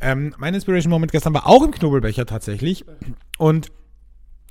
Ähm, 0.01 0.35
mein 0.37 0.53
Inspiration 0.53 0.91
Moment 0.91 1.11
gestern 1.11 1.33
war 1.33 1.47
auch 1.47 1.63
im 1.63 1.71
Knobelbecher 1.71 2.27
tatsächlich. 2.27 2.85
Und 3.39 3.73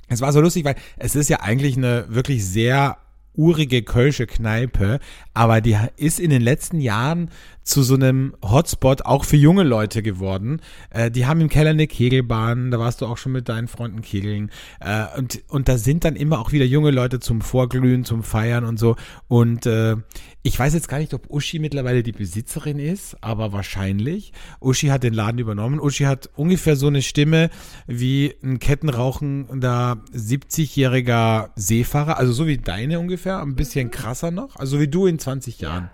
es 0.08 0.20
war 0.20 0.32
so 0.32 0.40
lustig, 0.40 0.64
weil 0.64 0.74
es 0.96 1.14
ist 1.14 1.28
ja 1.28 1.40
eigentlich 1.40 1.76
eine 1.76 2.06
wirklich 2.08 2.44
sehr 2.44 2.98
urige 3.34 3.82
kölsche 3.82 4.26
Kneipe, 4.26 5.00
aber 5.32 5.60
die 5.60 5.76
ist 5.96 6.20
in 6.20 6.30
den 6.30 6.42
letzten 6.42 6.80
Jahren 6.80 7.30
zu 7.64 7.82
so 7.82 7.94
einem 7.94 8.36
Hotspot 8.42 9.06
auch 9.06 9.24
für 9.24 9.36
junge 9.36 9.62
Leute 9.62 10.02
geworden. 10.02 10.60
Äh, 10.90 11.10
die 11.10 11.26
haben 11.26 11.40
im 11.40 11.48
Keller 11.48 11.70
eine 11.70 11.86
Kegelbahn, 11.86 12.70
da 12.70 12.78
warst 12.78 13.00
du 13.00 13.06
auch 13.06 13.16
schon 13.16 13.32
mit 13.32 13.48
deinen 13.48 13.68
Freunden 13.68 14.02
kegeln. 14.02 14.50
Äh, 14.80 15.06
und, 15.18 15.42
und 15.48 15.68
da 15.68 15.78
sind 15.78 16.04
dann 16.04 16.14
immer 16.14 16.38
auch 16.38 16.52
wieder 16.52 16.66
junge 16.66 16.90
Leute 16.90 17.20
zum 17.20 17.40
Vorglühen, 17.40 18.04
zum 18.04 18.22
Feiern 18.22 18.64
und 18.64 18.78
so. 18.78 18.96
Und 19.28 19.66
äh, 19.66 19.96
ich 20.42 20.58
weiß 20.58 20.74
jetzt 20.74 20.88
gar 20.88 20.98
nicht, 20.98 21.14
ob 21.14 21.30
Uschi 21.30 21.58
mittlerweile 21.58 22.02
die 22.02 22.12
Besitzerin 22.12 22.78
ist, 22.78 23.16
aber 23.22 23.52
wahrscheinlich. 23.54 24.34
Uschi 24.60 24.88
hat 24.88 25.02
den 25.02 25.14
Laden 25.14 25.38
übernommen. 25.38 25.80
Uschi 25.80 26.04
hat 26.04 26.28
ungefähr 26.36 26.76
so 26.76 26.86
eine 26.86 27.00
Stimme 27.00 27.48
wie 27.86 28.34
ein 28.42 28.58
kettenrauchender 28.58 30.02
70-jähriger 30.14 31.48
Seefahrer, 31.56 32.18
also 32.18 32.34
so 32.34 32.46
wie 32.46 32.58
deine 32.58 33.00
ungefähr, 33.00 33.40
ein 33.40 33.54
bisschen 33.54 33.90
krasser 33.90 34.30
noch, 34.30 34.56
also 34.56 34.78
wie 34.80 34.88
du 34.88 35.06
in 35.06 35.18
20 35.18 35.60
Jahren. 35.60 35.88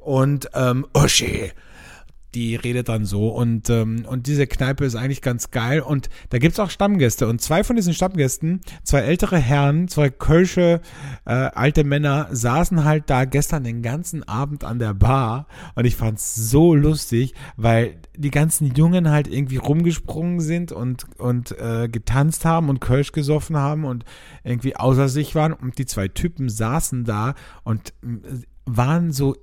Und 0.00 0.48
ähm, 0.54 0.86
Uschi, 0.94 1.52
die 2.34 2.54
redet 2.54 2.88
dann 2.88 3.04
so 3.04 3.28
und, 3.28 3.70
ähm, 3.70 4.04
und 4.08 4.26
diese 4.26 4.46
Kneipe 4.46 4.84
ist 4.84 4.94
eigentlich 4.94 5.22
ganz 5.22 5.50
geil. 5.50 5.80
Und 5.80 6.08
da 6.28 6.38
gibt's 6.38 6.60
auch 6.60 6.70
Stammgäste. 6.70 7.26
Und 7.26 7.40
zwei 7.40 7.64
von 7.64 7.76
diesen 7.76 7.92
Stammgästen, 7.92 8.60
zwei 8.84 9.00
ältere 9.00 9.38
Herren, 9.38 9.88
zwei 9.88 10.10
kölsche 10.10 10.80
äh, 11.24 11.30
alte 11.32 11.82
Männer 11.82 12.28
saßen 12.30 12.84
halt 12.84 13.10
da 13.10 13.24
gestern 13.24 13.64
den 13.64 13.82
ganzen 13.82 14.22
Abend 14.22 14.62
an 14.62 14.78
der 14.78 14.94
Bar. 14.94 15.46
Und 15.74 15.86
ich 15.86 15.96
fand's 15.96 16.34
so 16.36 16.74
lustig, 16.74 17.34
weil 17.56 17.96
die 18.16 18.30
ganzen 18.30 18.74
Jungen 18.74 19.10
halt 19.10 19.26
irgendwie 19.26 19.56
rumgesprungen 19.56 20.40
sind 20.40 20.70
und, 20.70 21.06
und 21.18 21.58
äh, 21.58 21.88
getanzt 21.88 22.44
haben 22.44 22.68
und 22.68 22.80
Kölsch 22.80 23.10
gesoffen 23.10 23.56
haben 23.56 23.84
und 23.84 24.04
irgendwie 24.44 24.76
außer 24.76 25.08
sich 25.08 25.34
waren. 25.34 25.52
Und 25.52 25.78
die 25.78 25.86
zwei 25.86 26.06
Typen 26.06 26.48
saßen 26.48 27.04
da 27.04 27.34
und 27.64 27.92
äh, 28.04 28.42
waren 28.66 29.10
so 29.10 29.34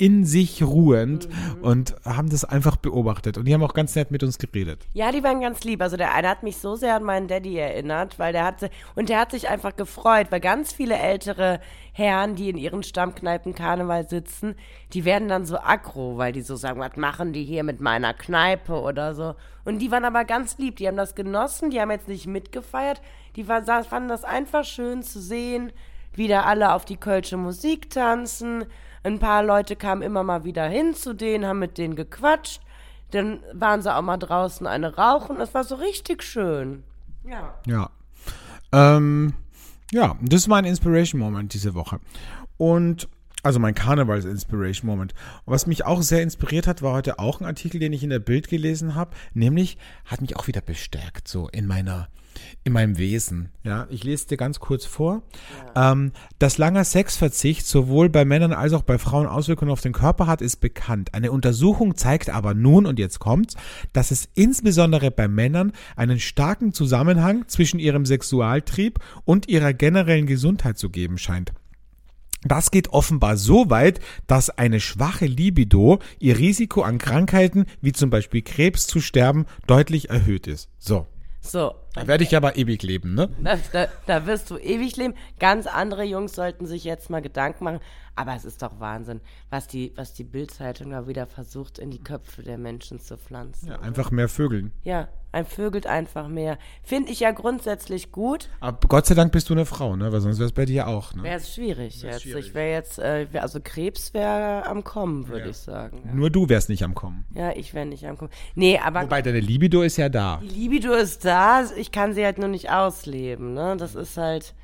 in 0.00 0.24
sich 0.24 0.62
ruhend 0.62 1.28
und 1.60 1.94
haben 2.06 2.30
das 2.30 2.46
einfach 2.46 2.76
beobachtet. 2.76 3.36
Und 3.36 3.44
die 3.44 3.52
haben 3.52 3.62
auch 3.62 3.74
ganz 3.74 3.94
nett 3.94 4.10
mit 4.10 4.22
uns 4.22 4.38
geredet. 4.38 4.86
Ja, 4.94 5.12
die 5.12 5.22
waren 5.22 5.42
ganz 5.42 5.62
lieb. 5.62 5.82
Also 5.82 5.98
der 5.98 6.14
eine 6.14 6.28
hat 6.28 6.42
mich 6.42 6.56
so 6.56 6.74
sehr 6.74 6.96
an 6.96 7.02
meinen 7.02 7.28
Daddy 7.28 7.58
erinnert, 7.58 8.18
weil 8.18 8.32
der 8.32 8.44
hatte 8.44 8.70
und 8.94 9.10
der 9.10 9.20
hat 9.20 9.30
sich 9.30 9.50
einfach 9.50 9.76
gefreut, 9.76 10.28
weil 10.30 10.40
ganz 10.40 10.72
viele 10.72 10.96
ältere 10.96 11.60
Herren, 11.92 12.34
die 12.34 12.48
in 12.48 12.56
ihren 12.56 12.82
Stammkneipen 12.82 13.54
Karneval 13.54 14.08
sitzen, 14.08 14.54
die 14.94 15.04
werden 15.04 15.28
dann 15.28 15.44
so 15.44 15.58
aggro, 15.58 16.16
weil 16.16 16.32
die 16.32 16.40
so 16.40 16.56
sagen, 16.56 16.80
was 16.80 16.96
machen 16.96 17.34
die 17.34 17.44
hier 17.44 17.62
mit 17.62 17.82
meiner 17.82 18.14
Kneipe 18.14 18.80
oder 18.80 19.14
so. 19.14 19.34
Und 19.66 19.80
die 19.80 19.90
waren 19.90 20.06
aber 20.06 20.24
ganz 20.24 20.56
lieb, 20.56 20.76
die 20.76 20.88
haben 20.88 20.96
das 20.96 21.14
genossen, 21.14 21.68
die 21.68 21.78
haben 21.78 21.90
jetzt 21.90 22.08
nicht 22.08 22.26
mitgefeiert, 22.26 23.02
die 23.36 23.48
war, 23.48 23.62
fanden 23.84 24.08
das 24.08 24.24
einfach 24.24 24.64
schön 24.64 25.02
zu 25.02 25.20
sehen, 25.20 25.72
wie 26.14 26.26
da 26.26 26.44
alle 26.44 26.72
auf 26.72 26.86
die 26.86 26.96
kölsche 26.96 27.36
Musik 27.36 27.90
tanzen. 27.90 28.64
Ein 29.02 29.18
paar 29.18 29.42
Leute 29.42 29.76
kamen 29.76 30.02
immer 30.02 30.22
mal 30.22 30.44
wieder 30.44 30.66
hin 30.66 30.94
zu 30.94 31.14
denen, 31.14 31.46
haben 31.46 31.58
mit 31.58 31.78
denen 31.78 31.96
gequatscht. 31.96 32.60
Dann 33.12 33.40
waren 33.52 33.82
sie 33.82 33.94
auch 33.94 34.02
mal 34.02 34.18
draußen 34.18 34.66
eine 34.66 34.96
rauchen. 34.96 35.38
Das 35.38 35.54
war 35.54 35.64
so 35.64 35.76
richtig 35.76 36.22
schön. 36.22 36.84
Ja. 37.24 37.54
Ja. 37.66 37.90
Ähm, 38.72 39.34
ja, 39.90 40.16
das 40.20 40.42
ist 40.42 40.48
mein 40.48 40.64
Inspiration 40.64 41.20
Moment 41.20 41.54
diese 41.54 41.74
Woche. 41.74 41.98
Und 42.56 43.08
also 43.42 43.58
mein 43.58 43.74
Karnevals 43.74 44.24
Inspiration 44.24 44.88
Moment. 44.88 45.14
Und 45.44 45.54
was 45.54 45.66
mich 45.66 45.84
auch 45.86 46.02
sehr 46.02 46.22
inspiriert 46.22 46.66
hat, 46.66 46.82
war 46.82 46.92
heute 46.92 47.18
auch 47.18 47.40
ein 47.40 47.46
Artikel, 47.46 47.80
den 47.80 47.92
ich 47.92 48.04
in 48.04 48.10
der 48.10 48.18
Bild 48.18 48.48
gelesen 48.48 48.94
habe, 48.94 49.16
nämlich 49.32 49.78
hat 50.04 50.20
mich 50.20 50.36
auch 50.36 50.46
wieder 50.46 50.60
bestärkt 50.60 51.26
so 51.26 51.48
in 51.48 51.66
meiner 51.66 52.08
in 52.64 52.72
meinem 52.72 52.98
Wesen. 52.98 53.50
Ja, 53.62 53.86
ich 53.90 54.04
lese 54.04 54.28
dir 54.28 54.36
ganz 54.36 54.60
kurz 54.60 54.84
vor. 54.86 55.22
Ähm, 55.74 56.12
dass 56.38 56.58
langer 56.58 56.84
Sexverzicht 56.84 57.66
sowohl 57.66 58.08
bei 58.08 58.24
Männern 58.24 58.52
als 58.52 58.72
auch 58.72 58.82
bei 58.82 58.98
Frauen 58.98 59.26
Auswirkungen 59.26 59.70
auf 59.70 59.80
den 59.80 59.92
Körper 59.92 60.26
hat, 60.26 60.42
ist 60.42 60.56
bekannt. 60.56 61.14
Eine 61.14 61.32
Untersuchung 61.32 61.96
zeigt 61.96 62.30
aber 62.30 62.54
nun, 62.54 62.86
und 62.86 62.98
jetzt 62.98 63.18
kommt's, 63.18 63.54
dass 63.92 64.10
es 64.10 64.28
insbesondere 64.34 65.10
bei 65.10 65.28
Männern 65.28 65.72
einen 65.96 66.20
starken 66.20 66.72
Zusammenhang 66.72 67.48
zwischen 67.48 67.78
ihrem 67.78 68.06
Sexualtrieb 68.06 68.98
und 69.24 69.48
ihrer 69.48 69.72
generellen 69.72 70.26
Gesundheit 70.26 70.78
zu 70.78 70.90
geben 70.90 71.18
scheint. 71.18 71.52
Das 72.42 72.70
geht 72.70 72.88
offenbar 72.88 73.36
so 73.36 73.68
weit, 73.68 74.00
dass 74.26 74.48
eine 74.48 74.80
schwache 74.80 75.26
Libido 75.26 75.98
ihr 76.18 76.38
Risiko 76.38 76.82
an 76.82 76.98
Krankheiten 76.98 77.66
wie 77.82 77.92
zum 77.92 78.08
Beispiel 78.08 78.40
Krebs 78.42 78.86
zu 78.86 79.00
sterben 79.00 79.44
deutlich 79.66 80.08
erhöht 80.08 80.46
ist. 80.46 80.70
So. 80.78 81.06
So, 81.42 81.74
Da 81.94 82.06
werde 82.06 82.22
ich 82.22 82.36
aber 82.36 82.56
ewig 82.56 82.82
leben, 82.82 83.14
ne? 83.14 83.28
da, 83.42 83.58
da, 83.72 83.88
da 84.06 84.26
wirst 84.26 84.50
du 84.50 84.56
ewig 84.58 84.96
leben. 84.96 85.14
Ganz 85.40 85.66
andere 85.66 86.04
Jungs 86.04 86.34
sollten 86.34 86.66
sich 86.66 86.84
jetzt 86.84 87.10
mal 87.10 87.20
Gedanken 87.20 87.64
machen. 87.64 87.80
Aber 88.16 88.34
es 88.34 88.44
ist 88.44 88.60
doch 88.62 88.80
Wahnsinn, 88.80 89.20
was 89.50 89.66
die, 89.66 89.92
was 89.96 90.12
die 90.12 90.24
Bildzeitung 90.24 90.90
da 90.90 91.06
wieder 91.06 91.26
versucht, 91.26 91.78
in 91.78 91.90
die 91.90 92.02
Köpfe 92.02 92.42
der 92.42 92.58
Menschen 92.58 93.00
zu 93.00 93.16
pflanzen. 93.16 93.68
Ja, 93.68 93.80
einfach 93.80 94.10
mehr 94.10 94.28
Vögeln. 94.28 94.72
Ja, 94.82 95.08
ein 95.32 95.46
Vögelt 95.46 95.86
einfach 95.86 96.26
mehr. 96.26 96.58
Finde 96.82 97.12
ich 97.12 97.20
ja 97.20 97.30
grundsätzlich 97.30 98.10
gut. 98.10 98.48
Aber 98.58 98.78
Gott 98.88 99.06
sei 99.06 99.14
Dank 99.14 99.30
bist 99.32 99.48
du 99.48 99.54
eine 99.54 99.64
Frau, 99.64 99.94
ne? 99.94 100.12
Weil 100.12 100.20
sonst 100.20 100.38
wäre 100.38 100.46
es 100.48 100.52
bei 100.52 100.64
dir 100.64 100.88
auch, 100.88 101.14
ne? 101.14 101.22
Wäre 101.22 101.36
es 101.36 101.54
schwierig 101.54 102.02
Wär's 102.02 102.14
jetzt. 102.14 102.22
schwierig. 102.22 102.46
Ich 102.48 102.54
wäre 102.54 102.70
jetzt, 102.72 102.98
äh, 102.98 103.32
wär, 103.32 103.42
also 103.42 103.60
Krebs 103.62 104.12
wäre 104.12 104.66
am 104.66 104.82
Kommen, 104.82 105.28
würde 105.28 105.50
ich 105.50 105.56
sagen. 105.56 106.02
Ja. 106.04 106.12
Nur 106.12 106.30
du 106.30 106.48
wärst 106.48 106.68
nicht 106.68 106.82
am 106.82 106.94
Kommen. 106.96 107.24
ja, 107.34 107.52
ich 107.52 107.72
wäre 107.74 107.86
nicht 107.86 108.04
am 108.06 108.18
Kommen. 108.18 108.32
Nee, 108.56 108.78
aber 108.78 109.02
Wobei 109.02 109.22
deine 109.22 109.40
Libido 109.40 109.82
ist 109.82 109.96
ja 109.98 110.08
da. 110.08 110.40
die 110.42 110.48
Libido 110.48 110.92
ist 110.94 111.24
da, 111.24 111.62
ich 111.76 111.92
kann 111.92 112.12
sie 112.12 112.24
halt 112.24 112.38
nur 112.38 112.48
nicht 112.48 112.70
ausleben, 112.70 113.54
ne? 113.54 113.76
Das 113.78 113.94
ist 113.94 114.16
halt, 114.16 114.54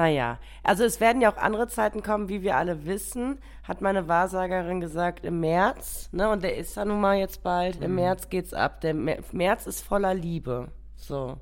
naja. 0.00 0.38
Also 0.62 0.84
es 0.84 0.98
werden 0.98 1.20
ja 1.20 1.30
auch 1.30 1.36
andere 1.36 1.68
Zeiten 1.68 2.02
kommen, 2.02 2.28
wie 2.30 2.40
wir 2.42 2.56
alle 2.56 2.86
wissen, 2.86 3.38
hat 3.64 3.82
meine 3.82 4.08
Wahrsagerin 4.08 4.80
gesagt, 4.80 5.24
im 5.26 5.40
März, 5.40 6.08
ne? 6.12 6.30
Und 6.30 6.42
der 6.42 6.56
ist 6.56 6.74
ja 6.76 6.84
nun 6.86 7.00
mal 7.00 7.16
jetzt 7.18 7.42
bald, 7.42 7.78
Mhm. 7.78 7.84
im 7.84 7.94
März 7.96 8.30
geht's 8.30 8.54
ab. 8.54 8.80
Der 8.80 8.94
Mä- 8.94 9.20
März 9.32 9.66
ist 9.66 9.82
voller 9.84 10.14
Liebe. 10.14 10.68
So. 10.96 11.36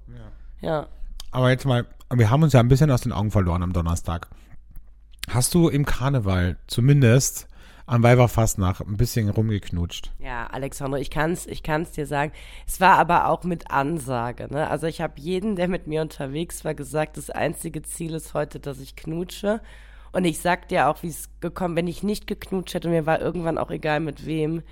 Ja. 0.61 0.87
Aber 1.31 1.51
jetzt 1.51 1.67
mal, 1.67 1.87
wir 2.13 2.31
haben 2.31 2.43
uns 2.43 2.53
ja 2.53 2.59
ein 2.61 2.69
bisschen 2.69 2.91
aus 2.91 3.03
den 3.03 3.13
Augen 3.13 3.31
verloren 3.31 3.63
am 3.63 3.73
Donnerstag. 3.73 4.27
Hast 5.31 5.55
du 5.55 5.69
im 5.69 5.85
Karneval 5.85 6.57
zumindest 6.67 7.47
am 7.89 8.03
Weiberfastnacht 8.03 8.87
ein 8.87 8.97
bisschen 8.97 9.31
rumgeknutscht? 9.31 10.13
Ja, 10.19 10.47
Alexandre, 10.47 11.01
ich 11.01 11.11
kann's, 11.11 11.47
ich 11.47 11.63
kann's 11.63 11.93
dir 11.93 12.07
sagen. 12.07 12.33
Es 12.67 12.81
war 12.81 12.99
aber 12.99 13.29
auch 13.29 13.45
mit 13.45 13.71
Ansage, 13.71 14.49
ne? 14.51 14.69
Also 14.69 14.87
ich 14.87 15.01
habe 15.01 15.15
jeden, 15.17 15.57
der 15.57 15.69
mit 15.69 15.87
mir 15.87 16.03
unterwegs 16.03 16.65
war, 16.65 16.75
gesagt, 16.75 17.17
das 17.17 17.31
einzige 17.31 17.83
Ziel 17.83 18.15
ist 18.15 18.35
heute, 18.35 18.61
dass 18.61 18.79
ich 18.79 18.95
knutsche. 18.95 19.61
Und 20.13 20.25
ich 20.25 20.39
sag 20.41 20.69
dir 20.69 20.89
auch, 20.89 21.03
wie 21.03 21.09
es 21.09 21.31
gekommen, 21.41 21.77
wenn 21.77 21.87
ich 21.87 22.03
nicht 22.03 22.27
geknutscht 22.27 22.75
hätte, 22.75 22.89
mir 22.89 23.07
war 23.07 23.21
irgendwann 23.21 23.59
auch 23.59 23.71
egal 23.71 24.01
mit 24.01 24.27
wem, 24.27 24.63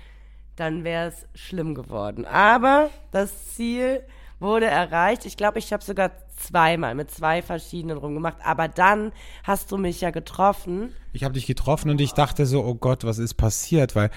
dann 0.55 0.83
wäre 0.83 1.07
es 1.07 1.27
schlimm 1.33 1.73
geworden. 1.73 2.25
Aber 2.25 2.89
das 3.11 3.53
Ziel 3.55 4.01
wurde 4.39 4.65
erreicht. 4.65 5.25
Ich 5.25 5.37
glaube, 5.37 5.59
ich 5.59 5.73
habe 5.73 5.83
sogar 5.83 6.11
zweimal 6.35 6.95
mit 6.95 7.11
zwei 7.11 7.41
verschiedenen 7.41 7.97
rumgemacht. 7.97 8.37
Aber 8.43 8.67
dann 8.67 9.11
hast 9.43 9.71
du 9.71 9.77
mich 9.77 10.01
ja 10.01 10.11
getroffen. 10.11 10.93
Ich 11.13 11.23
habe 11.23 11.33
dich 11.33 11.45
getroffen 11.45 11.89
und 11.89 11.99
ich 11.99 12.13
dachte 12.13 12.45
so, 12.45 12.63
oh 12.63 12.75
Gott, 12.75 13.03
was 13.03 13.17
ist 13.17 13.35
passiert? 13.35 13.95
Weil 13.95 14.11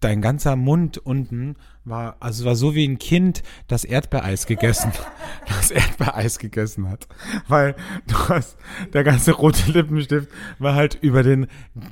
dein 0.00 0.22
ganzer 0.22 0.56
Mund 0.56 0.98
unten 0.98 1.56
war, 1.90 2.16
also 2.20 2.42
es 2.42 2.46
war 2.46 2.56
so 2.56 2.74
wie 2.74 2.86
ein 2.86 2.98
Kind, 2.98 3.42
das 3.68 3.84
Erdbeereis 3.84 4.46
gegessen, 4.46 4.92
das 5.48 5.70
Erdbeereis 5.70 6.38
gegessen 6.38 6.88
hat. 6.88 7.06
Weil 7.48 7.74
du 8.06 8.16
hast, 8.28 8.56
der 8.92 9.04
ganze 9.04 9.32
rote 9.32 9.70
Lippenstift 9.70 10.28
war 10.58 10.74
halt 10.74 10.98
über 11.00 11.22
den 11.22 11.48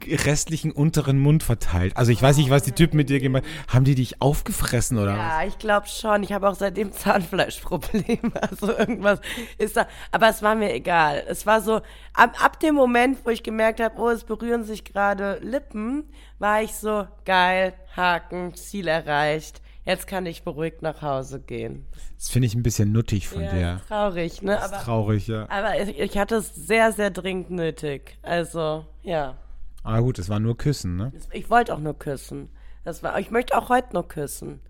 restlichen 0.07 0.73
unteren 0.73 1.19
Mund 1.19 1.43
verteilt. 1.43 1.97
Also 1.97 2.13
ich 2.13 2.23
weiß 2.23 2.37
nicht, 2.37 2.51
was 2.51 2.63
die 2.63 2.73
Typen 2.73 2.97
mit 2.97 3.11
dir 3.11 3.21
gemacht 3.21 3.45
haben. 3.45 3.79
Haben 3.79 3.85
die 3.85 3.95
dich 3.95 4.21
aufgefressen 4.23 4.99
oder 4.99 5.13
was? 5.13 5.19
Ja, 5.19 5.43
ich 5.47 5.59
glaube 5.59 5.87
schon. 5.87 6.23
Ich 6.23 6.33
habe 6.33 6.49
auch 6.49 6.55
seitdem 6.55 6.93
Zahnfleischprobleme. 6.99 8.33
Also 8.41 8.77
irgendwas 8.77 9.21
ist 9.59 9.77
da. 9.77 9.87
Aber 10.11 10.29
es 10.29 10.43
war 10.43 10.55
mir 10.55 10.73
egal. 10.73 11.25
Es 11.29 11.47
war 11.47 11.61
so, 11.61 11.81
ab, 12.15 12.43
ab 12.43 12.61
dem 12.61 12.75
Moment, 12.75 13.19
wo 13.25 13.31
ich 13.31 13.43
gemerkt 13.43 13.81
habe, 13.81 14.01
oh, 14.01 14.09
es 14.09 14.25
berühren 14.25 14.65
sich 14.65 14.85
gerade 14.85 15.39
Lippen, 15.43 16.05
war 16.39 16.63
ich 16.63 16.75
so, 16.75 17.07
geil, 17.25 17.75
Haken, 17.97 18.55
Ziel 18.55 18.89
erreicht. 18.89 19.61
Jetzt 19.89 20.07
kann 20.07 20.27
ich 20.27 20.43
beruhigt 20.43 20.83
nach 20.83 21.01
Hause 21.01 21.41
gehen. 21.41 21.87
Das 22.19 22.29
finde 22.29 22.45
ich 22.47 22.55
ein 22.55 22.63
bisschen 22.63 22.93
nuttig 22.93 23.27
von 23.27 23.41
Ja, 23.43 23.51
dir. 23.53 23.81
traurig, 23.89 24.43
ne? 24.43 24.53
Das 24.53 24.67
ist 24.67 24.73
Aber, 24.75 24.83
traurig, 24.85 25.27
ja. 25.29 25.49
aber 25.49 25.81
ich, 25.81 25.99
ich 25.99 26.19
hatte 26.19 26.35
es 26.37 26.55
sehr, 26.55 26.93
sehr 26.93 27.11
dringend 27.11 27.51
nötig. 27.51 28.19
Also, 28.21 28.85
ja. 29.03 29.39
Aber 29.83 30.03
gut, 30.03 30.19
es 30.19 30.29
war 30.29 30.41
nur 30.41 30.59
Küssen, 30.59 30.97
ne? 30.97 31.11
Ich 31.33 31.49
wollte 31.49 31.73
auch 31.75 31.79
nur 31.79 31.99
küssen. 31.99 32.51
Das 32.85 33.03
war, 33.03 33.19
ich 33.19 33.31
möchte 33.31 33.57
auch 33.57 33.71
heute 33.71 33.95
nur 33.95 34.07
küssen. 34.07 34.61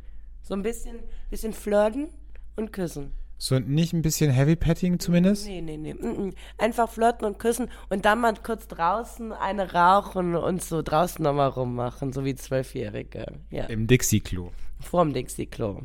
So 0.43 0.55
ein 0.55 0.63
bisschen, 0.63 1.01
bisschen 1.31 1.53
flirten 1.53 2.11
und 2.55 2.73
küssen. 2.73 3.13
So 3.39 3.59
nicht 3.59 3.93
ein 3.93 4.03
bisschen 4.03 4.31
Heavy 4.31 4.55
Petting 4.55 5.01
zumindest? 5.01 5.47
Nee, 5.47 5.63
nee, 5.63 5.77
nee. 5.77 5.95
mm, 5.95 6.27
mm. 6.29 6.35
Einfach 6.59 6.89
flirten 6.89 7.25
und 7.27 7.41
küssen 7.41 7.71
und 7.89 8.05
dann 8.05 8.21
mal 8.21 8.35
kurz 8.41 8.69
draußen 8.69 9.33
eine 9.33 9.73
rauchen 9.73 10.37
und 10.37 10.63
so 10.63 10.81
draußen 10.81 11.25
nochmal 11.25 11.49
rummachen, 11.49 12.13
so 12.13 12.25
wie 12.25 12.37
Zwölfjährige. 12.37 13.27
Ja, 13.51 13.65
Im 13.65 13.89
Dixie-Klo. 13.89 14.53
Vorm 14.81 15.13
Dixie-Klo. 15.13 15.83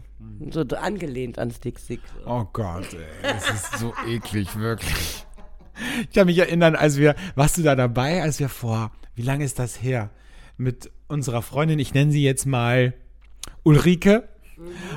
So 0.49 0.61
angelehnt 0.61 1.39
ans 1.39 1.59
Dixie-Klo. 1.59 2.21
Oh 2.25 2.45
Gott, 2.53 2.93
ey, 2.93 3.31
es 3.35 3.49
ist 3.49 3.79
so 3.79 3.93
eklig, 4.07 4.57
wirklich. 4.57 5.25
Ich 6.01 6.11
kann 6.13 6.27
mich 6.27 6.37
erinnern, 6.37 6.75
als 6.75 6.97
wir, 6.97 7.15
warst 7.35 7.57
du 7.57 7.63
da 7.63 7.75
dabei, 7.75 8.21
als 8.21 8.39
wir 8.39 8.49
vor, 8.49 8.91
wie 9.15 9.23
lange 9.23 9.43
ist 9.43 9.59
das 9.59 9.81
her? 9.81 10.11
Mit 10.57 10.91
unserer 11.07 11.41
Freundin, 11.41 11.79
ich 11.79 11.93
nenne 11.93 12.11
sie 12.11 12.23
jetzt 12.23 12.45
mal 12.45 12.93
Ulrike 13.63 14.29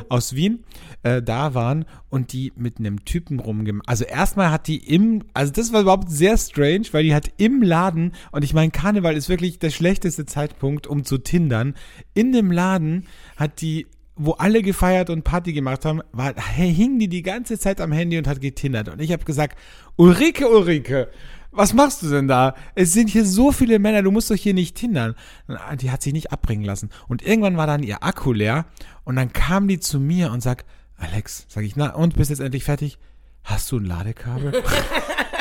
aus 0.08 0.34
Wien, 0.34 0.64
äh, 1.02 1.22
da 1.22 1.54
waren 1.54 1.84
und 2.08 2.32
die 2.32 2.52
mit 2.56 2.78
einem 2.78 3.04
Typen 3.04 3.40
rumgemacht. 3.40 3.88
Also 3.88 4.04
erstmal 4.04 4.50
hat 4.50 4.66
die 4.66 4.78
im, 4.78 5.24
also 5.34 5.52
das 5.52 5.72
war 5.72 5.82
überhaupt 5.82 6.10
sehr 6.10 6.36
strange, 6.36 6.86
weil 6.92 7.04
die 7.04 7.14
hat 7.14 7.30
im 7.36 7.62
Laden, 7.62 8.12
und 8.32 8.44
ich 8.44 8.54
meine, 8.54 8.70
Karneval 8.70 9.16
ist 9.16 9.28
wirklich 9.28 9.58
der 9.58 9.70
schlechteste 9.70 10.26
Zeitpunkt, 10.26 10.86
um 10.86 11.04
zu 11.04 11.18
tindern. 11.18 11.74
In 12.14 12.32
dem 12.32 12.50
Laden 12.50 13.06
hat 13.36 13.60
die 13.60 13.86
wo 14.16 14.32
alle 14.32 14.62
gefeiert 14.62 15.10
und 15.10 15.24
Party 15.24 15.52
gemacht 15.52 15.84
haben, 15.84 16.00
war, 16.12 16.34
hing 16.56 16.98
die 16.98 17.08
die 17.08 17.22
ganze 17.22 17.58
Zeit 17.58 17.82
am 17.82 17.92
Handy 17.92 18.16
und 18.16 18.26
hat 18.26 18.40
getindert. 18.40 18.88
Und 18.88 19.00
ich 19.00 19.12
habe 19.12 19.24
gesagt, 19.24 19.58
Ulrike, 19.96 20.48
Ulrike, 20.48 21.08
was 21.56 21.72
machst 21.72 22.02
du 22.02 22.10
denn 22.10 22.28
da? 22.28 22.54
Es 22.74 22.92
sind 22.92 23.08
hier 23.08 23.24
so 23.24 23.52
viele 23.52 23.78
Männer, 23.78 24.02
du 24.02 24.10
musst 24.10 24.30
doch 24.30 24.36
hier 24.36 24.54
nicht 24.54 24.76
tindern. 24.76 25.14
Und 25.46 25.82
Die 25.82 25.90
hat 25.90 26.02
sich 26.02 26.12
nicht 26.12 26.32
abbringen 26.32 26.64
lassen. 26.64 26.90
Und 27.08 27.22
irgendwann 27.22 27.56
war 27.56 27.66
dann 27.66 27.82
ihr 27.82 28.02
Akku 28.02 28.32
leer 28.32 28.66
und 29.04 29.16
dann 29.16 29.32
kam 29.32 29.68
die 29.68 29.80
zu 29.80 29.98
mir 30.00 30.32
und 30.32 30.42
sagt, 30.42 30.66
Alex, 30.98 31.46
sag 31.48 31.64
ich, 31.64 31.76
na 31.76 31.94
und, 31.94 32.16
bist 32.16 32.30
jetzt 32.30 32.40
endlich 32.40 32.64
fertig? 32.64 32.98
Hast 33.44 33.70
du 33.70 33.78
ein 33.78 33.84
Ladekabel? 33.84 34.62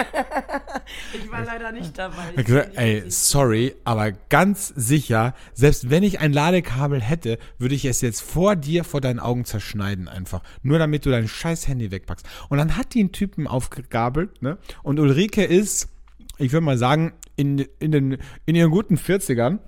Ich 1.14 1.32
war 1.32 1.44
leider 1.44 1.72
nicht 1.72 1.98
dabei. 1.98 2.34
Ich 2.36 2.46
gesagt, 2.46 2.72
ey, 2.76 3.04
sorry, 3.08 3.76
aber 3.84 4.12
ganz 4.12 4.68
sicher, 4.76 5.34
selbst 5.54 5.90
wenn 5.90 6.04
ich 6.04 6.20
ein 6.20 6.34
Ladekabel 6.34 7.02
hätte, 7.02 7.38
würde 7.58 7.76
ich 7.76 7.86
es 7.86 8.02
jetzt 8.02 8.22
vor 8.22 8.56
dir, 8.56 8.84
vor 8.84 9.02
deinen 9.02 9.20
Augen 9.20 9.46
zerschneiden 9.46 10.08
einfach. 10.08 10.42
Nur 10.62 10.80
damit 10.80 11.06
du 11.06 11.10
dein 11.10 11.28
scheiß 11.28 11.68
Handy 11.68 11.92
wegpackst. 11.92 12.26
Und 12.50 12.58
dann 12.58 12.78
hat 12.78 12.94
die 12.94 13.00
einen 13.00 13.12
Typen 13.12 13.48
aufgegabelt, 13.48 14.42
ne? 14.42 14.58
Und 14.84 15.00
Ulrike 15.00 15.44
ist, 15.44 15.90
ich 16.38 16.52
würde 16.52 16.66
mal 16.66 16.78
sagen, 16.78 17.14
in, 17.36 17.60
in, 17.80 17.92
den, 17.92 18.18
in 18.46 18.56
ihren 18.56 18.72
guten 18.72 18.96
40ern, 18.96 19.60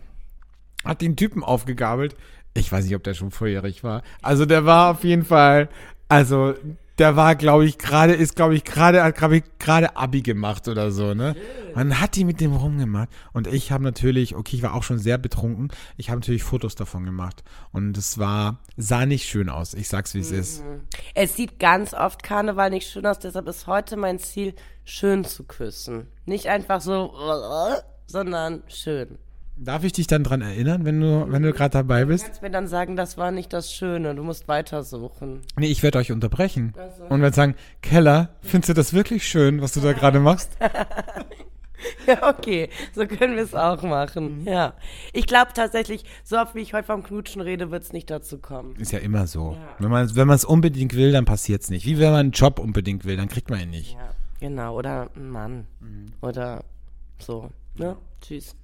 hat 0.83 1.01
den 1.01 1.15
Typen 1.15 1.43
aufgegabelt. 1.43 2.15
Ich 2.53 2.71
weiß 2.71 2.85
nicht, 2.85 2.95
ob 2.95 3.03
der 3.03 3.13
schon 3.13 3.31
vorjährig 3.31 3.83
war. 3.83 4.03
Also 4.21 4.45
der 4.45 4.65
war 4.65 4.91
auf 4.91 5.03
jeden 5.03 5.25
Fall, 5.25 5.69
also 6.07 6.55
der 6.97 7.15
war, 7.15 7.35
glaube 7.35 7.65
ich, 7.65 7.77
gerade, 7.77 8.13
ist, 8.13 8.35
glaube 8.35 8.55
ich, 8.55 8.63
gerade, 8.63 9.03
hat, 9.03 9.15
glaube 9.15 9.37
ich, 9.37 9.43
gerade 9.59 9.95
Abi 9.95 10.21
gemacht 10.21 10.67
oder 10.67 10.91
so, 10.91 11.13
ne? 11.13 11.35
Dann 11.75 11.99
hat 11.99 12.15
die 12.15 12.25
mit 12.25 12.41
dem 12.41 12.55
rumgemacht. 12.55 13.09
Und 13.33 13.45
ich 13.45 13.71
habe 13.71 13.83
natürlich, 13.83 14.35
okay, 14.35 14.55
ich 14.55 14.63
war 14.63 14.73
auch 14.73 14.83
schon 14.83 14.97
sehr 14.97 15.19
betrunken. 15.19 15.69
Ich 15.95 16.09
habe 16.09 16.19
natürlich 16.19 16.43
Fotos 16.43 16.75
davon 16.75 17.05
gemacht. 17.05 17.43
Und 17.71 17.97
es 17.97 18.17
war, 18.17 18.59
sah 18.77 19.05
nicht 19.05 19.27
schön 19.27 19.49
aus. 19.49 19.75
Ich 19.75 19.89
sag's, 19.89 20.15
wie 20.15 20.19
es 20.19 20.31
ist. 20.31 20.63
Es 21.13 21.35
sieht 21.35 21.59
ganz 21.59 21.93
oft 21.93 22.23
Karneval 22.23 22.71
nicht 22.71 22.89
schön 22.89 23.05
aus, 23.05 23.19
deshalb 23.19 23.47
ist 23.47 23.67
heute 23.67 23.95
mein 23.95 24.17
Ziel, 24.17 24.55
schön 24.83 25.23
zu 25.23 25.43
küssen. 25.43 26.07
Nicht 26.25 26.47
einfach 26.47 26.81
so, 26.81 27.13
sondern 28.07 28.63
schön. 28.67 29.19
Darf 29.59 29.83
ich 29.83 29.91
dich 29.91 30.05
dann 30.05 30.23
dran 30.23 30.41
erinnern, 30.41 30.85
wenn 30.85 30.99
du, 31.01 31.25
wenn 31.31 31.41
du 31.41 31.51
gerade 31.51 31.71
dabei 31.71 32.01
Du 32.01 32.07
bist? 32.07 32.25
kannst 32.25 32.41
mir 32.43 32.51
dann 32.51 32.67
sagen, 32.67 32.95
das 32.95 33.17
war 33.17 33.31
nicht 33.31 33.51
das 33.53 33.73
Schöne, 33.73 34.13
du 34.13 34.23
musst 34.23 34.47
weitersuchen. 34.47 35.41
Nee, 35.57 35.67
ich 35.67 35.81
werde 35.81 35.97
euch 35.97 36.11
unterbrechen. 36.11 36.73
Und 37.09 37.21
werde 37.21 37.35
sagen, 37.35 37.55
Keller, 37.81 38.29
findest 38.41 38.69
du 38.69 38.73
das 38.75 38.93
wirklich 38.93 39.27
schön, 39.27 39.61
was 39.61 39.73
du 39.73 39.79
da 39.81 39.93
gerade 39.93 40.19
machst? 40.19 40.57
Ja, 42.07 42.27
okay, 42.29 42.69
so 42.95 43.05
können 43.05 43.35
wir 43.35 43.43
es 43.43 43.53
auch 43.53 43.83
machen. 43.83 44.43
Ja. 44.45 44.73
Ich 45.13 45.27
glaube 45.27 45.51
tatsächlich, 45.53 46.05
so 46.23 46.37
oft 46.37 46.55
wie 46.55 46.61
ich 46.61 46.73
heute 46.73 46.87
vom 46.87 47.03
Knutschen 47.03 47.39
rede, 47.39 47.69
wird 47.69 47.83
es 47.83 47.93
nicht 47.93 48.09
dazu 48.09 48.39
kommen. 48.39 48.75
Ist 48.77 48.91
ja 48.91 48.99
immer 48.99 49.27
so. 49.27 49.55
Wenn 49.77 49.91
man 49.91 50.15
wenn 50.15 50.27
man 50.27 50.35
es 50.35 50.43
unbedingt 50.43 50.95
will, 50.95 51.11
dann 51.11 51.25
passiert's 51.25 51.69
nicht. 51.69 51.85
Wie 51.85 51.99
wenn 51.99 52.09
man 52.11 52.19
einen 52.21 52.31
Job 52.31 52.57
unbedingt 52.57 53.05
will, 53.05 53.15
dann 53.15 53.27
kriegt 53.27 53.51
man 53.51 53.59
ihn 53.59 53.69
nicht. 53.69 53.93
Ja, 53.93 54.09
genau, 54.39 54.75
oder 54.75 55.09
ein 55.15 55.29
Mann. 55.29 55.67
Oder 56.21 56.63
so. 57.19 57.51
Ne? 57.75 57.95
Tschüss. 58.21 58.55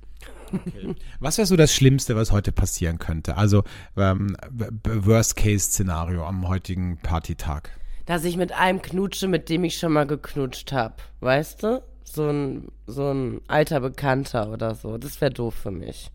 Was 1.19 1.37
wäre 1.37 1.45
so 1.45 1.55
das 1.55 1.73
Schlimmste, 1.73 2.15
was 2.15 2.31
heute 2.31 2.51
passieren 2.51 2.99
könnte? 2.99 3.37
Also 3.37 3.63
ähm, 3.97 4.37
Worst-Case-Szenario 4.83 6.25
am 6.25 6.47
heutigen 6.47 6.97
Partytag. 6.97 7.71
Dass 8.05 8.23
ich 8.23 8.37
mit 8.37 8.51
einem 8.51 8.81
knutsche, 8.81 9.27
mit 9.27 9.49
dem 9.49 9.63
ich 9.63 9.77
schon 9.77 9.93
mal 9.93 10.05
geknutscht 10.05 10.71
habe. 10.71 10.95
Weißt 11.21 11.63
du? 11.63 11.81
So 12.03 12.29
ein, 12.29 12.67
so 12.85 13.11
ein 13.11 13.41
alter 13.47 13.79
Bekannter 13.79 14.51
oder 14.51 14.75
so. 14.75 14.97
Das 14.97 15.21
wäre 15.21 15.31
doof 15.31 15.55
für 15.55 15.71
mich. 15.71 16.11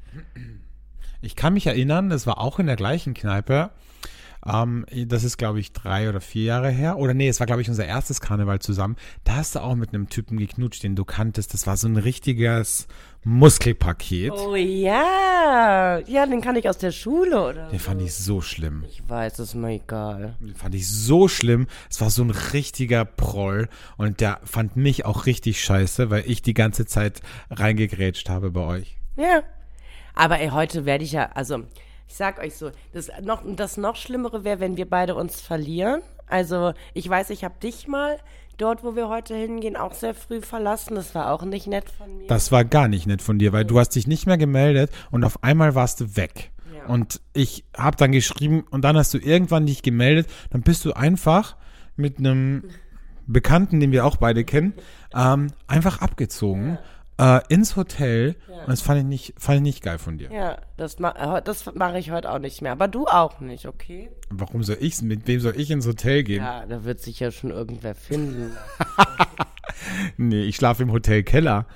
Ich 1.20 1.34
kann 1.34 1.54
mich 1.54 1.66
erinnern, 1.66 2.10
das 2.10 2.26
war 2.26 2.38
auch 2.38 2.58
in 2.58 2.66
der 2.66 2.76
gleichen 2.76 3.14
Kneipe. 3.14 3.70
Ähm, 4.46 4.86
das 5.06 5.24
ist, 5.24 5.36
glaube 5.36 5.60
ich, 5.60 5.72
drei 5.72 6.08
oder 6.08 6.20
vier 6.20 6.44
Jahre 6.44 6.70
her. 6.70 6.98
Oder 6.98 7.14
nee, 7.14 7.28
es 7.28 7.40
war, 7.40 7.46
glaube 7.46 7.62
ich, 7.62 7.68
unser 7.68 7.86
erstes 7.86 8.20
Karneval 8.20 8.60
zusammen. 8.60 8.96
Da 9.24 9.36
hast 9.36 9.54
du 9.54 9.60
auch 9.60 9.74
mit 9.74 9.92
einem 9.92 10.08
Typen 10.08 10.38
geknutscht, 10.38 10.82
den 10.82 10.94
du 10.94 11.04
kanntest. 11.04 11.54
Das 11.54 11.66
war 11.66 11.76
so 11.76 11.88
ein 11.88 11.96
richtiges 11.96 12.86
Muskelpaket. 13.24 14.32
Oh 14.32 14.54
ja. 14.54 15.98
Ja, 16.06 16.26
den 16.26 16.40
kann 16.40 16.56
ich 16.56 16.68
aus 16.68 16.78
der 16.78 16.92
Schule, 16.92 17.48
oder? 17.48 17.68
Den 17.68 17.78
fand 17.78 18.00
ich 18.00 18.14
so 18.14 18.40
schlimm. 18.40 18.84
Ich 18.88 19.08
weiß, 19.08 19.38
ist 19.40 19.54
mir 19.54 19.72
egal. 19.72 20.36
Den 20.40 20.54
fand 20.54 20.74
ich 20.74 20.88
so 20.88 21.28
schlimm. 21.28 21.66
Es 21.90 22.00
war 22.00 22.10
so 22.10 22.22
ein 22.22 22.30
richtiger 22.30 23.04
Proll. 23.04 23.68
Und 23.96 24.20
der 24.20 24.40
fand 24.44 24.76
mich 24.76 25.04
auch 25.04 25.26
richtig 25.26 25.62
scheiße, 25.62 26.10
weil 26.10 26.24
ich 26.26 26.42
die 26.42 26.54
ganze 26.54 26.86
Zeit 26.86 27.20
reingegrätscht 27.50 28.28
habe 28.28 28.50
bei 28.50 28.64
euch. 28.64 28.96
Ja. 29.16 29.42
Aber 30.14 30.40
ey, 30.40 30.48
heute 30.48 30.84
werde 30.84 31.04
ich 31.04 31.12
ja, 31.12 31.30
also 31.34 31.60
ich 32.08 32.14
sag 32.14 32.38
euch 32.40 32.56
so, 32.56 32.70
das 32.92 33.10
noch, 33.22 33.42
das 33.44 33.76
noch 33.76 33.96
Schlimmere 33.96 34.42
wäre, 34.42 34.60
wenn 34.60 34.76
wir 34.76 34.88
beide 34.88 35.14
uns 35.14 35.40
verlieren. 35.40 36.02
Also 36.26 36.72
ich 36.94 37.08
weiß, 37.08 37.30
ich 37.30 37.44
habe 37.44 37.54
dich 37.62 37.86
mal 37.86 38.18
dort, 38.58 38.84
wo 38.84 38.96
wir 38.96 39.08
heute 39.08 39.34
hingehen, 39.34 39.76
auch 39.76 39.94
sehr 39.94 40.14
früh 40.14 40.40
verlassen. 40.40 40.94
Das 40.94 41.14
war 41.14 41.32
auch 41.32 41.42
nicht 41.44 41.66
nett 41.66 41.88
von 41.88 42.18
mir. 42.18 42.26
Das 42.26 42.52
war 42.52 42.64
gar 42.64 42.88
nicht 42.88 43.06
nett 43.06 43.22
von 43.22 43.38
dir, 43.38 43.52
weil 43.52 43.64
du 43.64 43.78
hast 43.78 43.90
dich 43.90 44.06
nicht 44.06 44.26
mehr 44.26 44.38
gemeldet 44.38 44.90
und 45.10 45.24
auf 45.24 45.42
einmal 45.42 45.74
warst 45.74 46.00
du 46.00 46.16
weg. 46.16 46.50
Ja. 46.74 46.86
Und 46.86 47.20
ich 47.32 47.64
habe 47.76 47.96
dann 47.96 48.12
geschrieben 48.12 48.64
und 48.70 48.82
dann 48.82 48.96
hast 48.96 49.14
du 49.14 49.18
irgendwann 49.18 49.66
dich 49.66 49.82
gemeldet. 49.82 50.28
Dann 50.50 50.62
bist 50.62 50.84
du 50.84 50.92
einfach 50.92 51.56
mit 51.96 52.18
einem 52.18 52.64
Bekannten, 53.26 53.80
den 53.80 53.92
wir 53.92 54.04
auch 54.04 54.16
beide 54.16 54.44
kennen, 54.44 54.74
ähm, 55.14 55.48
einfach 55.66 56.00
abgezogen 56.00 56.78
äh, 57.18 57.40
ins 57.48 57.76
Hotel. 57.76 58.36
Und 58.48 58.68
das 58.68 58.80
fand 58.80 59.00
ich 59.00 59.04
nicht, 59.06 59.34
fand 59.38 59.56
ich 59.56 59.62
nicht 59.62 59.82
geil 59.82 59.98
von 59.98 60.18
dir. 60.18 60.30
ja, 60.32 60.58
das, 60.76 60.98
ma 60.98 61.38
äh, 61.38 61.42
das 61.42 61.72
mache 61.74 61.98
ich 61.98 62.10
heute 62.10 62.30
auch 62.30 62.38
nicht 62.38 62.62
mehr. 62.62 62.72
Aber 62.72 62.88
du 62.88 63.06
auch 63.06 63.40
nicht, 63.40 63.66
okay? 63.66 64.10
Warum 64.30 64.62
soll 64.62 64.78
ich's? 64.80 65.02
Mit 65.02 65.26
wem 65.26 65.40
soll 65.40 65.58
ich 65.58 65.70
ins 65.70 65.86
Hotel 65.86 66.22
gehen? 66.22 66.42
Ja, 66.42 66.66
da 66.66 66.84
wird 66.84 67.00
sich 67.00 67.20
ja 67.20 67.30
schon 67.30 67.50
irgendwer 67.50 67.94
finden. 67.94 68.56
Nee, 70.16 70.42
ich 70.42 70.56
schlafe 70.56 70.82
im 70.82 70.92
Hotel 70.92 71.22
Keller. 71.22 71.66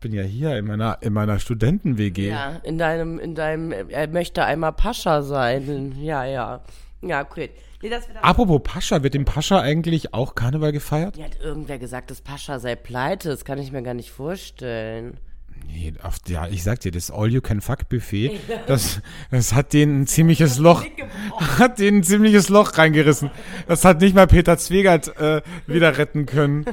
bin 0.00 0.12
ja 0.12 0.22
hier 0.22 0.56
in 0.56 0.66
meiner, 0.66 0.98
in 1.02 1.12
meiner 1.12 1.38
Studenten-WG. 1.38 2.30
Ja, 2.30 2.56
in 2.62 2.78
deinem, 2.78 3.18
in 3.18 3.34
deinem, 3.34 3.72
er 3.72 4.08
möchte 4.08 4.44
einmal 4.44 4.72
Pascha 4.72 5.22
sein. 5.22 5.94
Ja, 6.00 6.24
ja. 6.24 6.60
Ja, 7.02 7.22
okay. 7.22 7.50
Nee, 7.82 7.88
das 7.88 8.04
Apropos 8.20 8.60
Pascha, 8.62 9.02
wird 9.02 9.14
im 9.14 9.24
Pascha 9.24 9.60
eigentlich 9.60 10.12
auch 10.12 10.34
Karneval 10.34 10.72
gefeiert? 10.72 11.16
Mir 11.16 11.24
hat 11.24 11.40
irgendwer 11.40 11.78
gesagt, 11.78 12.10
dass 12.10 12.20
Pascha 12.20 12.58
sei 12.58 12.76
pleite. 12.76 13.30
Das 13.30 13.44
kann 13.44 13.58
ich 13.58 13.72
mir 13.72 13.82
gar 13.82 13.94
nicht 13.94 14.10
vorstellen. 14.10 15.18
Nee, 15.66 15.94
auf, 16.02 16.16
ja, 16.26 16.46
ich 16.48 16.62
sag 16.62 16.80
dir, 16.80 16.90
das 16.90 17.10
All-You-Can-Fuck-Buffet, 17.10 18.38
das, 18.66 19.00
das 19.30 19.54
hat 19.54 19.72
denen 19.72 20.02
ein 20.02 20.06
ziemliches 20.06 20.58
Loch, 20.58 20.84
hat 21.58 21.78
denen 21.78 21.98
ein 21.98 22.02
ziemliches 22.02 22.48
Loch 22.48 22.76
reingerissen. 22.76 23.30
Das 23.66 23.84
hat 23.84 24.00
nicht 24.00 24.14
mal 24.14 24.26
Peter 24.26 24.58
Zwegert 24.58 25.16
äh, 25.18 25.42
wieder 25.66 25.96
retten 25.96 26.26
können. 26.26 26.64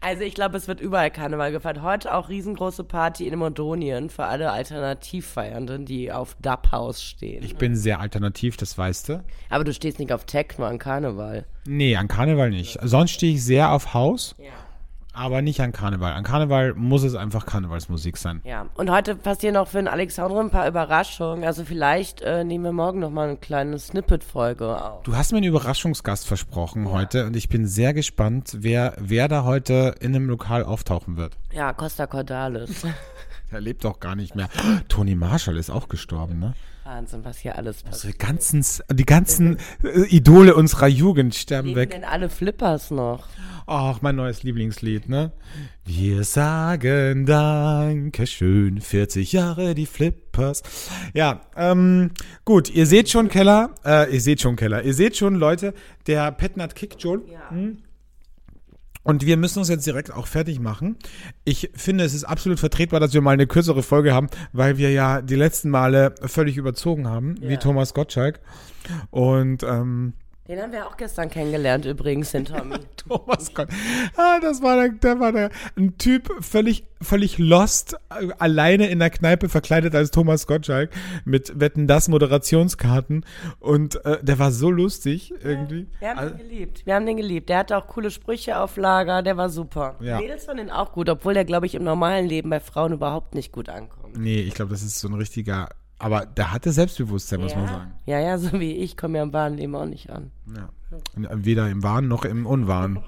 Also 0.00 0.22
ich 0.22 0.34
glaube, 0.34 0.56
es 0.56 0.68
wird 0.68 0.80
überall 0.80 1.10
Karneval 1.10 1.50
gefeiert. 1.50 1.82
Heute 1.82 2.14
auch 2.14 2.28
riesengroße 2.28 2.84
Party 2.84 3.26
in 3.26 3.36
Mondonien 3.38 4.10
für 4.10 4.24
alle 4.24 4.52
Alternativfeiernden, 4.52 5.84
die 5.86 6.12
auf 6.12 6.36
Dubhouse 6.40 7.02
stehen. 7.02 7.42
Ich 7.42 7.56
bin 7.56 7.74
sehr 7.74 7.98
alternativ, 8.00 8.56
das 8.56 8.78
weißt 8.78 9.08
du. 9.08 9.24
Aber 9.50 9.64
du 9.64 9.72
stehst 9.72 9.98
nicht 9.98 10.12
auf 10.12 10.24
Techno 10.24 10.66
an 10.66 10.78
Karneval. 10.78 11.46
Nee, 11.66 11.96
an 11.96 12.06
Karneval 12.06 12.50
nicht. 12.50 12.78
Sonst 12.82 13.10
stehe 13.12 13.34
ich 13.34 13.44
sehr 13.44 13.72
auf 13.72 13.92
Haus, 13.94 14.34
Ja. 14.38 14.44
Aber 15.18 15.42
nicht 15.42 15.60
an 15.60 15.72
Karneval. 15.72 16.12
An 16.12 16.22
Karneval 16.22 16.74
muss 16.74 17.02
es 17.02 17.14
einfach 17.14 17.44
Karnevalsmusik 17.44 18.16
sein. 18.16 18.40
Ja, 18.44 18.66
und 18.76 18.90
heute 18.90 19.16
passieren 19.16 19.56
auch 19.56 19.68
für 19.68 19.78
den 19.78 19.88
Alexandre 19.88 20.38
ein 20.40 20.50
paar 20.50 20.68
Überraschungen. 20.68 21.44
Also 21.44 21.64
vielleicht 21.64 22.22
äh, 22.22 22.44
nehmen 22.44 22.64
wir 22.64 22.72
morgen 22.72 23.00
noch 23.00 23.10
mal 23.10 23.28
eine 23.28 23.36
kleine 23.36 23.78
Snippet-Folge 23.78 24.82
auf. 24.82 25.02
Du 25.02 25.16
hast 25.16 25.32
mir 25.32 25.38
einen 25.38 25.48
Überraschungsgast 25.48 26.26
versprochen 26.26 26.90
heute 26.90 27.26
und 27.26 27.36
ich 27.36 27.48
bin 27.48 27.66
sehr 27.66 27.92
gespannt, 27.94 28.58
wer, 28.60 28.94
wer 28.98 29.28
da 29.28 29.44
heute 29.44 29.94
in 30.00 30.14
einem 30.14 30.28
Lokal 30.28 30.62
auftauchen 30.62 31.16
wird. 31.16 31.36
Ja, 31.52 31.72
Costa 31.72 32.06
Cordalis. 32.06 32.86
Der 33.50 33.60
lebt 33.60 33.84
doch 33.84 33.98
gar 33.98 34.14
nicht 34.14 34.36
mehr. 34.36 34.48
Toni 34.88 35.14
Marshall 35.14 35.56
ist 35.56 35.70
auch 35.70 35.88
gestorben, 35.88 36.38
ne? 36.38 36.54
Wahnsinn, 36.88 37.22
was 37.22 37.38
hier 37.38 37.56
alles 37.56 37.84
Also 37.84 37.90
passiert. 37.90 38.14
die 38.14 38.18
ganzen, 38.18 38.64
die 38.92 39.04
ganzen 39.04 39.58
äh, 39.84 40.06
Idole 40.08 40.54
unserer 40.54 40.86
Jugend 40.86 41.34
sterben 41.34 41.68
Leben 41.68 41.80
weg. 41.80 41.90
denn 41.90 42.04
alle 42.04 42.30
Flippers 42.30 42.90
noch? 42.90 43.26
Ach, 43.66 44.00
mein 44.00 44.16
neues 44.16 44.42
Lieblingslied, 44.42 45.10
ne? 45.10 45.32
Wir 45.84 46.24
sagen 46.24 47.26
Dankeschön, 47.26 48.80
40 48.80 49.32
Jahre 49.32 49.74
die 49.74 49.84
Flippers. 49.84 50.62
Ja, 51.12 51.42
ähm, 51.56 52.12
gut, 52.46 52.70
ihr 52.70 52.86
seht 52.86 53.10
schon, 53.10 53.28
Keller, 53.28 53.74
äh, 53.84 54.10
ihr 54.14 54.20
seht 54.22 54.40
schon, 54.40 54.56
Keller, 54.56 54.82
ihr 54.82 54.94
seht 54.94 55.18
schon, 55.18 55.34
Leute, 55.34 55.74
der 56.06 56.32
Petnat 56.32 56.74
kickt 56.74 57.02
schon. 57.02 57.22
Hm? 57.50 57.78
Und 59.08 59.24
wir 59.24 59.38
müssen 59.38 59.60
uns 59.60 59.70
jetzt 59.70 59.86
direkt 59.86 60.12
auch 60.12 60.26
fertig 60.26 60.60
machen. 60.60 60.96
Ich 61.44 61.70
finde, 61.74 62.04
es 62.04 62.12
ist 62.12 62.24
absolut 62.24 62.60
vertretbar, 62.60 63.00
dass 63.00 63.14
wir 63.14 63.22
mal 63.22 63.30
eine 63.30 63.46
kürzere 63.46 63.82
Folge 63.82 64.12
haben, 64.12 64.28
weil 64.52 64.76
wir 64.76 64.90
ja 64.90 65.22
die 65.22 65.34
letzten 65.34 65.70
Male 65.70 66.14
völlig 66.26 66.58
überzogen 66.58 67.08
haben, 67.08 67.36
wie 67.40 67.52
Ja. 67.54 67.56
Thomas 67.56 67.94
Gottschalk. 67.94 68.38
Und 69.10 69.62
ähm, 69.62 70.12
Den 70.48 70.62
haben 70.62 70.72
wir 70.72 70.86
auch 70.86 70.96
gestern 70.96 71.28
kennengelernt 71.28 71.84
übrigens, 71.84 72.32
den 72.32 72.46
Tommy. 72.46 72.76
Thomas 72.96 73.52
Gott. 73.52 73.68
Ah, 74.16 74.38
das 74.40 74.62
war 74.62 74.76
der, 74.76 74.88
der 74.88 75.20
war 75.20 75.30
der, 75.32 75.50
ein 75.76 75.98
Typ 75.98 76.30
völlig, 76.40 76.84
völlig 77.02 77.36
lost, 77.38 77.96
äh, 78.10 78.28
alleine 78.38 78.88
in 78.88 78.98
der 78.98 79.10
Kneipe 79.10 79.48
verkleidet 79.50 79.94
als 79.94 80.10
Thomas 80.10 80.46
Gottschalk 80.46 80.90
mit 81.26 81.58
Wetten 81.60 81.86
das 81.86 82.08
Moderationskarten 82.08 83.24
und 83.60 84.04
äh, 84.06 84.22
der 84.24 84.38
war 84.38 84.50
so 84.50 84.70
lustig 84.70 85.32
irgendwie. 85.42 85.86
Wir 86.00 86.08
haben 86.10 86.18
Also- 86.18 86.34
den 86.34 86.48
geliebt. 86.48 86.86
Wir 86.86 86.94
haben 86.94 87.06
den 87.06 87.16
geliebt. 87.18 87.48
Der 87.50 87.58
hatte 87.58 87.76
auch 87.76 87.86
coole 87.86 88.10
Sprüche 88.10 88.58
auf 88.58 88.76
Lager. 88.78 89.22
Der 89.22 89.36
war 89.36 89.50
super. 89.50 89.96
Ja. 90.00 90.18
Mädels 90.18 90.46
fanden 90.46 90.66
den 90.66 90.70
auch 90.70 90.92
gut, 90.92 91.08
obwohl 91.10 91.34
der, 91.34 91.44
glaube 91.44 91.66
ich, 91.66 91.74
im 91.74 91.84
normalen 91.84 92.26
Leben 92.26 92.48
bei 92.50 92.60
Frauen 92.60 92.92
überhaupt 92.92 93.34
nicht 93.34 93.52
gut 93.52 93.68
ankommt. 93.68 94.16
nee, 94.16 94.40
ich 94.40 94.54
glaube, 94.54 94.70
das 94.70 94.82
ist 94.82 94.98
so 94.98 95.08
ein 95.08 95.14
richtiger, 95.14 95.68
aber 95.98 96.26
der 96.26 96.52
hatte 96.52 96.72
Selbstbewusstsein, 96.72 97.40
muss 97.40 97.54
man 97.54 97.66
sagen. 97.66 97.92
ja, 98.06 98.20
ja, 98.20 98.38
so 98.38 98.58
wie 98.60 98.72
ich 98.72 98.96
komme 98.96 99.18
ja 99.18 99.24
im 99.24 99.32
wahren 99.32 99.56
Leben 99.56 99.74
auch 99.74 99.86
nicht 99.86 100.10
an. 100.10 100.30
Ja. 100.54 100.68
Weder 101.16 101.68
im 101.68 101.82
Wahn 101.82 102.08
noch 102.08 102.24
im 102.24 102.46
Unwahn. 102.46 103.04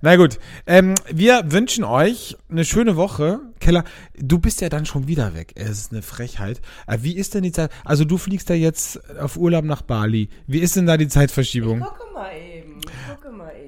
Na 0.00 0.14
gut, 0.16 0.38
ähm, 0.66 0.94
wir 1.12 1.42
wünschen 1.50 1.82
euch 1.82 2.36
eine 2.48 2.64
schöne 2.64 2.94
Woche. 2.96 3.40
Keller, 3.58 3.82
du 4.16 4.38
bist 4.38 4.60
ja 4.60 4.68
dann 4.68 4.86
schon 4.86 5.08
wieder 5.08 5.34
weg. 5.34 5.52
Es 5.56 5.70
ist 5.70 5.92
eine 5.92 6.02
Frechheit. 6.02 6.60
Äh, 6.86 6.98
wie 7.02 7.16
ist 7.16 7.34
denn 7.34 7.42
die 7.42 7.50
Zeit? 7.52 7.72
Also 7.84 8.04
du 8.04 8.16
fliegst 8.16 8.48
da 8.48 8.54
jetzt 8.54 9.00
auf 9.18 9.36
Urlaub 9.36 9.64
nach 9.64 9.82
Bali. 9.82 10.28
Wie 10.46 10.60
ist 10.60 10.76
denn 10.76 10.86
da 10.86 10.96
die 10.96 11.08
Zeitverschiebung? 11.08 11.80
Gucke 11.80 12.12
mal 12.14 12.30
eben. 12.32 12.80
Gucke 13.08 13.32
mal 13.32 13.52
eben. 13.56 13.67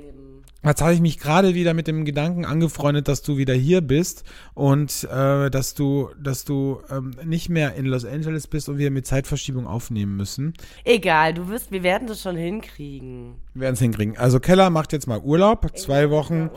Jetzt 0.62 0.82
habe 0.82 0.92
ich 0.92 1.00
mich 1.00 1.18
gerade 1.18 1.54
wieder 1.54 1.72
mit 1.72 1.86
dem 1.86 2.04
Gedanken 2.04 2.44
angefreundet, 2.44 3.08
dass 3.08 3.22
du 3.22 3.38
wieder 3.38 3.54
hier 3.54 3.80
bist 3.80 4.24
und 4.52 5.04
äh, 5.04 5.50
dass 5.50 5.74
du, 5.74 6.10
dass 6.22 6.44
du 6.44 6.82
ähm, 6.90 7.12
nicht 7.24 7.48
mehr 7.48 7.76
in 7.76 7.86
Los 7.86 8.04
Angeles 8.04 8.46
bist 8.46 8.68
und 8.68 8.76
wir 8.76 8.90
mit 8.90 9.06
Zeitverschiebung 9.06 9.66
aufnehmen 9.66 10.16
müssen. 10.16 10.52
Egal, 10.84 11.32
du 11.32 11.48
wirst, 11.48 11.72
wir 11.72 11.82
werden 11.82 12.06
das 12.08 12.20
schon 12.20 12.36
hinkriegen. 12.36 13.36
Wir 13.54 13.62
werden 13.62 13.74
es 13.74 13.80
hinkriegen. 13.80 14.18
Also 14.18 14.38
Keller 14.38 14.68
macht 14.68 14.92
jetzt 14.92 15.06
mal 15.06 15.20
Urlaub, 15.20 15.78
zwei 15.78 16.10
Wochen, 16.10 16.50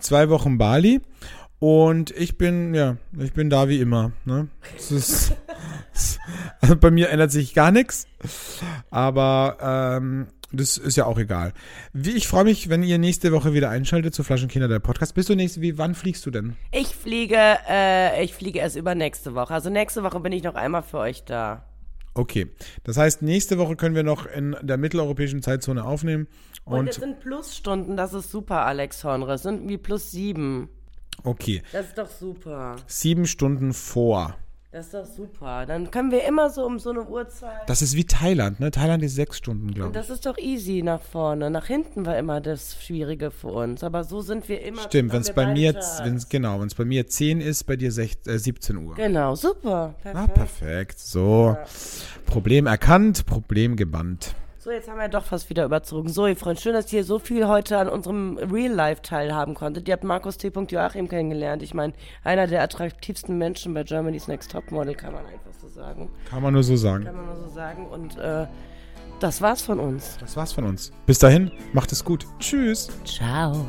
zwei 0.00 0.28
Wochen 0.28 0.58
Bali. 0.58 1.00
Und 1.58 2.10
ich 2.10 2.36
bin, 2.36 2.74
ja, 2.74 2.98
ich 3.18 3.32
bin 3.32 3.48
da 3.48 3.70
wie 3.70 3.80
immer. 3.80 4.12
Ne? 4.26 4.48
Es 4.76 4.90
ist, 4.90 5.32
also 6.60 6.76
bei 6.76 6.90
mir 6.90 7.08
ändert 7.08 7.30
sich 7.30 7.54
gar 7.54 7.70
nichts. 7.70 8.06
Aber 8.90 9.56
ähm, 9.98 10.26
das 10.56 10.76
ist 10.78 10.96
ja 10.96 11.06
auch 11.06 11.18
egal. 11.18 11.52
Wie, 11.92 12.10
ich 12.12 12.26
freue 12.28 12.44
mich, 12.44 12.68
wenn 12.68 12.82
ihr 12.82 12.98
nächste 12.98 13.32
Woche 13.32 13.52
wieder 13.54 13.70
einschaltet 13.70 14.14
zu 14.14 14.22
Flaschenkinder, 14.24 14.68
der 14.68 14.78
Podcast. 14.80 15.14
Bist 15.14 15.28
du 15.28 15.34
nächste, 15.34 15.60
wie, 15.60 15.78
wann 15.78 15.94
fliegst 15.94 16.24
du 16.26 16.30
denn? 16.30 16.56
Ich 16.72 16.88
fliege, 16.88 17.36
äh, 17.68 18.24
ich 18.24 18.34
fliege 18.34 18.58
erst 18.58 18.76
übernächste 18.76 19.34
Woche. 19.34 19.54
Also 19.54 19.70
nächste 19.70 20.02
Woche 20.02 20.20
bin 20.20 20.32
ich 20.32 20.42
noch 20.42 20.54
einmal 20.54 20.82
für 20.82 20.98
euch 20.98 21.24
da. 21.24 21.64
Okay. 22.14 22.48
Das 22.84 22.96
heißt, 22.96 23.22
nächste 23.22 23.58
Woche 23.58 23.76
können 23.76 23.94
wir 23.94 24.02
noch 24.02 24.26
in 24.26 24.56
der 24.62 24.78
mitteleuropäischen 24.78 25.42
Zeitzone 25.42 25.84
aufnehmen. 25.84 26.28
Und, 26.64 26.88
es 26.88 26.96
Und, 26.96 27.02
sind 27.02 27.20
Plusstunden, 27.20 27.96
das 27.96 28.14
ist 28.14 28.30
super, 28.30 28.64
Alex 28.66 29.04
Honre. 29.04 29.34
Es 29.34 29.42
sind 29.42 29.68
wie 29.68 29.78
plus 29.78 30.10
sieben. 30.10 30.68
okay. 31.24 31.62
Das 31.72 31.86
ist 31.86 31.98
doch 31.98 32.08
super. 32.08 32.76
Sieben 32.86 33.26
Stunden 33.26 33.72
vor. 33.72 34.36
Das 34.76 34.84
ist 34.88 34.92
doch 34.92 35.06
super. 35.06 35.64
Dann 35.64 35.90
können 35.90 36.10
wir 36.10 36.24
immer 36.24 36.50
so 36.50 36.66
um 36.66 36.78
so 36.78 36.90
eine 36.90 37.02
Uhrzeit. 37.08 37.66
Das 37.66 37.80
ist 37.80 37.96
wie 37.96 38.04
Thailand, 38.04 38.60
ne? 38.60 38.70
Thailand 38.70 39.02
ist 39.02 39.14
sechs 39.14 39.38
Stunden, 39.38 39.72
glaube 39.72 39.88
Und 39.88 39.96
ich. 39.96 40.02
das 40.02 40.10
ist 40.10 40.26
doch 40.26 40.36
easy 40.36 40.82
nach 40.82 41.00
vorne. 41.00 41.48
Nach 41.50 41.64
hinten 41.64 42.04
war 42.04 42.18
immer 42.18 42.42
das 42.42 42.76
Schwierige 42.84 43.30
für 43.30 43.48
uns. 43.48 43.82
Aber 43.82 44.04
so 44.04 44.20
sind 44.20 44.50
wir 44.50 44.60
immer. 44.62 44.82
Stimmt, 44.82 45.14
wenn 45.14 45.22
es 45.22 45.32
bei 45.32 45.46
mir, 45.50 45.72
wenn's, 46.02 46.28
genau, 46.28 46.60
wenn 46.60 46.66
es 46.66 46.74
bei 46.74 46.84
mir 46.84 47.06
10 47.06 47.40
ist, 47.40 47.64
bei 47.64 47.76
dir 47.76 47.90
sech, 47.90 48.18
äh, 48.26 48.36
17 48.36 48.76
Uhr. 48.76 48.96
Genau, 48.96 49.34
super. 49.34 49.94
Ah, 50.04 50.26
Perfekt. 50.26 50.34
perfekt. 50.34 50.98
So. 50.98 51.56
Problem 52.26 52.66
erkannt, 52.66 53.24
Problem 53.24 53.76
gebannt. 53.76 54.34
So, 54.66 54.72
jetzt 54.72 54.90
haben 54.90 54.98
wir 54.98 55.06
doch 55.06 55.24
fast 55.24 55.48
wieder 55.48 55.64
überzogen. 55.64 56.08
So, 56.08 56.26
ihr 56.26 56.34
Freunde, 56.34 56.60
schön, 56.60 56.72
dass 56.72 56.92
ihr 56.92 57.04
so 57.04 57.20
viel 57.20 57.46
heute 57.46 57.78
an 57.78 57.88
unserem 57.88 58.36
Real-Life 58.36 59.00
teilhaben 59.00 59.54
konntet. 59.54 59.86
Ihr 59.86 59.92
habt 59.92 60.02
Markus 60.02 60.38
T. 60.38 60.48
Joachim 60.48 61.08
kennengelernt. 61.08 61.62
Ich 61.62 61.72
meine, 61.72 61.92
einer 62.24 62.48
der 62.48 62.64
attraktivsten 62.64 63.38
Menschen 63.38 63.74
bei 63.74 63.84
Germany's 63.84 64.26
Next 64.26 64.50
Topmodel, 64.50 64.96
kann 64.96 65.12
man 65.12 65.24
einfach 65.24 65.52
so 65.62 65.68
sagen. 65.68 66.10
Kann 66.28 66.42
man 66.42 66.52
nur 66.52 66.64
so 66.64 66.74
sagen. 66.74 67.04
Kann 67.04 67.14
man 67.14 67.26
nur 67.26 67.36
so 67.36 67.48
sagen. 67.48 67.86
Und 67.86 68.18
äh, 68.18 68.48
das 69.20 69.40
war's 69.40 69.62
von 69.62 69.78
uns. 69.78 70.18
Das 70.18 70.36
war's 70.36 70.52
von 70.52 70.64
uns. 70.64 70.90
Bis 71.06 71.20
dahin, 71.20 71.52
macht 71.72 71.92
es 71.92 72.04
gut. 72.04 72.26
Tschüss. 72.40 72.88
Ciao. 73.04 73.64